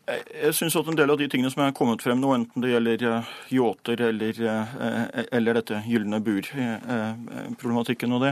Jeg 0.08 0.54
syns 0.56 0.78
at 0.80 0.88
en 0.88 0.96
del 0.96 1.12
av 1.12 1.18
de 1.20 1.26
tingene 1.28 1.50
som 1.52 1.66
er 1.66 1.74
kommet 1.76 2.00
frem 2.06 2.22
nå, 2.22 2.30
enten 2.32 2.64
det 2.64 2.70
gjelder 2.70 3.02
uh, 3.10 3.32
yachter 3.52 4.06
eller, 4.06 4.38
uh, 4.40 5.18
eller 5.36 5.58
dette 5.58 5.82
gylne 5.84 6.22
bur-problematikken 6.24 8.16
og 8.16 8.24
det, 8.24 8.32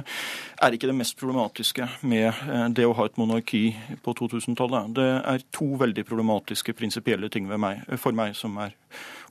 er 0.63 0.77
ikke 0.77 0.87
det 0.87 0.95
mest 1.01 1.17
problematiske 1.19 1.89
med 2.07 2.45
det 2.77 2.85
å 2.87 2.93
ha 2.95 3.09
et 3.09 3.19
monarki 3.19 3.65
på 4.05 4.15
2000-tallet. 4.21 4.95
Det 4.95 5.09
er 5.33 5.43
to 5.51 5.73
veldig 5.81 6.05
problematiske 6.07 6.77
prinsipielle 6.77 7.27
ting 7.33 7.49
meg, 7.49 7.83
for 7.99 8.15
meg 8.15 8.37
som 8.39 8.55
er 8.63 8.77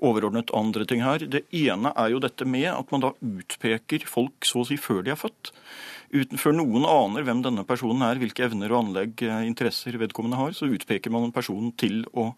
overordnet 0.02 0.52
andre 0.56 0.86
ting 0.88 1.02
her. 1.04 1.22
Det 1.26 1.44
ene 1.54 1.92
er 1.94 2.12
jo 2.14 2.22
dette 2.22 2.46
med 2.48 2.70
at 2.72 2.92
man 2.94 3.04
da 3.04 3.12
utpeker 3.20 4.06
folk 4.08 4.46
så 4.48 4.62
å 4.62 4.68
si 4.68 4.78
før 4.80 5.04
de 5.04 5.14
er 5.14 5.20
født. 5.20 5.52
Uten 6.14 6.38
før 6.38 6.54
noen 6.54 6.86
aner 6.86 7.26
hvem 7.26 7.42
denne 7.42 7.64
personen 7.66 8.04
er, 8.06 8.20
hvilke 8.22 8.46
evner 8.46 8.72
og 8.72 8.84
anlegg, 8.84 9.22
eh, 9.26 9.46
interesser 9.48 9.98
vedkommende 9.98 10.38
har, 10.38 10.54
så 10.54 10.70
utpeker 10.70 11.10
man 11.10 11.26
en 11.26 11.34
person 11.34 11.72
til 11.80 12.04
å 12.14 12.32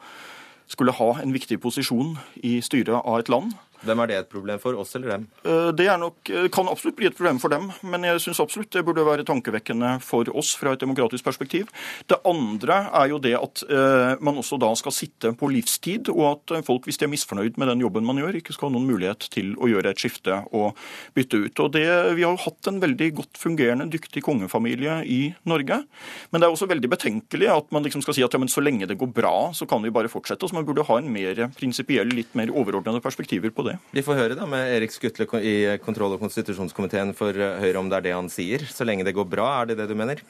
skulle 0.66 0.94
ha 0.96 1.10
en 1.22 1.34
viktig 1.34 1.60
posisjon 1.62 2.16
i 2.42 2.56
styret 2.64 2.96
av 2.96 3.20
et 3.20 3.30
land. 3.30 3.54
Hvem 3.84 4.02
er 4.02 4.10
det 4.10 4.16
et 4.20 4.30
problem 4.32 4.60
for, 4.62 4.76
oss 4.80 4.94
eller 4.96 5.12
dem? 5.12 5.26
Eh, 5.44 5.70
det 5.76 5.88
nok, 6.00 6.30
eh, 6.30 6.48
kan 6.52 6.68
absolutt 6.70 6.96
bli 6.96 7.08
et 7.10 7.16
problem 7.16 7.38
for 7.42 7.52
dem, 7.52 7.68
men 7.82 8.06
jeg 8.08 8.22
syns 8.24 8.40
absolutt 8.40 8.72
det 8.72 8.84
burde 8.86 9.04
være 9.06 9.26
tankevekkende 9.26 9.96
for 10.04 10.28
oss 10.36 10.54
fra 10.56 10.72
et 10.72 10.82
demokratisk 10.82 11.24
perspektiv. 11.26 11.68
Det 12.08 12.18
andre 12.26 12.78
er 12.92 13.10
jo 13.12 13.20
det 13.22 13.34
at 13.36 13.62
uh, 13.68 14.16
man 14.24 14.38
også 14.40 14.58
da 14.60 14.70
skal 14.78 14.94
sitte 14.94 15.32
på 15.36 15.50
livstid, 15.52 16.08
og 16.12 16.24
at 16.30 16.64
folk, 16.66 16.86
hvis 16.86 16.98
de 17.00 17.06
er 17.06 17.12
misfornøyd 17.12 17.58
med 17.60 17.70
den 17.70 17.82
jobben 17.84 18.06
man 18.06 18.20
gjør, 18.20 18.38
ikke 18.38 18.54
skal 18.56 18.70
ha 18.70 18.76
noen 18.76 18.88
mulighet 18.88 19.28
til 19.32 19.54
å 19.60 19.68
gjøre 19.70 19.92
et 19.92 20.00
skifte 20.00 20.38
og 20.56 20.78
bytte 21.16 21.42
ut. 21.44 21.64
Og 21.64 21.72
det, 21.76 21.86
Vi 22.16 22.24
har 22.24 22.32
jo 22.32 22.44
hatt 22.46 22.70
en 22.70 22.80
veldig 22.80 23.10
godt 23.20 23.40
fungerende, 23.40 23.88
dyktig 23.92 24.22
kongefamilie 24.24 25.02
i 25.04 25.20
Norge, 25.44 25.82
men 26.30 26.40
det 26.40 26.48
er 26.48 26.54
også 26.54 26.70
veldig 26.70 26.90
betenkelig 26.92 27.50
at 27.52 27.72
man 27.74 27.84
liksom 27.86 28.04
skal 28.04 28.16
si 28.16 28.24
at 28.24 28.32
ja, 28.32 28.40
men 28.40 28.52
så 28.52 28.64
lenge 28.64 28.88
det 28.88 28.98
går 29.00 29.12
bra, 29.16 29.34
så 29.56 29.68
kan 29.68 29.84
vi 29.84 29.92
bare 29.94 30.10
fortsette. 30.12 30.48
Så 30.48 30.56
man 30.56 30.66
burde 30.68 30.86
ha 30.86 30.98
en 31.00 31.12
mer 31.12 31.46
prinsipiell, 31.56 32.10
litt 32.14 32.34
mer 32.38 32.52
overordnede 32.54 33.02
perspektiver 33.04 33.52
på 33.54 33.65
det. 33.65 33.65
Vi 33.94 34.02
får 34.04 34.18
høre 34.18 34.36
da 34.38 34.46
med 34.48 34.68
Erik 34.76 34.92
Skutle 34.94 35.26
i 35.40 35.54
kontroll- 35.82 36.16
og 36.16 36.22
konstitusjonskomiteen 36.22 37.14
for 37.16 37.36
eh, 37.36 37.58
Høyre 37.62 37.80
om 37.80 37.90
det 37.90 37.98
er 37.98 38.06
det 38.08 38.14
han 38.16 38.30
sier. 38.32 38.64
Så 38.68 38.86
lenge 38.86 39.06
det 39.06 39.16
går 39.16 39.28
bra, 39.30 39.48
er 39.60 39.70
det 39.70 39.78
det 39.80 39.88
du 39.90 39.96
mener? 39.98 40.22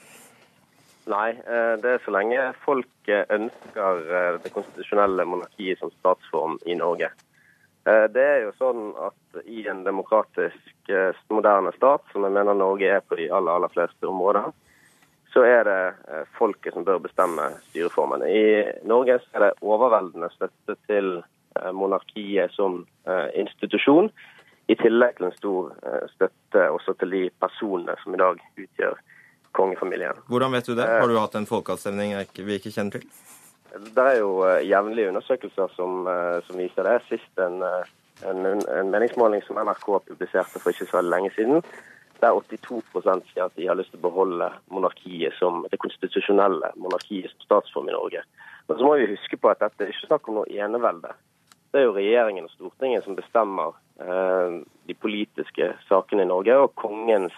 Nei, 1.11 1.30
eh, 1.37 1.74
det 1.82 1.93
er 1.93 2.05
så 2.05 2.14
lenge 2.14 2.49
folk 2.64 3.11
ønsker 3.12 4.03
eh, 4.18 4.30
det 4.45 4.53
konstitusjonelle 4.55 5.26
monarkiet 5.28 5.82
som 5.82 5.93
statsform 5.99 6.59
i 6.66 6.78
Norge. 6.78 7.12
Det 7.87 8.18
er 8.18 8.41
jo 8.43 8.49
sånn 8.59 8.89
at 8.99 9.45
i 9.47 9.61
en 9.70 9.84
demokratisk, 9.87 10.89
moderne 11.30 11.70
stat, 11.76 12.03
som 12.11 12.24
jeg 12.26 12.34
mener 12.34 12.57
Norge 12.59 12.89
er 12.97 13.05
på 13.07 13.14
de 13.14 13.28
aller, 13.30 13.61
aller 13.61 13.70
fleste 13.70 14.09
områder, 14.11 14.49
så 15.30 15.45
er 15.47 15.62
det 15.68 16.24
folket 16.34 16.74
som 16.74 16.82
bør 16.82 16.99
bestemme 17.05 17.47
styreformene. 17.68 18.26
I 18.26 18.89
Norge 18.91 19.20
er 19.20 19.45
det 19.45 19.53
overveldende 19.62 20.32
støtte 20.34 20.74
til 20.91 21.12
monarkiet 21.72 22.52
som 22.54 22.82
eh, 23.07 23.28
institusjon, 23.42 24.11
i 24.66 24.74
tillegg 24.80 25.18
til 25.18 25.28
en 25.28 25.36
stor 25.36 25.74
eh, 25.86 26.07
støtte 26.14 26.64
også 26.74 26.96
til 27.00 27.14
de 27.14 27.22
personene 27.42 27.94
som 28.02 28.16
i 28.16 28.20
dag 28.22 28.40
utgjør 28.59 28.98
kongefamilien. 29.57 30.18
Hvordan 30.28 30.57
vet 30.57 30.68
du 30.68 30.74
det? 30.74 30.86
Har 30.86 31.09
du 31.09 31.18
hatt 31.20 31.36
en 31.38 31.48
folkeavstemning 31.48 32.16
vi 32.36 32.59
ikke 32.59 32.74
kjenner 32.74 32.98
til? 32.98 33.07
Det 33.76 34.02
er 34.02 34.18
jo 34.20 34.40
jevnlige 34.64 35.11
undersøkelser 35.11 35.72
som, 35.76 36.07
som, 36.46 36.57
viser 36.57 36.86
det. 36.86 36.96
Sist 37.11 37.40
en, 37.42 37.61
en, 38.24 38.46
en, 38.46 38.90
meningsmåling 38.92 39.42
som 39.44 39.59
NRK 39.61 39.86
publiserte 40.09 40.62
for 40.62 40.72
ikke 40.72 40.88
så 40.88 41.02
lenge 41.04 41.32
siden, 41.36 41.61
der 42.22 42.32
82% 42.32 43.28
sier 43.32 43.44
at 43.44 43.57
de 43.57 43.68
har 43.68 43.76
lyst 43.76 43.92
til 43.92 44.00
å 44.00 44.07
beholde 44.09 44.48
monarkiet 44.72 45.36
som 45.36 45.64
det 45.70 45.80
konstitusjonelle 45.82 46.72
monarkiet 46.80 47.32
som 47.32 47.44
statsform 47.48 47.90
i 47.90 47.96
Norge. 47.96 48.24
Men 48.68 48.78
så 48.78 48.86
må 48.86 48.96
vi 48.98 49.11
huske 49.12 49.38
på 49.38 49.50
at 49.50 49.62
dette 49.62 49.84
er 49.84 49.92
ikke 49.92 50.09
snakk 50.09 50.30
om 50.30 50.40
noe 50.40 50.50
enevelde 50.64 51.12
det 51.77 51.83
er 51.83 51.91
jo 51.91 51.97
regjeringen 51.99 52.47
og 52.49 52.53
Stortinget 52.55 53.05
som 53.05 53.16
bestemmer 53.18 53.74
eh, 54.01 54.61
de 54.89 54.95
politiske 54.97 55.74
sakene 55.91 56.24
i 56.24 56.29
Norge. 56.31 56.57
Og 56.57 56.72
kongens 56.81 57.37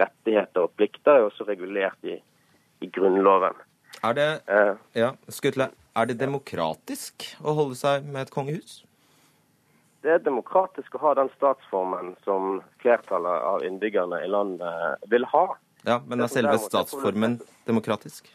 rettigheter 0.00 0.64
og 0.64 0.72
plikter 0.80 1.18
er 1.18 1.26
også 1.26 1.44
regulert 1.44 2.08
i, 2.08 2.16
i 2.80 2.88
Grunnloven. 2.88 3.58
Er 4.06 4.16
det, 4.16 4.28
eh, 4.48 4.72
ja, 4.96 5.10
Skutle, 5.28 5.68
er 5.92 6.08
det 6.08 6.16
demokratisk 6.22 7.26
å 7.44 7.52
holde 7.58 7.76
seg 7.76 8.08
med 8.08 8.24
et 8.24 8.32
kongehus? 8.32 8.80
Det 10.00 10.14
er 10.14 10.24
demokratisk 10.24 10.96
å 10.96 11.02
ha 11.02 11.14
den 11.18 11.28
statsformen 11.34 12.14
som 12.24 12.62
flertallet 12.80 13.44
av 13.52 13.66
innbyggerne 13.68 14.22
i 14.24 14.30
landet 14.32 15.04
vil 15.12 15.28
ha. 15.28 15.50
Ja, 15.84 16.00
Men 16.06 16.24
er 16.24 16.32
selve 16.32 16.56
statsformen 16.64 17.42
demokratisk? 17.68 18.32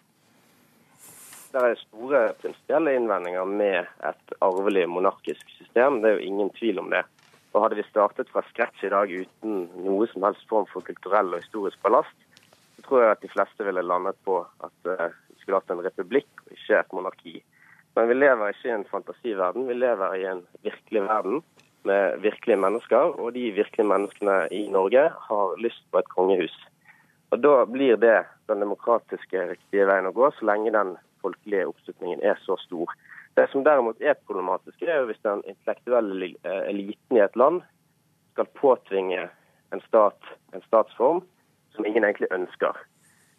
Det 1.56 1.62
er 1.64 1.78
store 1.80 2.20
prinsipielle 2.42 2.92
innvendinger 2.98 3.46
med 3.48 3.86
et 4.04 4.34
arvelig 4.44 4.82
monarkisk 4.92 5.52
system. 5.56 6.02
Det 6.04 6.10
er 6.10 6.18
jo 6.18 6.26
ingen 6.28 6.50
tvil 6.58 6.82
om 6.82 6.90
det. 6.92 7.06
Og 7.54 7.62
Hadde 7.64 7.78
vi 7.80 7.86
startet 7.88 8.28
fra 8.28 8.42
scratch 8.50 8.84
i 8.84 8.90
dag 8.92 9.08
uten 9.08 9.62
noe 9.86 10.08
som 10.12 10.26
helst 10.28 10.44
form 10.50 10.68
for 10.68 10.84
kulturell 10.84 11.32
og 11.32 11.40
historisk 11.40 11.80
ballast, 11.86 12.18
så 12.76 12.84
tror 12.84 13.06
jeg 13.06 13.14
at 13.14 13.24
de 13.24 13.32
fleste 13.32 13.68
ville 13.70 13.86
landet 13.88 14.20
på 14.28 14.42
at 14.44 14.90
uh, 14.92 15.16
vi 15.32 15.38
skulle 15.40 15.62
hatt 15.62 15.72
en 15.72 15.86
republikk 15.86 16.44
og 16.44 16.58
ikke 16.58 16.82
et 16.82 16.98
monarki. 16.98 17.36
Men 17.96 18.12
vi 18.12 18.20
lever 18.20 18.52
ikke 18.52 18.72
i 18.74 18.76
en 18.76 18.86
fantasiverden, 18.92 19.70
vi 19.72 19.80
lever 19.80 20.20
i 20.20 20.28
en 20.34 20.44
virkelig 20.68 21.06
verden 21.08 21.42
med 21.88 22.20
virkelige 22.28 22.60
mennesker. 22.68 23.16
Og 23.16 23.32
de 23.40 23.48
virkelige 23.62 23.88
menneskene 23.94 24.42
i 24.52 24.66
Norge 24.76 25.08
har 25.30 25.58
lyst 25.64 25.88
på 25.88 26.04
et 26.04 26.12
kongehus. 26.12 26.60
Og 27.32 27.40
Da 27.40 27.58
blir 27.64 27.96
det 27.96 28.26
den 28.52 28.60
demokratiske 28.68 29.50
riktige 29.56 29.88
veien 29.88 30.12
å 30.12 30.16
gå, 30.16 30.34
så 30.36 30.52
lenge 30.52 30.76
den 30.76 30.98
folkelige 31.26 31.68
oppslutningen 31.68 32.24
er 32.24 32.40
så 32.46 32.58
stor. 32.64 32.94
Det 33.36 33.50
som 33.52 33.66
derimot 33.66 34.02
er 34.02 34.16
problematisk, 34.28 34.82
er 34.82 35.02
jo 35.02 35.10
hvis 35.10 35.24
den 35.26 35.44
intellektuelle 35.50 36.32
eh, 36.46 36.62
eliten 36.72 37.18
i 37.18 37.24
et 37.26 37.36
land 37.36 37.62
skal 38.36 38.52
påtvinge 38.60 39.28
en 39.74 39.82
stat 39.88 40.36
en 40.54 40.64
statsform 40.68 41.24
som 41.76 41.86
ingen 41.86 42.04
egentlig 42.08 42.32
ønsker. 42.32 42.78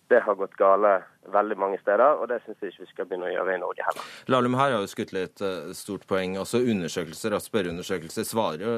Det 0.07 0.21
har 0.23 0.37
gått 0.39 0.55
gale 0.55 1.01
veldig 1.35 1.57
mange 1.59 1.79
steder, 1.81 2.21
og 2.21 2.29
det 2.31 2.37
syns 2.45 2.61
jeg 2.63 2.71
ikke 2.71 2.85
vi 2.85 2.91
skal 2.93 3.09
begynne 3.11 3.27
å 3.27 3.33
gjøre 3.33 3.57
i 3.57 3.59
Norge 3.59 3.87
heller. 3.89 4.11
Lahlum, 4.31 4.55
her 4.55 4.77
har 4.77 4.85
jo 4.85 4.91
skutt 4.91 5.15
et 5.19 5.43
uh, 5.43 5.73
stort 5.75 6.07
poeng. 6.07 6.37
Også 6.39 6.61
undersøkelser 6.63 7.35
og 7.35 7.43
spørreundersøkelser 7.43 8.29
svarer, 8.29 8.63
jo, 8.63 8.77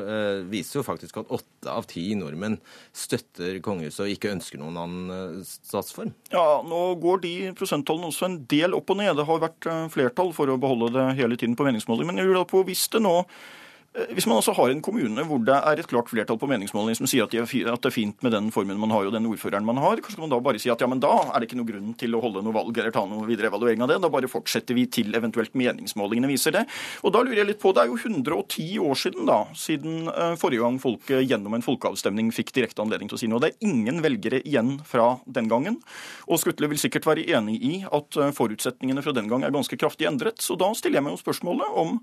viser 0.49 0.81
jo 0.81 0.87
faktisk 0.87 1.21
at 1.21 1.35
åtte 1.37 1.75
av 1.75 1.85
ti 1.91 2.07
nordmenn 2.17 2.57
støtter 2.97 3.61
kongehuset 3.65 4.07
og 4.07 4.15
ikke 4.15 4.33
ønsker 4.33 4.63
noen 4.63 4.81
annen 4.81 5.13
uh, 5.13 5.45
statsform. 5.45 6.15
Ja, 6.33 6.63
nå 6.65 6.83
går 7.03 7.23
de 7.27 7.37
prosenttallene 7.59 8.09
også 8.09 8.31
en 8.31 8.41
del 8.49 8.77
opp 8.79 8.95
og 8.95 9.03
ned. 9.03 9.13
Det 9.21 9.29
har 9.29 9.45
vært 9.45 9.73
flertall 9.93 10.33
for 10.37 10.49
å 10.49 10.61
beholde 10.61 10.95
det 10.97 11.09
hele 11.21 11.37
tiden 11.37 11.59
på 11.59 11.69
meningsmåling. 11.69 12.09
Men 12.09 12.23
jeg 12.23 12.33
lurer 12.33 12.49
på, 12.49 12.65
hvis 12.69 12.89
det 12.97 13.05
nå 13.05 13.19
Eh, 13.21 13.67
hvis 13.97 14.27
man 14.29 14.37
altså 14.37 14.53
har 14.53 14.71
en 14.71 14.83
kommune 14.85 15.23
hvor 15.27 15.41
det 15.43 15.55
er 15.57 15.81
et 15.81 15.89
klart 15.89 16.11
flertall 16.11 16.39
på 16.39 16.47
meningsmåling 16.51 16.97
som 16.99 17.09
sier 17.09 17.25
at, 17.25 17.33
de 17.33 17.41
at, 17.41 17.81
det 17.81 17.89
er 17.89 17.95
fint 17.95 18.23
med 18.23 18.35
den 18.35 18.51
formen 18.55 18.79
man 18.81 18.93
har 18.93 19.09
og 19.09 19.15
den 19.15 19.27
ordføreren 19.31 19.65
man 19.67 19.81
har, 19.81 20.01
kanskje 20.05 20.21
man 20.21 20.33
da 20.33 20.39
bare 20.45 20.61
si 20.61 20.71
at 20.71 20.83
ja, 20.83 20.89
men 20.91 21.01
da 21.03 21.11
er 21.25 21.41
det 21.41 21.49
ikke 21.49 21.59
noen 21.59 21.71
grunn 21.71 21.95
til 21.99 22.15
å 22.15 22.21
holde 22.23 22.43
noe 22.45 22.55
valg 22.55 22.79
eller 22.79 22.93
ta 22.95 23.05
noe 23.09 23.27
videre 23.29 23.49
evaluering 23.49 23.83
av 23.85 23.91
det. 23.91 23.99
Da 24.05 24.11
bare 24.13 24.31
fortsetter 24.31 24.77
vi 24.77 24.85
til 24.93 25.17
eventuelt 25.17 25.57
meningsmålingene 25.59 26.31
viser 26.31 26.55
det. 26.55 26.65
Og 27.03 27.15
da 27.15 27.23
lurer 27.25 27.41
jeg 27.41 27.51
litt 27.51 27.63
på, 27.63 27.73
Det 27.73 27.85
er 27.85 27.91
jo 27.91 27.99
110 27.99 28.69
år 28.85 28.99
siden 29.03 29.29
da, 29.29 29.39
siden 29.57 30.11
uh, 30.13 30.35
forrige 30.41 30.65
gang 30.65 30.79
folket 30.83 31.25
gjennom 31.25 31.57
en 31.57 31.65
folkeavstemning 31.65 32.33
fikk 32.35 32.53
direkte 32.57 32.85
anledning 32.85 33.11
til 33.11 33.19
å 33.19 33.23
si 33.23 33.31
noe. 33.31 33.43
Det 33.43 33.55
er 33.55 33.71
ingen 33.71 34.03
velgere 34.05 34.43
igjen 34.45 34.77
fra 34.87 35.15
den 35.27 35.49
gangen. 35.51 35.81
Og 36.29 36.43
Skutle 36.43 36.71
vil 36.71 36.81
sikkert 36.81 37.09
være 37.09 37.27
enig 37.39 37.57
i 37.65 37.79
at 37.87 38.21
uh, 38.21 38.29
forutsetningene 38.37 39.05
fra 39.05 39.17
den 39.17 39.31
gang 39.33 39.47
er 39.47 39.55
ganske 39.55 39.81
kraftig 39.81 40.11
endret. 40.11 40.45
Så 40.45 40.59
da 40.61 40.71
stiller 40.77 41.01
jeg 41.01 41.09
meg 41.09 41.17
jo 41.17 41.25
spørsmålet 41.25 41.81
om 41.81 41.99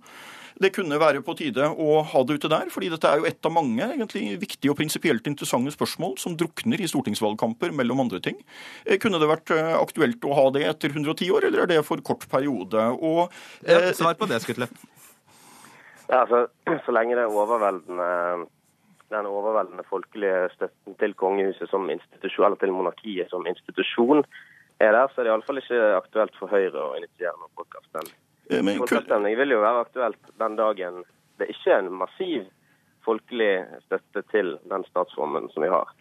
det 0.61 0.71
kunne 0.75 0.99
være 0.99 1.19
på 1.25 1.35
tide 1.35 1.67
å 1.75 2.01
ha 2.07 2.23
det 2.25 2.39
ute 2.39 2.51
der, 2.51 2.69
fordi 2.73 2.89
dette 2.93 3.09
er 3.09 3.21
jo 3.21 3.27
et 3.29 3.47
av 3.47 3.53
mange 3.53 3.83
egentlig 3.85 4.23
viktige 4.41 4.73
og 4.73 4.79
prinsipielt 4.79 5.27
interessante 5.29 5.73
spørsmål 5.75 6.17
som 6.21 6.37
drukner 6.39 6.81
i 6.81 6.89
stortingsvalgkamper, 6.89 7.73
mellom 7.75 8.05
andre 8.05 8.21
ting. 8.23 8.39
Eh, 8.85 8.99
kunne 9.01 9.19
det 9.21 9.29
vært 9.29 9.53
eh, 9.55 9.75
aktuelt 9.77 10.25
å 10.25 10.35
ha 10.37 10.47
det 10.55 10.65
etter 10.69 10.95
110 10.95 11.31
år, 11.35 11.49
eller 11.49 11.65
er 11.65 11.71
det 11.73 11.79
for 11.87 12.01
kort 12.05 12.27
periode? 12.31 12.89
Og, 12.95 13.25
ja, 13.61 13.79
eh, 13.79 13.93
svar 13.97 14.17
på 14.19 14.29
det, 14.31 14.41
Skutle. 14.43 14.69
Ja, 16.09 16.23
altså, 16.23 16.45
så 16.85 16.93
lenge 16.93 17.17
det 17.17 17.25
er 17.25 17.33
overveldende 17.33 18.11
den 19.13 19.27
overveldende 19.29 19.83
folkelige 19.85 20.49
støtten 20.55 20.95
til 20.97 21.13
kongehuset 21.17 21.69
som 21.69 21.89
institusjon, 21.93 22.47
eller 22.47 22.61
til 22.61 22.73
monarkiet 22.73 23.29
som 23.29 23.45
institusjon 23.49 24.23
er 24.81 24.91
der, 24.91 25.07
så 25.11 25.21
er 25.21 25.27
det 25.27 25.31
iallfall 25.31 25.61
ikke 25.61 25.81
aktuelt 25.99 26.39
for 26.39 26.51
Høyre 26.51 26.81
å 26.81 26.95
initiere 26.97 27.35
noen 27.37 27.53
folkeavstemning. 27.59 28.15
Folkeavstemning 28.81 29.37
vil 29.39 29.55
jo 29.55 29.61
være 29.63 29.85
aktuelt 29.85 30.33
den 30.41 30.57
dagen 30.59 31.03
det 31.39 31.49
ikke 31.51 31.73
er 31.73 31.83
en 31.83 31.93
massiv 32.01 32.45
folkelig 33.05 33.65
støtte 33.85 34.23
til 34.31 34.55
den 34.71 34.85
statsformen 34.89 35.49
som 35.53 35.65
vi 35.65 35.69
har. 35.69 35.91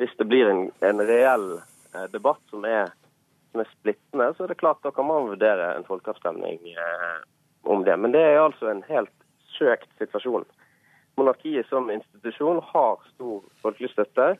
Hvis 0.00 0.14
det 0.18 0.26
blir 0.30 0.50
en, 0.50 0.66
en 0.80 1.02
reell 1.06 1.46
eh, 1.58 2.06
debatt 2.12 2.40
som 2.50 2.64
er, 2.68 2.90
som 3.52 3.62
er, 3.62 3.70
splittende, 3.78 4.30
så 4.34 4.44
er 4.44 4.52
det 4.52 4.60
klart 4.62 4.82
da 4.82 4.92
kan 4.94 5.08
man 5.08 5.28
vurdere 5.28 5.74
en 5.74 5.86
folkeavstemning 5.88 6.72
eh, 6.72 7.20
om 7.70 7.84
det. 7.84 7.96
Men 8.00 8.16
det 8.16 8.24
er 8.24 8.40
altså 8.42 8.70
en 8.72 8.82
helt 8.88 9.12
søkt 9.58 9.90
situasjon. 10.00 10.46
Monarkiet 11.16 11.68
som 11.70 11.92
institusjon 11.94 12.62
har 12.72 13.04
stor 13.12 13.44
folkelig 13.62 13.92
støtte, 13.92 14.34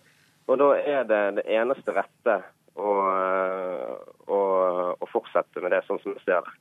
og 0.50 0.60
da 0.60 0.74
er 0.80 1.06
det 1.08 1.22
det 1.38 1.44
eneste 1.56 1.94
rette 1.94 2.40
å, 2.74 2.94
eh, 3.14 3.92
å, 4.26 4.40
å 4.98 5.12
fortsette 5.12 5.62
med 5.62 5.72
det 5.76 5.84
sånn 5.86 6.02
som 6.02 6.16
vi 6.16 6.24
ser 6.24 6.42
det. 6.44 6.56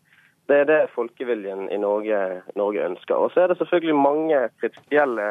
Det 0.48 0.58
er 0.60 0.66
det 0.68 0.80
folkeviljen 0.96 1.70
i 1.72 1.78
Norge, 1.80 2.42
Norge 2.60 2.86
ønsker. 2.86 3.16
Og 3.16 3.32
så 3.32 3.44
er 3.44 3.52
det 3.52 3.58
selvfølgelig 3.58 3.96
mange 3.96 4.40
prinsipielle 4.60 5.28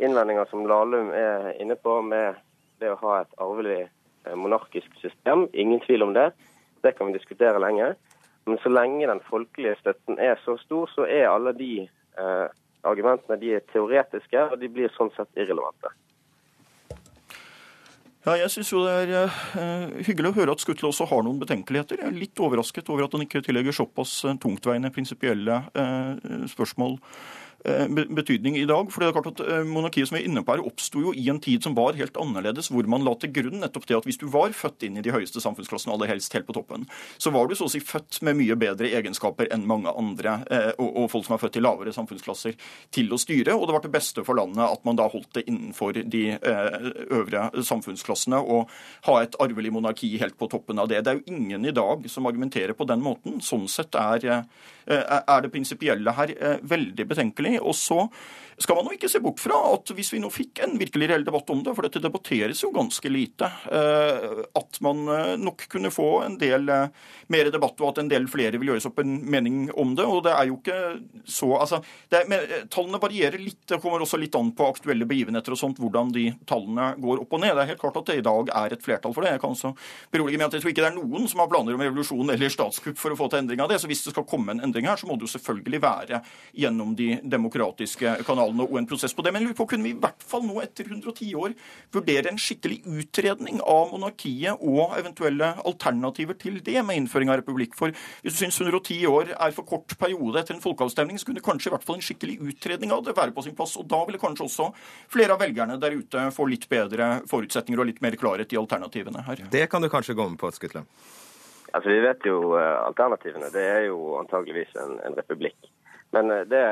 innvendinger 0.00 0.48
som 0.50 0.64
Lahlum 0.66 1.10
er 1.12 1.52
inne 1.60 1.76
på 1.76 1.98
med 2.06 2.40
det 2.80 2.90
å 2.94 3.00
ha 3.02 3.18
et 3.20 3.36
arvelig 3.42 3.82
eh, 3.84 4.36
monarkisk 4.36 4.88
system. 5.02 5.46
Ingen 5.52 5.82
tvil 5.84 6.06
om 6.08 6.14
det. 6.16 6.30
Det 6.82 6.94
kan 6.96 7.10
vi 7.10 7.18
diskutere 7.18 7.60
lenge. 7.62 7.92
Men 8.48 8.58
så 8.58 8.72
lenge 8.72 9.06
den 9.06 9.20
folkelige 9.28 9.76
støtten 9.82 10.18
er 10.18 10.40
så 10.44 10.56
stor, 10.64 10.88
så 10.90 11.06
er 11.06 11.28
alle 11.30 11.52
de 11.54 11.84
eh, 11.84 12.46
argumentene 12.88 13.38
de 13.38 13.52
er 13.58 13.66
teoretiske, 13.72 14.48
og 14.50 14.58
de 14.58 14.70
blir 14.72 14.90
sånn 14.96 15.12
sett 15.14 15.30
irrelevante. 15.38 15.92
Ja, 18.22 18.36
jeg 18.38 18.52
syns 18.54 18.68
jo 18.70 18.84
det 18.86 18.92
er 19.18 19.26
uh, 19.26 20.02
hyggelig 20.06 20.30
å 20.30 20.36
høre 20.36 20.54
at 20.54 20.62
Skutle 20.62 20.92
også 20.92 21.08
har 21.10 21.24
noen 21.26 21.40
betenkeligheter. 21.42 21.98
Jeg 21.98 22.06
er 22.06 22.14
litt 22.14 22.38
overrasket 22.38 22.90
over 22.92 23.08
at 23.08 23.16
han 23.16 23.24
ikke 23.24 23.42
tillegger 23.42 23.74
såpass 23.74 24.20
uh, 24.28 24.36
tungtveiende 24.38 24.92
prinsipielle 24.94 25.58
uh, 25.74 26.46
spørsmål 26.52 27.00
Eh, 27.00 27.41
betydning 27.62 28.56
i 28.58 28.64
dag. 28.66 28.90
for 28.90 29.00
det 29.00 29.08
er 29.08 29.14
klart 29.14 29.28
at 29.30 29.40
eh, 29.46 29.62
Monarkiet 29.66 30.08
som 30.08 30.16
vi 30.16 30.22
er 30.22 30.28
inne 30.28 30.42
på 30.42 30.54
her, 30.54 30.64
oppsto 30.66 31.00
jo 31.00 31.12
i 31.14 31.28
en 31.30 31.40
tid 31.40 31.62
som 31.62 31.76
var 31.78 31.94
helt 31.98 32.16
annerledes, 32.18 32.70
hvor 32.72 32.86
man 32.90 33.04
la 33.06 33.14
til 33.14 33.30
grunn 33.30 33.60
nettopp 33.62 33.86
det 33.86 33.98
at 34.00 34.08
hvis 34.08 34.18
du 34.18 34.26
var 34.32 34.54
født 34.56 34.82
inn 34.86 34.98
i 34.98 35.04
de 35.04 35.12
høyeste 35.14 35.40
samfunnsklassene, 35.42 35.94
aller 35.94 36.10
helst 36.10 36.34
helt 36.34 36.48
på 36.48 36.56
toppen, 36.56 36.88
så 37.22 37.30
var 37.34 37.46
du 37.46 37.54
så 37.58 37.68
å 37.68 37.72
si 37.72 37.80
født 37.82 38.18
med 38.26 38.40
mye 38.40 38.56
bedre 38.58 38.90
egenskaper 38.90 39.50
enn 39.54 39.66
mange 39.70 39.92
andre, 39.94 40.40
eh, 40.50 40.70
og 40.82 41.06
folk 41.12 41.28
som 41.28 41.36
er 41.36 41.42
født 41.44 41.60
i 41.60 41.62
lavere 41.62 41.94
samfunnsklasser, 41.94 42.58
til 42.90 43.14
å 43.14 43.20
styre. 43.20 43.54
Og 43.54 43.68
det 43.68 43.76
var 43.76 43.86
til 43.86 43.94
beste 43.94 44.26
for 44.26 44.38
landet 44.38 44.64
at 44.66 44.82
man 44.88 44.98
da 44.98 45.06
holdt 45.12 45.38
det 45.38 45.46
innenfor 45.46 46.02
de 46.02 46.22
øvre 47.12 47.46
samfunnsklassene, 47.62 48.40
og 48.42 48.70
ha 49.06 49.18
et 49.22 49.36
arvelig 49.42 49.72
monarki 49.74 50.10
helt 50.20 50.36
på 50.38 50.48
toppen 50.50 50.80
av 50.82 50.90
det. 50.90 51.02
Det 51.04 51.12
er 51.12 51.20
jo 51.20 51.36
ingen 51.36 51.66
i 51.68 51.74
dag 51.74 52.04
som 52.10 52.26
argumenterer 52.26 52.74
på 52.76 52.86
den 52.88 53.02
måten. 53.04 53.38
Sånn 53.44 53.68
sett 53.70 53.94
er, 53.98 54.44
er 54.86 55.44
det 55.44 55.52
prinsipielle 55.52 56.14
her 56.16 56.34
veldig 56.66 57.06
betenkelig. 57.12 57.51
Og 57.60 57.74
så 57.74 58.06
skal 58.56 58.76
man 58.76 58.88
jo 58.90 58.96
ikke 58.96 59.08
se 59.08 59.20
bort 59.22 59.40
fra 59.40 59.56
at 59.72 59.92
hvis 59.96 60.12
vi 60.12 60.20
nå 60.20 60.28
fikk 60.32 60.62
en 60.64 60.74
virkelig 60.80 61.08
reell 61.08 61.24
debatt 61.24 61.48
om 61.52 61.62
det, 61.64 61.72
for 61.76 61.86
dette 61.86 62.02
debatteres 62.02 62.60
jo 62.62 62.72
ganske 62.74 63.08
lite, 63.12 63.48
eh, 63.72 64.42
at 64.58 64.80
man 64.84 65.02
eh, 65.08 65.32
nok 65.40 65.64
kunne 65.72 65.92
få 65.94 66.08
en 66.26 66.36
del 66.40 66.68
eh, 66.68 66.90
mer 67.32 67.50
debatt, 67.54 67.80
og 67.80 67.92
at 67.92 68.02
en 68.02 68.10
del 68.12 68.28
flere 68.30 68.60
vil 68.60 68.72
gjøres 68.72 68.88
opp 68.90 69.00
en 69.02 69.14
mening 69.32 69.64
om 69.78 69.94
det. 69.96 70.06
Og 70.06 70.22
det 70.26 70.34
er 70.36 70.50
jo 70.50 70.58
ikke 70.60 70.78
så 71.24 71.48
altså, 71.58 71.80
er, 72.12 72.66
Tallene 72.72 73.00
varierer 73.02 73.40
litt. 73.40 73.62
Det 73.68 73.80
kommer 73.82 74.04
også 74.04 74.20
litt 74.20 74.36
an 74.38 74.52
på 74.56 74.68
aktuelle 74.74 75.08
begivenheter 75.08 75.56
og 75.56 75.60
sånt, 75.60 75.80
hvordan 75.82 76.12
de 76.14 76.28
tallene 76.48 76.92
går 77.00 77.24
opp 77.24 77.36
og 77.38 77.42
ned. 77.44 77.54
Det 77.56 77.64
er 77.64 77.72
helt 77.72 77.82
klart 77.82 78.00
at 78.02 78.12
det 78.12 78.20
i 78.20 78.26
dag 78.26 78.52
er 78.62 78.76
et 78.76 78.84
flertall 78.84 79.16
for 79.16 79.24
det. 79.24 79.34
Jeg 79.36 79.44
kan 79.44 79.56
også 79.56 79.72
berolige 80.12 80.40
med 80.40 80.50
at 80.50 80.58
jeg 80.58 80.64
tror 80.64 80.74
ikke 80.74 80.84
det 80.84 80.90
er 80.92 80.98
noen 80.98 81.28
som 81.30 81.42
har 81.42 81.50
planer 81.52 81.78
om 81.78 81.84
revolusjon 81.84 82.34
eller 82.36 82.52
statskupp 82.52 83.00
for 83.00 83.14
å 83.14 83.18
få 83.18 83.30
til 83.32 83.42
endring 83.42 83.64
av 83.64 83.72
det. 83.72 83.80
Så 83.80 83.90
hvis 83.90 84.04
det 84.06 84.14
skal 84.14 84.28
komme 84.28 84.54
en 84.54 84.62
endring 84.66 84.90
her, 84.90 85.00
så 85.00 85.08
må 85.08 85.16
det 85.16 85.26
jo 85.26 85.34
selvfølgelig 85.38 85.82
være 85.82 86.22
gjennom 86.62 86.92
de 86.98 87.14
demokratiske 87.22 88.18
kanalene 88.26 88.41
tallene 88.42 88.66
og 88.66 88.78
en 88.80 88.88
prosess 88.90 89.14
på 89.16 89.24
det. 89.24 89.32
Men 89.34 89.48
på, 89.56 89.66
kunne 89.70 89.86
vi 89.86 89.94
i 89.94 90.00
hvert 90.02 90.26
fall 90.26 90.44
nå 90.46 90.58
etter 90.64 90.88
110 90.90 91.32
år 91.38 91.56
vurdere 91.94 92.32
en 92.32 92.40
skikkelig 92.40 92.82
utredning 92.98 93.62
av 93.62 93.92
monarkiet 93.94 94.60
og 94.60 94.96
eventuelle 94.98 95.52
alternativer 95.62 96.38
til 96.40 96.60
det 96.64 96.78
med 96.84 97.00
innføring 97.00 97.32
av 97.32 97.40
republikk? 97.40 97.76
For 97.78 97.94
hvis 97.94 98.36
du 98.36 98.42
syns 98.42 98.60
110 98.60 99.00
år 99.10 99.34
er 99.36 99.56
for 99.56 99.68
kort 99.68 99.96
periode 100.00 100.42
etter 100.42 100.56
en 100.56 100.64
folkeavstemning, 100.64 101.20
så 101.20 101.30
kunne 101.30 101.44
kanskje 101.44 101.70
i 101.70 101.74
hvert 101.76 101.86
fall 101.86 102.00
en 102.00 102.06
skikkelig 102.06 102.38
utredning 102.52 102.94
av 102.94 103.04
det 103.06 103.16
være 103.16 103.34
på 103.36 103.46
sin 103.46 103.56
plass. 103.58 103.76
Og 103.80 103.88
da 103.90 104.02
ville 104.08 104.20
kanskje 104.22 104.48
også 104.48 104.70
flere 105.12 105.36
av 105.36 105.42
velgerne 105.42 105.78
der 105.82 105.98
ute 105.98 106.28
få 106.34 106.48
litt 106.50 106.68
bedre 106.70 107.14
forutsetninger 107.30 107.82
og 107.82 107.90
litt 107.90 108.02
mer 108.04 108.16
klarhet 108.20 108.52
i 108.52 108.60
alternativene 108.60 109.26
her. 109.28 109.44
Det 109.52 109.68
kan 109.70 109.84
du 109.84 109.90
kanskje 109.92 110.16
gå 110.18 110.28
med 110.28 110.40
på, 110.40 110.50
Skutle? 110.54 110.86
Altså, 111.72 111.88
Vi 111.88 112.00
vet 112.04 112.26
jo 112.28 112.56
eh, 112.58 112.78
alternativene. 112.86 113.48
Det 113.52 113.62
er 113.64 113.86
jo 113.88 114.18
antageligvis 114.20 114.74
en, 114.82 114.98
en 115.06 115.16
republikk. 115.16 115.70
Men 116.12 116.30
eh, 116.30 116.44
det 116.48 116.64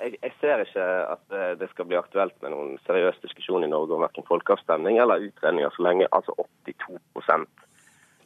jeg, 0.00 0.16
jeg, 0.22 0.32
ser 0.40 0.62
ikke 0.64 0.86
at 1.14 1.36
det 1.60 1.68
skal 1.70 1.88
bli 1.88 1.98
aktuelt 1.98 2.36
med 2.44 2.52
noen 2.52 2.74
seriøs 2.86 3.18
diskusjon 3.22 3.64
i 3.64 3.70
Norge 3.70 3.96
om 3.96 4.04
verken 4.04 4.26
folkeavstemning 4.28 4.98
eller 5.02 5.24
utredninger, 5.28 5.72
så 5.72 5.86
lenge 5.86 6.10
altså 6.12 6.34
82 6.36 7.46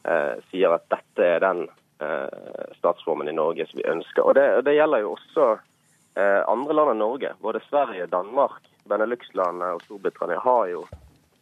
eh, 0.04 0.36
sier 0.50 0.74
at 0.74 0.86
dette 0.92 1.26
er 1.26 1.42
den 1.44 1.66
eh, 2.02 2.72
statsformen 2.78 3.28
i 3.28 3.36
Norge 3.36 3.66
som 3.68 3.80
vi 3.80 3.88
ønsker. 3.88 4.22
Og 4.24 4.34
Det, 4.34 4.46
det 4.66 4.76
gjelder 4.76 5.04
jo 5.04 5.14
også 5.16 5.46
eh, 6.16 6.40
andre 6.48 6.76
land 6.76 6.94
enn 6.94 7.04
Norge. 7.04 7.34
Både 7.42 7.62
Sverige, 7.68 8.08
Danmark, 8.12 8.62
Benelux-landene 8.88 9.74
og 9.76 9.84
Storbritannia 9.84 10.40
har 10.44 10.66
jo 10.72 10.86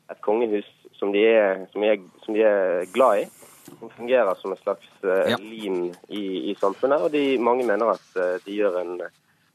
et 0.08 0.20
kongehus 0.24 0.68
som 0.98 1.12
de, 1.14 1.22
er, 1.22 1.66
som, 1.72 1.84
de 1.84 1.92
er, 1.92 2.02
som 2.24 2.34
de 2.34 2.42
er, 2.42 2.84
glad 2.94 3.24
i. 3.24 3.28
Som 3.68 3.90
fungerer 3.92 4.34
som 4.40 4.54
et 4.54 4.62
slags 4.64 4.88
ja. 5.04 5.36
lim 5.38 5.90
i, 6.08 6.50
i, 6.50 6.54
samfunnet. 6.58 7.04
Og 7.04 7.12
de, 7.12 7.38
mange 7.38 7.66
mener 7.68 7.94
at 7.94 8.16
eh, 8.16 8.38
de 8.46 8.56
gjør 8.56 8.80
en 8.80 8.94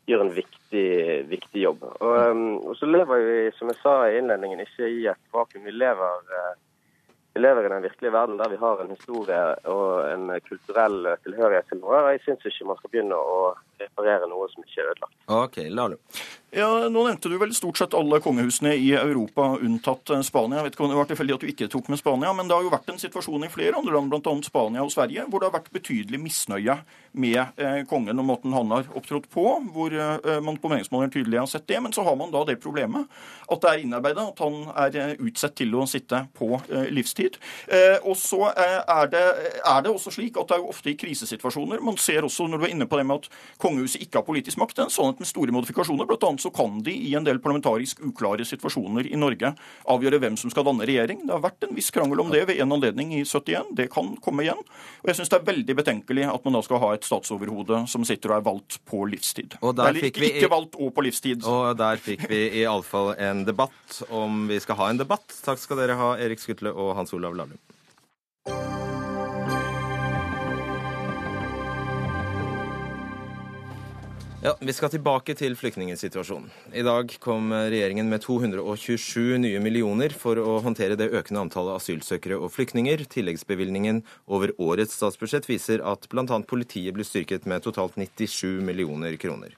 gjør 0.10 0.26
en 0.26 0.34
viktig, 0.36 0.89
viktig 1.30 1.64
jobb. 1.64 1.86
Og, 1.99 2.14
um, 2.30 2.43
og, 2.60 2.76
så 2.80 2.89
lever 2.89 3.26
vi, 3.28 3.39
som 3.58 3.72
jeg 3.72 3.80
sa 3.82 3.95
i 4.10 4.20
innledningen, 4.20 4.64
ikke 4.66 4.89
i 4.91 5.08
et 5.12 5.36
vakuum. 5.36 5.66
Vi 5.68 5.76
lever, 5.76 6.30
uh, 6.30 6.54
vi 7.34 7.43
lever 7.43 7.66
i 7.66 7.74
den 7.74 7.86
virkelige 7.86 8.14
verden 8.14 8.39
der 8.41 8.51
vi 8.51 8.60
har 8.62 8.84
en 8.84 8.93
historie 8.93 9.41
og 9.72 10.10
en 10.12 10.34
kulturell 10.47 11.14
tilhørighet 11.24 11.72
til 11.72 11.82
noe. 11.82 12.04
Jeg 12.14 12.24
syns 12.26 12.47
ikke 12.49 12.70
man 12.70 12.82
skal 12.82 12.93
begynne 12.93 13.20
å 13.20 13.54
reparere 13.82 14.30
noe 14.32 14.49
som 14.51 14.66
ikke 14.66 14.84
er 14.84 14.91
ødelagt. 14.93 15.20
Ok, 15.41 15.62
la 15.72 15.89
Ja, 16.56 16.89
Nå 16.89 17.01
nevnte 17.08 17.32
du 17.32 17.39
vel 17.41 17.54
stort 17.58 17.80
sett 17.82 17.95
alle 17.97 18.20
kongehusene 18.22 18.76
i 18.78 18.91
Europa, 18.93 19.56
unntatt 19.58 20.12
eh, 20.14 20.20
Spania. 20.22 20.60
Jeg 20.60 20.68
vet 20.68 20.76
ikke 20.76 20.84
om 20.86 20.91
det 20.91 20.97
var 20.99 21.08
tilfeldig 21.10 21.34
at 21.34 21.41
du 21.41 21.49
ikke 21.49 21.68
tok 21.74 21.88
med 21.89 21.97
Spania, 21.97 22.30
men 22.38 22.45
det 22.45 22.54
har 22.54 22.68
jo 22.68 22.70
vært 22.70 22.91
en 22.93 22.99
situasjon 23.01 23.47
i 23.47 23.49
flere 23.49 23.80
andre 23.80 23.95
land, 23.95 24.14
bl.a. 24.14 24.34
Spania 24.45 24.84
og 24.86 24.91
Sverige, 24.93 25.26
hvor 25.32 25.41
det 25.41 25.47
har 25.49 25.56
vært 25.56 25.72
betydelig 25.74 26.20
misnøye 26.22 26.76
med 27.18 27.39
eh, 27.58 27.80
kongen 27.89 28.22
og 28.22 28.28
måten 28.28 28.54
han 28.54 28.70
har 28.70 28.86
opptrådt 28.93 29.26
på, 29.34 29.47
hvor 29.74 29.95
eh, 29.97 30.30
man 30.45 30.60
på 30.62 30.70
meningsmålinger 30.70 31.16
tydelig 31.16 31.39
har 31.41 31.49
sett 31.49 31.66
det. 31.72 31.80
Men 31.82 31.95
så 31.97 32.06
har 32.06 32.20
man 32.22 32.30
da 32.36 32.43
det 32.45 32.60
problemet 32.62 33.10
at 33.49 33.66
det 33.66 33.72
er 33.72 33.82
innarbeida 33.88 34.28
at 34.30 34.45
han 34.45 34.62
er 34.78 35.18
utsatt 35.26 35.58
til 35.58 35.74
å 35.74 35.88
sitte 35.89 36.22
på 36.38 36.51
livstid. 36.93 37.36
Og 38.06 38.16
så 38.18 38.47
er 38.49 39.10
det, 39.12 39.22
er, 39.62 39.82
det, 39.84 39.91
også 39.91 40.14
slik 40.16 40.38
at 40.39 40.49
det 40.49 40.58
er 40.58 40.64
jo 40.64 40.72
ofte 40.72 40.89
i 40.89 40.95
krisesituasjoner 40.97 41.82
man 41.84 41.97
ser 42.01 42.26
også, 42.26 42.47
når 42.49 42.62
du 42.62 42.66
er 42.66 42.74
inne 42.74 42.88
på 42.89 42.97
det 42.97 43.06
med 43.10 43.22
at 43.22 43.30
kongehuset 43.62 44.06
ikke 44.06 44.22
har 44.22 44.28
politisk 44.28 44.62
makt, 44.62 44.82
en 44.86 44.93
sannhet 44.93 45.22
med 45.22 45.30
store 45.30 45.54
modifikasjoner. 45.56 46.08
Blant 46.10 46.26
annet 46.30 46.43
så 46.44 46.52
kan 46.54 46.82
de 46.84 46.94
i 46.94 47.14
en 47.18 47.26
del 47.26 47.39
parlamentarisk 47.44 48.04
uklare 48.04 48.46
situasjoner 48.48 49.08
i 49.10 49.20
Norge 49.20 49.54
avgjøre 49.89 50.20
hvem 50.24 50.38
som 50.39 50.52
skal 50.54 50.68
danne 50.68 50.88
regjering. 50.88 51.24
Det 51.26 51.36
har 51.36 51.44
vært 51.44 51.68
en 51.68 51.76
viss 51.78 51.91
krangel 51.94 52.24
om 52.24 52.32
det 52.34 52.44
ved 52.50 52.62
en 52.64 52.76
anledning 52.76 53.14
i 53.18 53.24
71. 53.24 53.74
Det 53.80 53.89
kan 53.94 54.14
komme 54.24 54.46
igjen. 54.46 54.60
Og 55.02 55.12
jeg 55.12 55.20
syns 55.20 55.32
det 55.34 55.39
er 55.39 55.50
veldig 55.52 55.78
betenkelig 55.80 56.28
at 56.30 56.48
man 56.48 56.58
da 56.58 56.64
skal 56.66 56.82
ha 56.84 56.94
et 56.96 57.08
statsoverhode 57.08 57.84
som 57.91 58.08
sitter 58.08 58.34
og 58.34 58.39
er 58.39 58.48
valgt 58.50 58.80
på 58.89 59.04
livstid. 59.10 59.58
Og 59.62 59.76
der 59.78 59.91
Eller 59.91 60.08
fikk 60.10 60.22
vi, 60.24 60.32
ikke 60.38 60.52
valgt 60.52 60.80
og 60.80 60.94
på 60.96 61.06
livstid. 61.08 61.48
Og 61.50 61.78
der 61.80 62.02
fikk 62.02 62.28
vi 62.32 62.46
iallfall 62.64 63.14
en 63.18 63.46
debatt 63.48 64.02
om 64.14 64.46
vi 64.52 64.60
skal 64.64 64.80
ha 64.82 64.89
en 64.91 65.04
debatt. 65.04 65.39
Takk 65.46 65.62
skal 65.62 65.84
dere 65.84 66.00
ha, 66.00 66.16
Erik 66.22 66.44
Skutle 66.44 66.74
og 66.74 66.96
Hans 67.00 67.16
Olav 67.16 67.38
Lahlum. 67.38 67.60
Ja, 74.44 74.58
Vi 74.60 74.74
skal 74.76 74.89
tilbake 74.91 75.32
til 75.39 75.54
flyktningsituasjonen. 75.56 76.50
I 76.76 76.82
dag 76.84 77.14
kom 77.24 77.54
regjeringen 77.56 78.10
med 78.12 78.26
227 78.26 79.38
nye 79.39 79.60
millioner 79.64 80.12
for 80.12 80.36
å 80.36 80.58
håndtere 80.66 80.98
det 81.00 81.14
økende 81.16 81.46
antallet 81.46 81.80
asylsøkere 81.80 82.36
og 82.36 82.52
flyktninger. 82.52 83.06
Tilleggsbevilgningen 83.08 84.02
over 84.28 84.52
årets 84.60 84.98
statsbudsjett 85.00 85.48
viser 85.48 85.80
at 85.88 86.10
bl.a. 86.12 86.41
politiet 86.44 86.91
blir 86.91 87.08
styrket 87.08 87.48
med 87.48 87.64
totalt 87.64 87.96
97 87.96 88.60
millioner 88.68 89.16
kroner. 89.16 89.56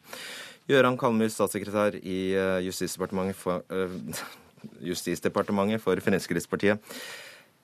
Gøran 0.70 1.00
Kalmyr, 1.02 1.34
statssekretær 1.34 1.98
i 2.04 2.20
eh, 2.38 2.62
Justisdepartementet 2.68 3.42
for, 3.42 3.66
uh, 3.74 4.22
Justisdepartementet 4.92 5.82
for 5.82 5.98
Fremskrittspartiet. 5.98 6.94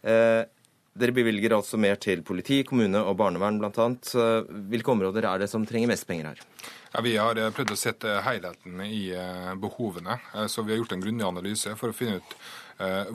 Uh, 0.02 0.50
dere 0.98 1.16
bevilger 1.16 1.56
altså 1.56 1.80
mer 1.80 1.96
til 2.02 2.24
politi, 2.28 2.62
kommune 2.68 3.00
og 3.00 3.16
barnevern 3.20 3.60
bl.a. 3.62 3.88
Hvilke 4.72 4.92
områder 4.92 5.28
er 5.30 5.44
det 5.44 5.50
som 5.52 5.66
trenger 5.68 5.94
mest 5.94 6.08
penger 6.10 6.32
her? 6.32 6.42
Ja, 6.92 7.02
Vi 7.06 7.16
har 7.16 7.40
prøvd 7.56 7.72
å 7.72 7.80
sette 7.80 8.18
helheten 8.26 8.82
i 8.84 9.06
behovene. 9.62 10.20
Så 10.52 10.66
vi 10.66 10.74
har 10.74 10.82
gjort 10.82 10.98
en 10.98 11.06
grundig 11.06 11.28
analyse 11.28 11.78
for 11.80 11.94
å 11.94 11.96
finne 11.96 12.20
ut 12.20 12.36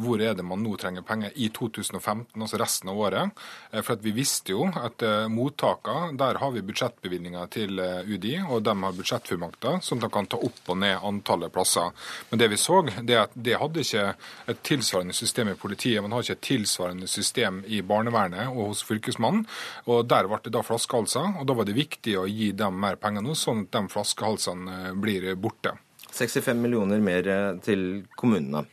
hvor 0.01 0.23
er 0.23 0.37
det 0.37 0.45
man 0.47 0.62
nå 0.62 0.77
trenger 0.81 1.05
penger 1.07 1.35
i 1.35 1.49
2015, 1.55 2.37
altså 2.39 2.61
resten 2.61 2.91
av 2.93 3.01
året. 3.01 3.45
For 3.87 4.03
vi 4.03 4.12
visste 4.17 4.55
jo 4.55 4.67
at 4.71 5.03
mottakene, 5.33 6.14
der 6.19 6.41
har 6.43 6.53
vi 6.55 6.64
budsjettbevilgninger 6.67 7.51
til 7.53 7.81
UDI, 7.81 8.37
og 8.47 8.64
de 8.67 8.75
har 8.83 8.97
budsjettfullmakter, 8.97 9.81
sånn 9.85 10.01
at 10.01 10.07
de 10.07 10.12
kan 10.14 10.29
ta 10.31 10.41
opp 10.47 10.73
og 10.73 10.81
ned 10.83 11.03
antallet 11.07 11.53
plasser. 11.55 11.93
Men 12.31 12.43
det 12.43 12.51
vi 12.53 12.61
så, 12.61 12.83
det 13.03 13.19
at 13.21 13.35
det 13.35 13.59
hadde 13.61 13.83
ikke 13.83 14.05
et 14.53 14.62
tilsvarende 14.67 15.17
system 15.17 15.53
i 15.53 15.59
politiet. 15.59 16.03
Man 16.05 16.14
har 16.14 16.25
ikke 16.25 16.39
et 16.39 16.47
tilsvarende 16.51 17.11
system 17.11 17.62
i 17.67 17.83
barnevernet 17.87 18.51
og 18.53 18.73
hos 18.73 18.85
Fylkesmannen. 18.87 19.47
og 19.87 20.07
Der 20.11 20.29
ble 20.29 20.41
det 20.45 20.55
da 20.55 20.62
flaskehalser, 20.67 21.41
og 21.41 21.49
da 21.49 21.57
var 21.57 21.69
det 21.69 21.77
viktig 21.79 22.17
å 22.21 22.29
gi 22.31 22.53
dem 22.57 22.79
mer 22.81 23.01
penger 23.01 23.25
nå, 23.25 23.35
sånn 23.39 23.67
at 23.67 23.75
de 23.75 23.93
flaskehalsene 23.93 24.95
blir 25.01 25.35
borte. 25.41 25.77
65 26.17 26.57
millioner 26.62 27.03
mer 27.05 27.29
til 27.64 28.07
kommunene. 28.17 28.64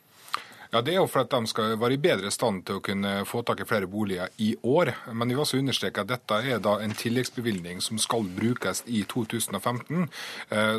Ja, 0.74 0.82
Det 0.82 0.96
er 0.96 1.04
jo 1.04 1.06
for 1.06 1.22
at 1.22 1.30
de 1.30 1.46
skal 1.46 1.76
være 1.78 1.94
i 1.94 2.02
bedre 2.02 2.32
stand 2.34 2.64
til 2.66 2.80
å 2.80 2.82
kunne 2.82 3.12
få 3.30 3.44
tak 3.46 3.60
i 3.62 3.66
flere 3.70 3.86
boliger 3.86 4.32
i 4.42 4.56
år. 4.66 4.90
Men 5.14 5.30
vi 5.30 5.36
vil 5.36 5.44
også 5.44 5.60
understreke 5.62 6.02
at 6.02 6.10
dette 6.10 6.40
er 6.50 6.62
da 6.66 6.80
en 6.82 6.96
tilleggsbevilgning 6.98 7.82
som 7.86 8.00
skal 8.02 8.26
brukes 8.26 8.82
i 8.90 9.04
2015. 9.06 10.08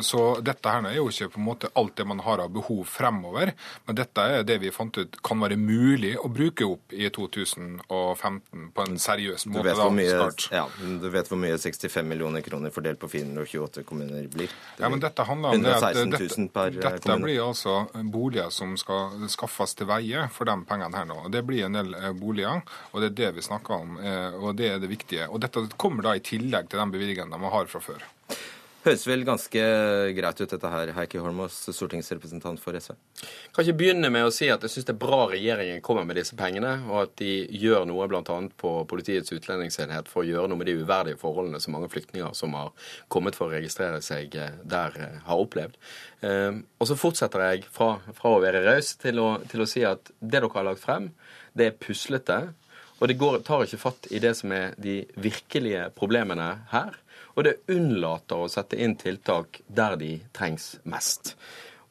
Så 0.03 0.23
dette 0.43 0.73
her 0.73 0.89
er 0.89 0.97
jo 0.97 1.07
ikke 1.07 1.29
på 1.37 1.39
en 1.39 1.47
måte 1.47 1.69
alt 1.79 1.95
det 1.95 2.07
man 2.11 2.19
har 2.25 2.43
av 2.43 2.51
behov 2.51 2.83
fremover. 2.91 3.53
Men 3.87 3.95
dette 3.95 4.25
er 4.35 4.43
det 4.43 4.57
vi 4.65 4.73
fant 4.75 4.99
ut 4.99 5.15
kan 5.23 5.39
være 5.39 5.55
mulig 5.55 6.17
å 6.19 6.27
bruke 6.27 6.67
opp 6.67 6.91
i 6.91 7.07
2015 7.15 8.67
på 8.75 8.85
en 8.89 8.99
seriøs 8.99 9.47
måte. 9.47 9.63
Du 9.63 9.69
vet, 9.69 9.79
hvor 9.79 9.95
mye, 9.95 10.27
ja, 10.51 10.65
du 11.05 11.07
vet 11.13 11.31
hvor 11.31 11.39
mye 11.39 11.55
65 11.61 12.11
millioner 12.11 12.43
kroner 12.43 12.75
fordelt 12.75 12.99
på 12.99 13.13
428 13.15 13.85
kommuner 13.87 14.27
blir? 14.27 14.51
Det 14.51 14.75
blir 14.75 14.83
ja, 14.83 14.91
men 14.91 14.99
dette 14.99 15.23
handler 15.23 15.55
om 15.55 15.63
det 15.63 15.77
at 15.79 16.03
dette, 16.11 16.67
dette 16.83 17.19
blir 17.23 17.45
altså 17.47 17.79
boliger 18.11 18.51
som 18.51 18.75
skal 18.79 19.23
skaffes 19.31 19.77
til 19.79 19.84
veie 19.89 20.25
for 20.33 20.49
de 20.49 20.55
pengene 20.67 20.97
her 20.97 21.07
nå. 21.09 21.19
Det 21.33 21.43
blir 21.47 21.67
en 21.67 21.77
del 21.77 21.93
boliger, 22.19 22.61
og 22.91 23.01
det 23.01 23.11
er 23.11 23.17
det 23.21 23.31
vi 23.37 23.45
snakker 23.45 23.77
om. 23.77 23.95
Og 24.41 24.51
det 24.57 24.71
er 24.73 24.81
det 24.81 24.91
viktige. 24.91 25.29
Og 25.29 25.41
dette 25.43 25.67
kommer 25.81 26.05
da 26.05 26.15
i 26.17 26.23
tillegg 26.25 26.69
til 26.71 26.81
de 26.81 26.87
bevilgningene 26.93 27.39
man 27.41 27.53
har 27.53 27.69
fra 27.71 27.81
før. 27.83 28.05
Høres 28.85 29.01
vel 29.09 29.23
ganske 29.25 29.61
greit 30.13 30.41
ut, 30.43 30.51
dette 30.51 30.69
her, 30.69 30.91
Heikki 30.93 31.17
Holmås, 31.17 31.55
stortingsrepresentant 31.73 32.59
for 32.61 32.77
SV? 32.77 32.93
Kan 33.55 33.63
ikke 33.63 33.77
begynne 33.79 34.11
med 34.13 34.27
å 34.27 34.33
si 34.33 34.45
at 34.53 34.61
jeg 34.61 34.75
syns 34.75 34.85
det 34.85 34.93
er 34.93 34.99
bra 35.01 35.23
regjeringen 35.31 35.79
kommer 35.85 36.03
med 36.05 36.19
disse 36.19 36.37
pengene, 36.37 36.75
og 36.91 36.99
at 36.99 37.15
de 37.17 37.31
gjør 37.57 37.87
noe 37.89 38.05
bl.a. 38.11 38.35
på 38.61 38.73
Politiets 38.91 39.33
utlendingsenhet 39.33 40.11
for 40.11 40.21
å 40.21 40.27
gjøre 40.27 40.51
noe 40.51 40.61
med 40.61 40.69
de 40.69 40.75
uverdige 40.83 41.17
forholdene 41.17 41.57
som 41.63 41.73
mange 41.73 41.89
flyktninger 41.89 42.35
som 42.37 42.53
har 42.53 42.91
kommet 43.09 43.33
for 43.33 43.49
å 43.49 43.55
registrere 43.55 44.03
seg 44.05 44.37
der, 44.61 44.99
har 45.25 45.41
opplevd. 45.41 45.79
Og 46.21 46.85
så 46.85 46.99
fortsetter 46.99 47.41
jeg 47.47 47.63
fra, 47.73 47.95
fra 48.13 48.35
å 48.35 48.43
være 48.43 48.61
raus 48.67 48.91
til, 49.01 49.23
til, 49.49 49.63
å 49.65 49.69
si 49.71 49.81
at 49.81 50.13
det 50.19 50.35
dere 50.35 50.51
har 50.53 50.67
lagt 50.67 50.83
frem, 50.83 51.09
det 51.57 51.71
er 51.71 51.79
puslete. 51.81 52.37
Og 52.99 53.09
det 53.09 53.17
går, 53.17 53.41
tar 53.47 53.65
ikke 53.65 53.81
fatt 53.81 54.05
i 54.13 54.21
det 54.21 54.35
som 54.37 54.53
er 54.53 54.77
de 54.77 54.99
virkelige 55.17 55.89
problemene 55.97 56.51
her 56.69 57.01
og 57.35 57.43
det 57.47 57.59
unnlater 57.71 58.39
å 58.39 58.49
sette 58.51 58.79
inn 58.81 58.95
tiltak 58.99 59.61
der 59.67 59.97
de 59.99 60.17
trengs 60.35 60.75
mest. 60.83 61.35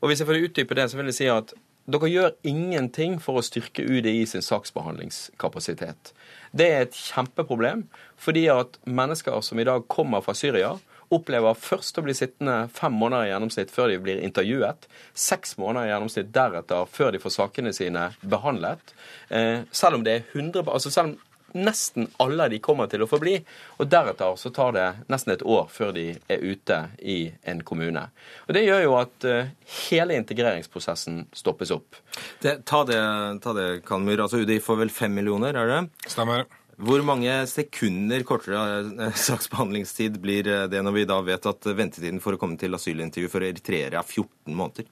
Og 0.00 0.10
Hvis 0.10 0.20
jeg 0.20 0.28
får 0.28 0.42
utdype 0.48 0.76
det, 0.76 0.88
så 0.90 0.98
vil 0.98 1.08
jeg 1.12 1.18
si 1.20 1.28
at 1.32 1.54
dere 1.84 2.08
gjør 2.08 2.32
ingenting 2.48 3.18
for 3.20 3.36
å 3.36 3.44
styrke 3.44 3.84
UDI 3.84 4.24
sin 4.28 4.44
saksbehandlingskapasitet. 4.44 6.14
Det 6.52 6.68
er 6.72 6.86
et 6.86 6.96
kjempeproblem, 6.96 7.84
fordi 8.16 8.46
at 8.52 8.78
mennesker 8.88 9.40
som 9.44 9.60
i 9.60 9.66
dag 9.68 9.84
kommer 9.92 10.24
fra 10.24 10.36
Syria, 10.36 10.74
opplever 11.12 11.58
først 11.60 11.98
å 12.00 12.04
bli 12.06 12.14
sittende 12.16 12.70
fem 12.72 12.94
måneder 12.96 13.28
i 13.28 13.32
gjennomsnitt 13.32 13.72
før 13.74 13.92
de 13.92 14.00
blir 14.02 14.22
intervjuet. 14.24 14.88
Seks 15.12 15.58
måneder 15.60 15.88
i 15.88 15.92
gjennomsnitt 15.92 16.32
deretter 16.34 16.88
før 16.90 17.12
de 17.14 17.20
får 17.22 17.36
sakene 17.36 17.74
sine 17.76 18.08
behandlet. 18.22 18.94
Eh, 19.28 19.68
selv 19.70 20.00
om 20.00 20.06
det 20.06 20.16
er 20.16 20.26
100, 20.32 20.64
altså 20.64 20.92
selv 20.94 21.12
om 21.12 21.16
nesten 21.54 22.08
alle 22.22 22.48
de 22.52 22.60
kommer 22.62 22.90
til 22.90 23.04
å 23.04 23.08
få 23.08 23.20
bli. 23.22 23.36
Og 23.78 23.88
deretter 23.90 24.36
så 24.40 24.52
tar 24.54 24.74
det 24.76 24.86
nesten 25.12 25.34
et 25.34 25.44
år 25.46 25.68
før 25.72 25.94
de 25.96 26.08
er 26.30 26.42
ute 26.42 26.80
i 27.00 27.18
en 27.50 27.62
kommune. 27.66 28.06
Og 28.48 28.54
Det 28.56 28.64
gjør 28.66 28.82
jo 28.84 28.96
at 29.00 29.28
uh, 29.28 29.52
hele 29.88 30.18
integreringsprosessen 30.18 31.24
stoppes 31.34 31.72
opp. 31.74 32.00
Det, 32.42 32.60
ta 32.68 32.84
det, 32.88 33.00
ta 33.44 33.54
det 33.56 33.68
Kalmur. 33.86 34.26
Altså 34.26 34.42
UDI 34.42 34.60
får 34.62 34.84
vel 34.84 34.94
fem 34.94 35.14
millioner, 35.14 35.56
er 35.56 35.70
det? 35.70 35.80
Stemmer. 36.10 36.46
Hvor 36.76 37.02
mange 37.06 37.30
sekunder 37.46 38.24
kortere 38.26 38.62
eh, 39.06 39.18
saksbehandlingstid 39.28 40.16
blir 40.22 40.48
eh, 40.50 40.64
det 40.70 40.80
når 40.82 40.96
vi 40.96 41.04
da 41.06 41.20
vet 41.22 41.46
at 41.46 41.68
ventetiden 41.70 42.18
for 42.22 42.34
å 42.34 42.40
komme 42.40 42.58
til 42.58 42.74
asylintervju 42.74 43.30
for 43.30 43.46
eritreere 43.46 44.00
er 44.00 44.02
14 44.02 44.56
måneder? 44.58 44.88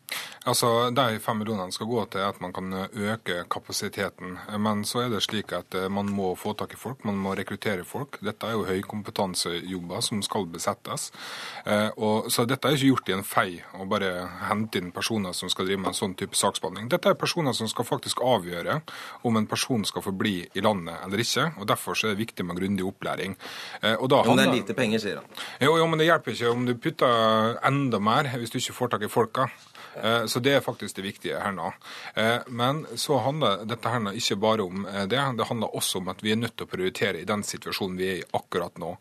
Altså, 0.46 0.90
De 0.94 1.18
fem 1.22 1.40
millionene 1.42 1.74
skal 1.74 1.90
gå 1.90 2.04
til 2.12 2.22
at 2.26 2.38
man 2.44 2.54
kan 2.54 2.70
øke 2.76 3.42
kapasiteten. 3.50 4.36
Men 4.62 4.84
så 4.86 5.04
er 5.04 5.10
det 5.12 5.24
slik 5.26 5.54
at 5.56 5.74
eh, 5.78 5.88
man 5.90 6.12
må 6.12 6.32
få 6.38 6.54
tak 6.58 6.76
i 6.76 6.80
folk, 6.80 7.02
man 7.08 7.18
må 7.18 7.34
rekruttere 7.38 7.86
folk. 7.88 8.20
Dette 8.22 8.46
er 8.46 8.56
jo 8.56 8.68
høykompetansejobber 8.68 10.06
som 10.06 10.22
skal 10.22 10.46
besettes. 10.52 11.10
Og, 11.96 12.28
så 12.32 12.44
dette 12.48 12.68
er 12.68 12.76
ikke 12.76 12.90
gjort 12.90 13.10
i 13.10 13.14
en 13.16 13.24
fei 13.26 13.48
å 13.78 13.86
bare 13.88 14.10
hente 14.48 14.80
inn 14.80 14.92
personer 14.94 15.34
som 15.36 15.50
skal 15.50 15.66
drive 15.66 15.80
med 15.82 15.92
en 15.92 15.98
sånn 15.98 16.14
type 16.18 16.38
saksbehandling. 16.38 16.88
Dette 16.92 17.10
er 17.10 17.18
personer 17.18 17.54
som 17.56 17.70
skal 17.70 17.86
faktisk 17.88 18.22
avgjøre 18.24 18.80
om 19.28 19.38
en 19.38 19.48
person 19.50 19.84
skal 19.88 20.04
få 20.04 20.14
bli 20.16 20.34
i 20.46 20.64
landet 20.64 20.98
eller 21.06 21.22
ikke. 21.22 21.48
og 21.58 21.66
Derfor 21.72 21.98
er 21.98 22.12
det 22.14 22.20
viktig 22.22 22.46
med 22.46 22.60
grundig 22.60 22.86
opplæring. 22.86 23.36
Og 23.98 24.06
da. 24.12 24.22
Men 24.28 24.40
det 24.40 24.46
er 24.46 24.56
lite 24.60 24.78
penger, 24.78 25.02
sier 25.02 25.20
han. 25.22 25.42
Jo, 25.64 25.76
jo, 25.80 25.88
men 25.90 26.00
det 26.00 26.08
hjelper 26.10 26.36
ikke 26.36 26.52
om 26.52 26.66
du 26.68 26.74
putter 26.76 27.58
enda 27.68 28.00
mer 28.02 28.28
hvis 28.36 28.52
du 28.52 28.60
ikke 28.60 28.76
får 28.76 28.94
tak 28.94 29.06
i 29.08 29.12
folka. 29.12 29.48
Eh, 29.94 30.26
så 30.26 30.40
det 30.40 30.54
er 30.56 30.64
faktisk 30.64 30.96
det 30.96 31.04
viktige 31.04 31.40
her 31.40 31.52
nå. 31.52 31.72
Eh, 32.14 32.40
men 32.46 32.84
så 32.96 33.18
handler 33.24 33.64
dette 33.68 33.92
her 33.92 34.00
nå 34.02 34.14
ikke 34.16 34.38
bare 34.40 34.64
om 34.64 34.86
eh, 34.86 35.04
det. 35.10 35.20
Det 35.38 35.48
handler 35.48 35.76
også 35.76 36.00
om 36.00 36.10
at 36.12 36.22
vi 36.24 36.32
er 36.32 36.40
nødt 36.40 36.56
til 36.56 36.66
å 36.66 36.72
prioritere 36.72 37.20
i 37.20 37.28
den 37.28 37.44
situasjonen 37.46 37.98
vi 38.00 38.08
er 38.08 38.20
i 38.22 38.26
akkurat 38.38 38.78
nå. 38.80 38.94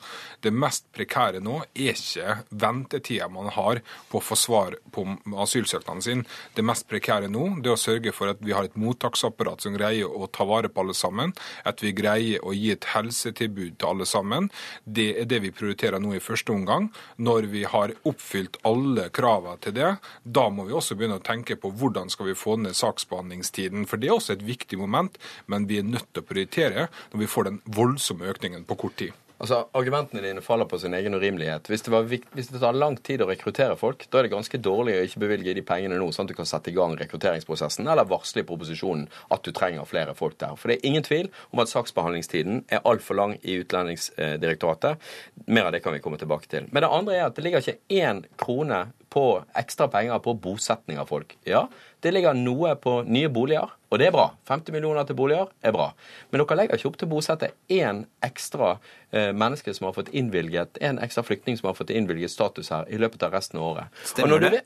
Det 0.43 0.53
mest 0.53 0.89
prekære 0.95 1.41
nå 1.43 1.61
er 1.71 1.93
ikke 1.93 2.37
ventetida 2.49 3.29
man 3.31 3.51
har 3.55 3.81
på 4.11 4.19
å 4.19 4.25
få 4.25 4.37
svar 4.39 4.77
på 4.91 5.05
asylsøknaden 5.45 6.03
sin. 6.05 6.25
Det 6.55 6.65
mest 6.65 6.87
prekære 6.91 7.31
nå 7.31 7.47
det 7.61 7.71
er 7.71 7.77
å 7.77 7.81
sørge 7.81 8.15
for 8.15 8.33
at 8.33 8.43
vi 8.43 8.55
har 8.55 8.67
et 8.67 8.79
mottaksapparat 8.79 9.63
som 9.63 9.75
greier 9.77 10.11
å 10.11 10.27
ta 10.27 10.47
vare 10.49 10.71
på 10.71 10.83
alle 10.83 10.97
sammen. 10.97 11.35
At 11.67 11.83
vi 11.83 11.93
greier 11.95 12.43
å 12.43 12.55
gi 12.55 12.71
et 12.75 12.89
helsetilbud 12.93 13.79
til 13.79 13.89
alle 13.93 14.09
sammen. 14.09 14.51
Det 14.83 15.09
er 15.23 15.29
det 15.29 15.41
vi 15.45 15.55
prioriterer 15.55 16.01
nå 16.01 16.15
i 16.17 16.23
første 16.23 16.53
omgang. 16.53 16.89
Når 17.21 17.47
vi 17.53 17.63
har 17.69 17.95
oppfylt 18.07 18.59
alle 18.67 19.07
kravene 19.13 19.59
til 19.61 19.75
det, 19.77 19.91
da 20.23 20.47
må 20.51 20.65
vi 20.67 20.75
også 20.75 20.80
begynne 20.97 21.19
å 21.19 21.23
tenke 21.23 21.57
på 21.59 21.71
hvordan 21.77 22.09
skal 22.11 22.31
vi 22.31 22.37
få 22.37 22.57
ned 22.61 22.77
saksbehandlingstiden. 22.77 23.87
For 23.89 24.01
det 24.01 24.09
er 24.09 24.17
også 24.17 24.37
et 24.37 24.45
viktig 24.47 24.79
moment, 24.81 25.17
men 25.51 25.67
vi 25.69 25.81
er 25.81 25.87
nødt 25.87 26.09
til 26.11 26.23
å 26.23 26.27
prioritere 26.27 26.87
når 27.11 27.23
vi 27.23 27.31
får 27.31 27.49
den 27.49 27.61
voldsomme 27.79 28.29
økningen 28.33 28.65
på 28.69 28.79
kort 28.85 28.97
tid. 29.01 29.17
Altså, 29.41 29.63
Argumentene 29.73 30.21
dine 30.21 30.41
faller 30.45 30.67
på 30.69 30.77
sin 30.77 30.93
egen 30.93 31.17
urimelighet. 31.17 31.65
Hvis 31.71 31.81
det, 31.81 31.91
vikt, 32.11 32.27
hvis 32.37 32.51
det, 32.51 32.59
tar 32.61 32.77
lang 32.77 32.93
tid 33.01 33.23
å 33.23 33.27
rekruttere 33.29 33.73
folk, 33.79 34.05
da 34.13 34.19
er 34.19 34.27
det 34.27 34.33
ganske 34.35 34.59
dårlig 34.61 34.99
å 34.99 35.07
ikke 35.07 35.23
bevilge 35.23 35.55
de 35.57 35.63
pengene 35.65 35.97
nå, 35.97 36.11
sånn 36.13 36.27
at 36.29 36.33
du 36.33 36.37
kan 36.37 36.49
sette 36.49 36.69
i 36.69 36.75
gang 36.75 36.93
rekrutteringsprosessen, 36.99 37.89
eller 37.89 38.05
varsle 38.09 38.43
i 38.43 38.47
proposisjonen 38.47 39.07
at 39.33 39.41
du 39.41 39.49
trenger 39.57 39.89
flere 39.89 40.13
folk 40.17 40.37
der. 40.43 40.53
For 40.61 40.69
det 40.69 40.77
er 40.77 40.91
ingen 40.91 41.07
tvil 41.07 41.31
om 41.49 41.63
at 41.63 41.73
saksbehandlingstiden 41.73 42.67
er 42.69 42.85
altfor 42.85 43.17
lang 43.17 43.37
i 43.41 43.57
Utlendingsdirektoratet. 43.63 45.01
Mer 45.49 45.71
av 45.71 45.73
det 45.73 45.81
kan 45.81 45.97
vi 45.97 46.05
komme 46.05 46.21
tilbake 46.21 46.51
til. 46.51 46.69
Men 46.69 46.85
det 46.85 46.93
andre 46.93 47.17
er 47.17 47.29
at 47.31 47.39
det 47.39 47.47
ligger 47.47 47.65
ikke 47.65 47.97
én 47.97 48.21
krone 48.37 48.85
på 49.11 49.43
ekstra 49.59 49.89
penger 49.91 50.19
på 50.23 50.33
bosetning 50.39 50.99
av 51.01 51.09
folk. 51.11 51.35
Ja, 51.47 51.65
det 51.99 52.13
ligger 52.15 52.37
noe 52.37 52.73
på 52.79 53.01
nye 53.03 53.29
boliger, 53.33 53.73
og 53.91 53.99
det 53.99 54.07
er 54.07 54.15
bra. 54.15 54.29
50 54.47 54.71
millioner 54.75 55.07
til 55.07 55.17
boliger 55.19 55.51
er 55.61 55.75
bra. 55.75 55.89
Men 56.31 56.41
dere 56.41 56.59
legger 56.61 56.79
ikke 56.79 56.93
opp 56.93 56.99
til 57.01 57.09
å 57.09 57.13
bosette 57.17 57.51
én 57.71 58.05
ekstra 58.23 58.77
eh, 59.11 59.31
menneske 59.35 59.75
som 59.75 59.89
har 59.89 59.97
fått 59.97 60.13
innvilget, 60.15 60.79
en 60.79 61.01
ekstra 61.03 61.25
flyktning 61.27 61.59
som 61.59 61.69
har 61.69 61.77
fått 61.77 61.91
innvilget 61.91 62.31
status 62.31 62.71
her 62.71 62.87
i 62.87 63.01
løpet 63.01 63.27
av 63.27 63.35
resten 63.35 63.59
av 63.59 63.73
året. 63.73 64.05
Stemmer 64.13 64.47
det? 64.47 64.63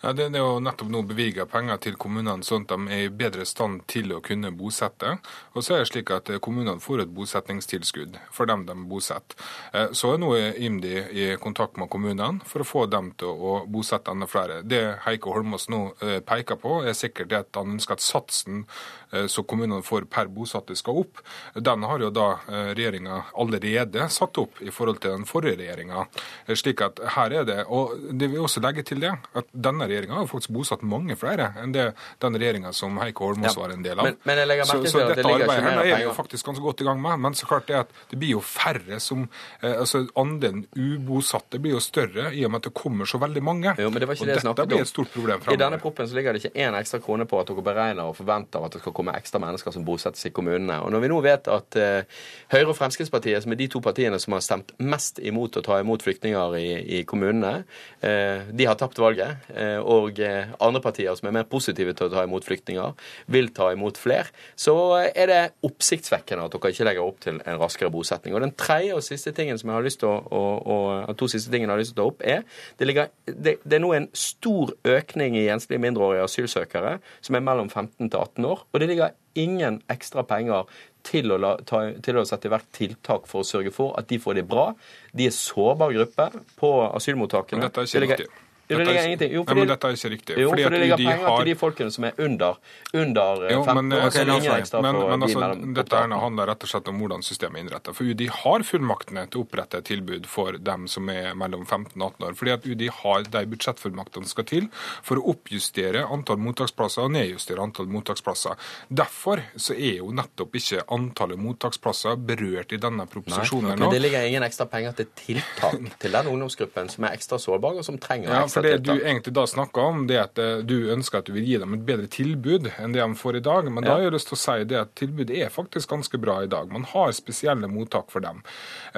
Ja, 0.00 0.12
Det 0.12 0.28
er 0.30 0.38
jo 0.38 0.60
nettopp 0.62 0.92
nå 0.94 1.00
bevilget 1.02 1.50
penger 1.50 1.80
til 1.82 1.96
kommunene, 1.98 2.44
sånn 2.46 2.62
at 2.68 2.70
de 2.70 2.94
er 2.94 3.00
i 3.08 3.10
bedre 3.10 3.42
stand 3.48 3.80
til 3.90 4.12
å 4.14 4.20
kunne 4.22 4.52
bosette. 4.54 5.16
Og 5.58 5.64
så 5.66 5.74
er 5.74 5.80
det 5.82 5.88
slik 5.90 6.12
at 6.14 6.30
kommunene 6.44 6.78
får 6.78 7.02
et 7.02 7.10
bosettingstilskudd 7.16 8.14
for 8.30 8.46
dem 8.46 8.62
de 8.68 8.76
bosetter. 8.86 9.34
Eh, 9.72 9.88
så 9.98 10.12
er 10.14 10.20
nå 10.22 10.28
IMDi 10.38 10.92
i 11.10 11.24
kontakt 11.42 11.80
med 11.82 11.90
kommunene 11.90 12.46
for 12.46 12.62
å 12.62 12.68
få 12.68 12.84
dem 12.86 13.10
til 13.18 13.42
å 13.42 13.56
bosette 13.66 14.14
enda 14.14 14.28
flere. 14.30 14.60
Det 14.62 15.00
Heike 15.02 15.34
Holmås 15.34 15.66
nå 15.74 15.80
eh, 15.98 16.20
peker 16.22 16.60
på, 16.62 16.78
er 16.86 16.94
sikkert 16.94 17.34
at 17.34 17.58
han 17.58 17.74
ønsker 17.74 17.98
at 17.98 18.06
satsen 18.06 18.68
eh, 19.10 19.26
som 19.26 19.48
kommunene 19.50 19.82
får 19.82 20.06
per 20.06 20.30
bosatte 20.30 20.78
skal 20.78 21.02
opp. 21.02 21.24
Den 21.58 21.82
har 21.82 22.06
jo 22.06 22.12
da 22.14 22.28
regjeringa 22.46 23.24
allerede 23.34 24.06
satt 24.14 24.38
opp 24.38 24.62
i 24.62 24.70
forhold 24.70 25.02
til 25.02 25.16
den 25.16 25.26
forrige 25.26 25.58
regjeringa. 25.58 26.06
Slik 26.54 26.86
at 26.86 27.02
her 27.16 27.34
er 27.42 27.50
det, 27.50 27.60
og 27.66 27.98
det 28.14 28.30
vil 28.30 28.46
også 28.46 28.62
legge 28.62 28.86
til 28.86 29.02
det, 29.02 29.16
at 29.34 29.50
denne 29.50 29.87
regjeringa 29.88 30.20
har 30.20 30.28
faktisk 30.30 30.54
bosatt 30.54 30.84
mange 30.86 31.16
flere 31.18 31.52
enn 31.62 31.72
det 31.74 31.88
den 32.22 32.38
regjeringa 32.38 32.72
som 32.76 32.98
Heikki 33.00 33.24
Holmås 33.24 33.54
ja. 33.54 33.62
var 33.62 33.74
en 33.74 33.84
del 33.84 33.98
av. 33.98 34.08
Men, 34.08 34.18
men 34.28 34.64
så, 34.66 34.78
så 34.90 35.04
dette 35.10 35.24
arbeidet 35.24 35.64
her 35.64 35.82
er 35.84 36.04
jo 36.04 36.14
faktisk 36.16 36.48
ganske 36.50 36.64
godt 36.64 36.82
i 36.84 36.88
gang 36.88 37.00
med. 37.02 37.22
Men 37.24 37.36
så 37.38 37.48
klart 37.48 37.68
det 37.70 37.78
at 37.82 37.92
det 38.10 38.18
blir 38.20 38.36
jo 38.36 38.42
færre 38.44 39.00
som 39.02 39.26
eh, 39.26 39.74
altså 39.74 40.04
Andelen 40.18 40.64
ubosatte 40.76 41.60
blir 41.62 41.76
jo 41.76 41.82
større 41.82 42.30
i 42.34 42.44
og 42.46 42.52
med 42.52 42.62
at 42.62 42.70
det 42.70 42.74
kommer 42.78 43.08
så 43.08 43.20
veldig 43.22 43.42
mange. 43.44 43.74
Jo, 43.78 43.90
men 43.92 44.02
det 44.02 44.10
var 44.10 44.18
ikke 44.18 44.28
og 44.28 44.32
det 44.32 44.38
dette 44.42 44.68
blir 44.72 44.84
et 44.84 44.90
stort 44.90 45.12
problem 45.14 45.42
fremover. 45.42 45.58
I 45.58 45.62
denne 45.64 45.80
proppen 45.82 46.08
så 46.08 46.18
ligger 46.18 46.36
det 46.36 46.44
ikke 46.44 46.66
én 46.66 46.78
ekstra 46.78 47.00
krone 47.04 47.28
på 47.28 47.40
at 47.40 47.50
dere 47.50 47.64
beregner 47.64 48.10
og 48.10 48.16
forventer 48.18 48.64
at 48.64 48.76
det 48.76 48.82
skal 48.82 48.94
komme 48.96 49.14
ekstra 49.18 49.40
mennesker 49.42 49.74
som 49.74 49.86
bosettes 49.86 50.28
i 50.28 50.32
kommunene. 50.34 50.80
Og 50.84 50.92
når 50.94 51.04
vi 51.04 51.12
nå 51.12 51.20
vet 51.24 51.50
at 51.52 51.78
eh, 51.78 52.20
Høyre 52.52 52.72
og 52.72 52.78
Fremskrittspartiet, 52.78 53.42
som 53.44 53.54
er 53.54 53.60
de 53.60 53.68
to 53.72 53.82
partiene 53.84 54.18
som 54.22 54.36
har 54.36 54.44
stemt 54.44 54.74
mest 54.78 55.20
imot 55.22 55.58
å 55.58 55.64
ta 55.64 55.80
imot 55.82 56.04
flyktninger 56.04 56.58
i, 56.58 56.68
i 56.98 57.02
kommunene, 57.08 57.64
eh, 58.00 58.48
de 58.52 58.68
har 58.68 58.78
tapt 58.78 59.00
valget. 59.00 59.48
Uh, 59.52 59.77
og 59.80 60.20
eh, 60.24 60.50
andre 60.64 60.82
partier 60.84 61.14
som 61.18 61.28
er 61.28 61.36
mer 61.38 61.48
positive 61.50 61.94
til 61.96 62.08
å 62.08 62.12
ta 62.12 62.24
imot 62.26 62.46
flyktninger, 62.46 62.94
vil 63.32 63.50
ta 63.56 63.70
imot 63.74 64.00
flere, 64.00 64.32
så 64.58 64.74
er 65.08 65.30
det 65.30 65.40
oppsiktsvekkende 65.66 66.48
at 66.48 66.56
dere 66.56 66.72
ikke 66.74 66.88
legger 66.88 67.06
opp 67.06 67.22
til 67.24 67.38
en 67.38 67.60
raskere 67.60 67.92
bosetning. 67.94 68.36
Og 68.36 68.44
Den 68.44 68.56
tredje 68.58 68.96
og 68.96 69.06
siste 69.06 69.34
tingen 69.36 69.60
som 69.60 69.70
jeg 69.70 69.78
har 69.78 69.86
lyst 69.86 70.02
til 70.02 70.10
å, 70.10 70.16
å, 70.28 70.80
å 71.08 71.16
to 71.18 71.30
siste 71.30 71.52
tingene 71.52 71.72
jeg 71.72 71.76
har 71.76 71.84
lyst 71.84 71.94
til 71.94 72.02
å 72.02 72.04
ta 72.04 72.12
opp, 72.12 72.26
er 72.26 72.44
det, 72.78 72.90
ligger, 72.90 73.12
det, 73.28 73.58
det 73.64 73.78
er 73.78 73.84
nå 73.84 73.94
en 73.96 74.10
stor 74.16 74.74
økning 74.88 75.38
i 75.38 75.48
enslige 75.52 75.82
mindreårige 75.82 76.26
asylsøkere 76.28 76.98
som 77.24 77.38
er 77.38 77.44
mellom 77.44 77.70
15 77.70 78.08
til 78.08 78.18
18 78.18 78.48
år. 78.48 78.66
og 78.72 78.80
det 78.80 78.90
ligger 78.92 79.16
ingen 79.38 79.82
ekstra 79.92 80.24
penger 80.26 80.66
til 81.06 81.32
å, 81.32 81.38
la, 81.40 81.54
ta, 81.66 81.84
til 82.04 82.18
å, 82.20 82.26
sette 82.28 82.48
i 82.48 82.52
verk 82.52 82.68
tiltak 82.74 83.28
for 83.30 83.44
å 83.44 83.46
sørge 83.46 83.72
for 83.74 83.94
at 84.00 84.08
de 84.10 84.18
får 84.20 84.40
det 84.40 84.44
bra. 84.48 84.70
De 85.16 85.28
er 85.28 85.34
sårbar 85.34 85.94
gruppe 85.96 86.28
på 86.58 86.72
asylmottakene. 86.90 87.62
Men 87.62 87.70
dette 87.70 87.84
er 87.84 87.90
ikke 87.90 88.04
riktig. 88.06 88.28
Det 88.68 88.78
ligger 88.84 89.06
ingenting. 89.08 89.32
Jo, 89.32 89.44
fordi, 89.44 89.60
Nei, 89.60 89.64
men 89.64 89.72
dette 89.72 89.88
er 89.88 89.96
ikke 89.96 90.10
riktig. 90.12 90.36
Jo, 90.42 90.50
fordi 90.52 90.64
for 90.66 90.74
det 90.74 90.80
ligger 90.82 91.00
penger 91.00 91.24
har... 91.24 91.38
til 91.38 91.48
de 91.48 91.54
folkene 91.58 91.94
som 91.94 92.06
er 92.08 92.20
under, 92.24 92.58
under 92.92 93.44
jo, 93.48 93.62
15 93.64 93.78
men, 93.78 93.96
år. 93.96 94.04
Altså, 94.04 94.82
men, 94.84 94.98
men 94.98 95.26
altså, 95.26 95.48
de 95.54 95.74
dette 95.78 96.02
handler 96.24 96.50
rett 96.52 96.66
og 96.66 96.72
slett 96.72 96.90
om 96.92 97.00
hvordan 97.02 97.24
systemet 97.26 97.60
er 97.60 97.66
innrettet. 97.66 97.96
For 97.96 98.12
UDI 98.12 98.28
har 98.42 98.66
fullmaktene 98.68 99.24
til 99.28 99.40
å 99.40 99.46
opprette 99.46 99.80
et 99.80 99.88
tilbud 99.88 100.28
for 100.28 100.58
dem 100.60 100.86
som 100.90 101.08
er 101.12 101.32
mellom 101.38 101.64
15 101.64 101.96
og 101.96 102.18
18 102.18 102.28
år. 102.28 102.36
Fordi 102.42 102.54
at 102.56 102.68
UDI 102.68 102.90
har 103.00 103.28
de 103.32 103.44
budsjettfullmaktene 103.54 104.28
skal 104.28 104.48
til 104.48 104.68
for 104.76 105.20
å 105.20 105.34
oppjustere 105.34 106.04
antall 106.04 106.40
mottaksplasser 106.42 107.06
og 107.06 107.14
nedjustere 107.16 107.64
antall 107.64 107.88
mottaksplasser. 107.92 108.58
Derfor 108.88 109.44
så 109.56 109.76
er 109.76 110.02
jo 110.02 110.12
nettopp 110.14 110.56
ikke 110.60 110.84
antallet 110.94 111.40
mottaksplasser 111.40 112.18
berørt 112.28 112.72
i 112.76 112.80
denne 112.82 113.08
proposisjonen. 113.10 113.72
Nei, 113.72 113.80
okay, 113.80 113.96
det 113.96 114.02
ligger 114.04 114.28
ingen 114.28 114.46
ekstra 114.46 114.68
penger 114.70 114.96
til 114.98 115.10
tiltak 115.18 115.78
til 116.02 116.16
den 116.18 116.30
ungdomsgruppen 116.32 116.92
som 116.92 117.08
er 117.08 117.16
ekstra 117.16 117.40
sårbar, 117.42 117.78
og 117.80 117.86
som 117.86 117.98
trenger 118.02 118.32
ja, 118.32 118.44
for 118.58 118.68
det 118.68 118.78
du 118.84 118.92
egentlig 118.98 119.34
da 119.36 119.46
snakker 119.48 119.90
om, 119.92 120.06
det 120.10 120.18
at 120.20 120.40
eh, 120.42 120.60
du 120.66 120.90
ønsker 120.92 121.20
at 121.20 121.28
du 121.28 121.34
vil 121.36 121.46
gi 121.46 121.58
dem 121.62 121.76
et 121.76 121.84
bedre 121.86 122.08
tilbud 122.12 122.70
enn 122.76 122.94
det 122.94 123.02
de 123.02 123.18
får 123.18 123.38
i 123.38 123.44
dag. 123.44 123.70
Men 123.70 123.84
ja. 123.84 123.88
da 123.88 123.96
har 123.96 124.06
jeg 124.06 124.16
lyst 124.16 124.30
til 124.32 124.38
å 124.38 124.42
si 124.42 124.56
det 124.68 124.80
at 124.80 124.94
tilbudet 124.98 125.38
er 125.38 125.52
faktisk 125.54 125.94
ganske 125.94 126.20
bra 126.20 126.40
i 126.44 126.50
dag. 126.50 126.70
Man 126.72 126.86
har 126.92 127.14
spesielle 127.16 127.70
mottak 127.70 128.12
for 128.12 128.24
dem. 128.24 128.42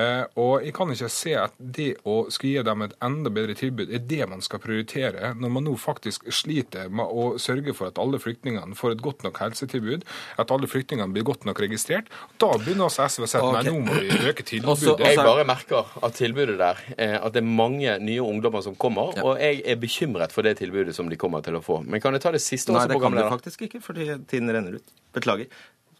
Eh, 0.00 0.24
og 0.40 0.66
jeg 0.66 0.74
kan 0.76 0.92
ikke 0.94 1.10
se 1.12 1.36
at 1.38 1.56
det 1.58 1.90
å 2.08 2.22
skulle 2.32 2.56
gi 2.56 2.66
dem 2.70 2.86
et 2.86 2.96
enda 3.04 3.32
bedre 3.34 3.56
tilbud 3.58 3.92
er 3.92 4.04
det 4.10 4.28
man 4.30 4.44
skal 4.44 4.62
prioritere, 4.62 5.34
når 5.40 5.54
man 5.56 5.68
nå 5.68 5.76
faktisk 5.80 6.28
sliter 6.34 6.90
med 6.92 7.10
å 7.10 7.34
sørge 7.42 7.74
for 7.76 7.90
at 7.90 8.00
alle 8.00 8.20
flyktningene 8.22 8.78
får 8.78 8.96
et 8.96 9.04
godt 9.04 9.24
nok 9.26 9.40
helsetilbud, 9.42 10.06
at 10.40 10.54
alle 10.54 10.70
flyktningene 10.70 11.12
blir 11.14 11.26
godt 11.28 11.46
nok 11.48 11.60
registrert. 11.62 12.10
Da 12.40 12.52
begynner 12.56 12.88
også 12.88 13.08
SV 13.10 13.26
å 13.26 13.30
si 13.30 13.38
at 13.40 13.46
okay. 13.46 13.56
nei, 13.58 13.72
nå 13.72 13.84
må 13.86 13.98
vi 14.00 14.30
øke 14.30 14.46
tilbudet. 14.50 14.74
Også, 14.74 14.96
jeg 15.04 15.20
bare 15.20 15.46
merker 15.48 15.94
at 16.00 16.18
tilbudet 16.18 16.58
der, 16.60 16.82
eh, 16.96 17.16
at 17.20 17.34
det 17.34 17.42
er 17.42 17.48
mange 17.48 17.96
nye 18.02 18.24
ungdommer 18.24 18.64
som 18.64 18.76
kommer. 18.80 19.14
Ja. 19.16 19.24
og 19.26 19.40
jeg 19.40 19.49
er 19.64 19.78
bekymret 19.80 20.34
for 20.34 20.46
det 20.46 20.56
tilbudet 20.60 20.94
som 20.96 21.08
de 21.10 21.18
kommer 21.20 21.44
til 21.44 21.58
å 21.58 21.62
få. 21.64 21.80
Men 21.86 22.02
kan 22.02 22.16
jeg 22.16 22.24
ta 22.24 22.32
det 22.34 22.42
siste 22.44 22.74
Nei, 22.74 22.86
det 22.90 22.98
kan 23.02 23.16
du 23.16 23.22
faktisk 23.22 23.66
ikke, 23.66 23.82
fordi 23.84 24.08
tiden 24.30 24.52
renner 24.52 24.78
ut. 24.80 24.94
Beklager. 25.16 25.50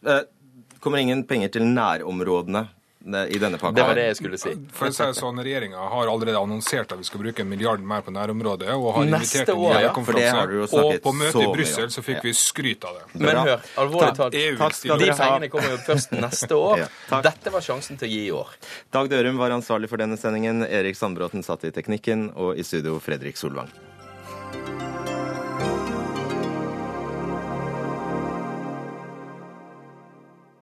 Det 0.01 0.17
eh, 0.17 0.77
kommer 0.81 1.01
ingen 1.01 1.25
penger 1.29 1.53
til 1.53 1.67
nærområdene 1.67 2.65
i 3.05 3.37
denne 3.41 3.57
pakka. 3.57 3.71
Det 3.75 3.83
var 3.83 3.95
det 3.97 4.05
jeg 4.11 4.17
skulle 4.19 4.37
si. 4.37 4.51
For 4.77 4.91
å 4.91 4.93
si 4.93 5.07
sånn, 5.17 5.39
Regjeringa 5.41 5.81
har 5.89 6.09
allerede 6.11 6.37
annonsert 6.37 6.91
at 6.93 6.99
vi 7.01 7.07
skal 7.07 7.23
bruke 7.23 7.41
en 7.41 7.49
milliard 7.49 7.81
mer 7.81 8.03
på 8.05 8.13
nærområdet. 8.13 8.69
og 8.75 8.93
har 8.95 9.07
Neste 9.09 9.41
invitert 9.41 9.55
år, 9.57 9.79
ja. 9.81 9.93
For 9.93 10.13
det 10.19 10.27
har 10.29 10.47
du 10.47 10.55
jo 10.59 10.67
Og 10.69 11.01
på 11.01 11.13
møtet 11.17 11.41
i 11.41 11.49
Brussel 11.55 11.89
så 11.89 12.03
fikk 12.05 12.23
vi 12.23 12.33
skryt 12.37 12.85
av 12.85 12.99
det. 12.99 13.21
Men 13.25 13.41
hør, 13.41 13.65
alvorlig 13.81 14.15
talt, 14.15 14.33
de 14.33 15.11
pengene 15.17 15.49
kommer 15.49 15.73
jo 15.73 15.81
først 15.87 16.13
neste 16.13 16.55
år. 16.57 16.85
ja, 16.85 17.21
Dette 17.25 17.53
var 17.53 17.65
sjansen 17.65 17.97
til 17.97 18.07
å 18.09 18.11
gi 18.11 18.23
i 18.27 18.31
år. 18.31 18.53
Dag 18.93 19.09
Dørum 19.09 19.41
var 19.41 19.57
ansvarlig 19.57 19.89
for 19.89 19.97
denne 19.97 20.17
sendingen. 20.21 20.61
Erik 20.67 20.95
Sandbråten 20.95 21.43
satt 21.43 21.65
i 21.65 21.71
teknikken, 21.73 22.29
og 22.35 22.57
i 22.57 22.63
studio 22.63 22.99
Fredrik 23.01 23.37
Solvang. 23.37 23.71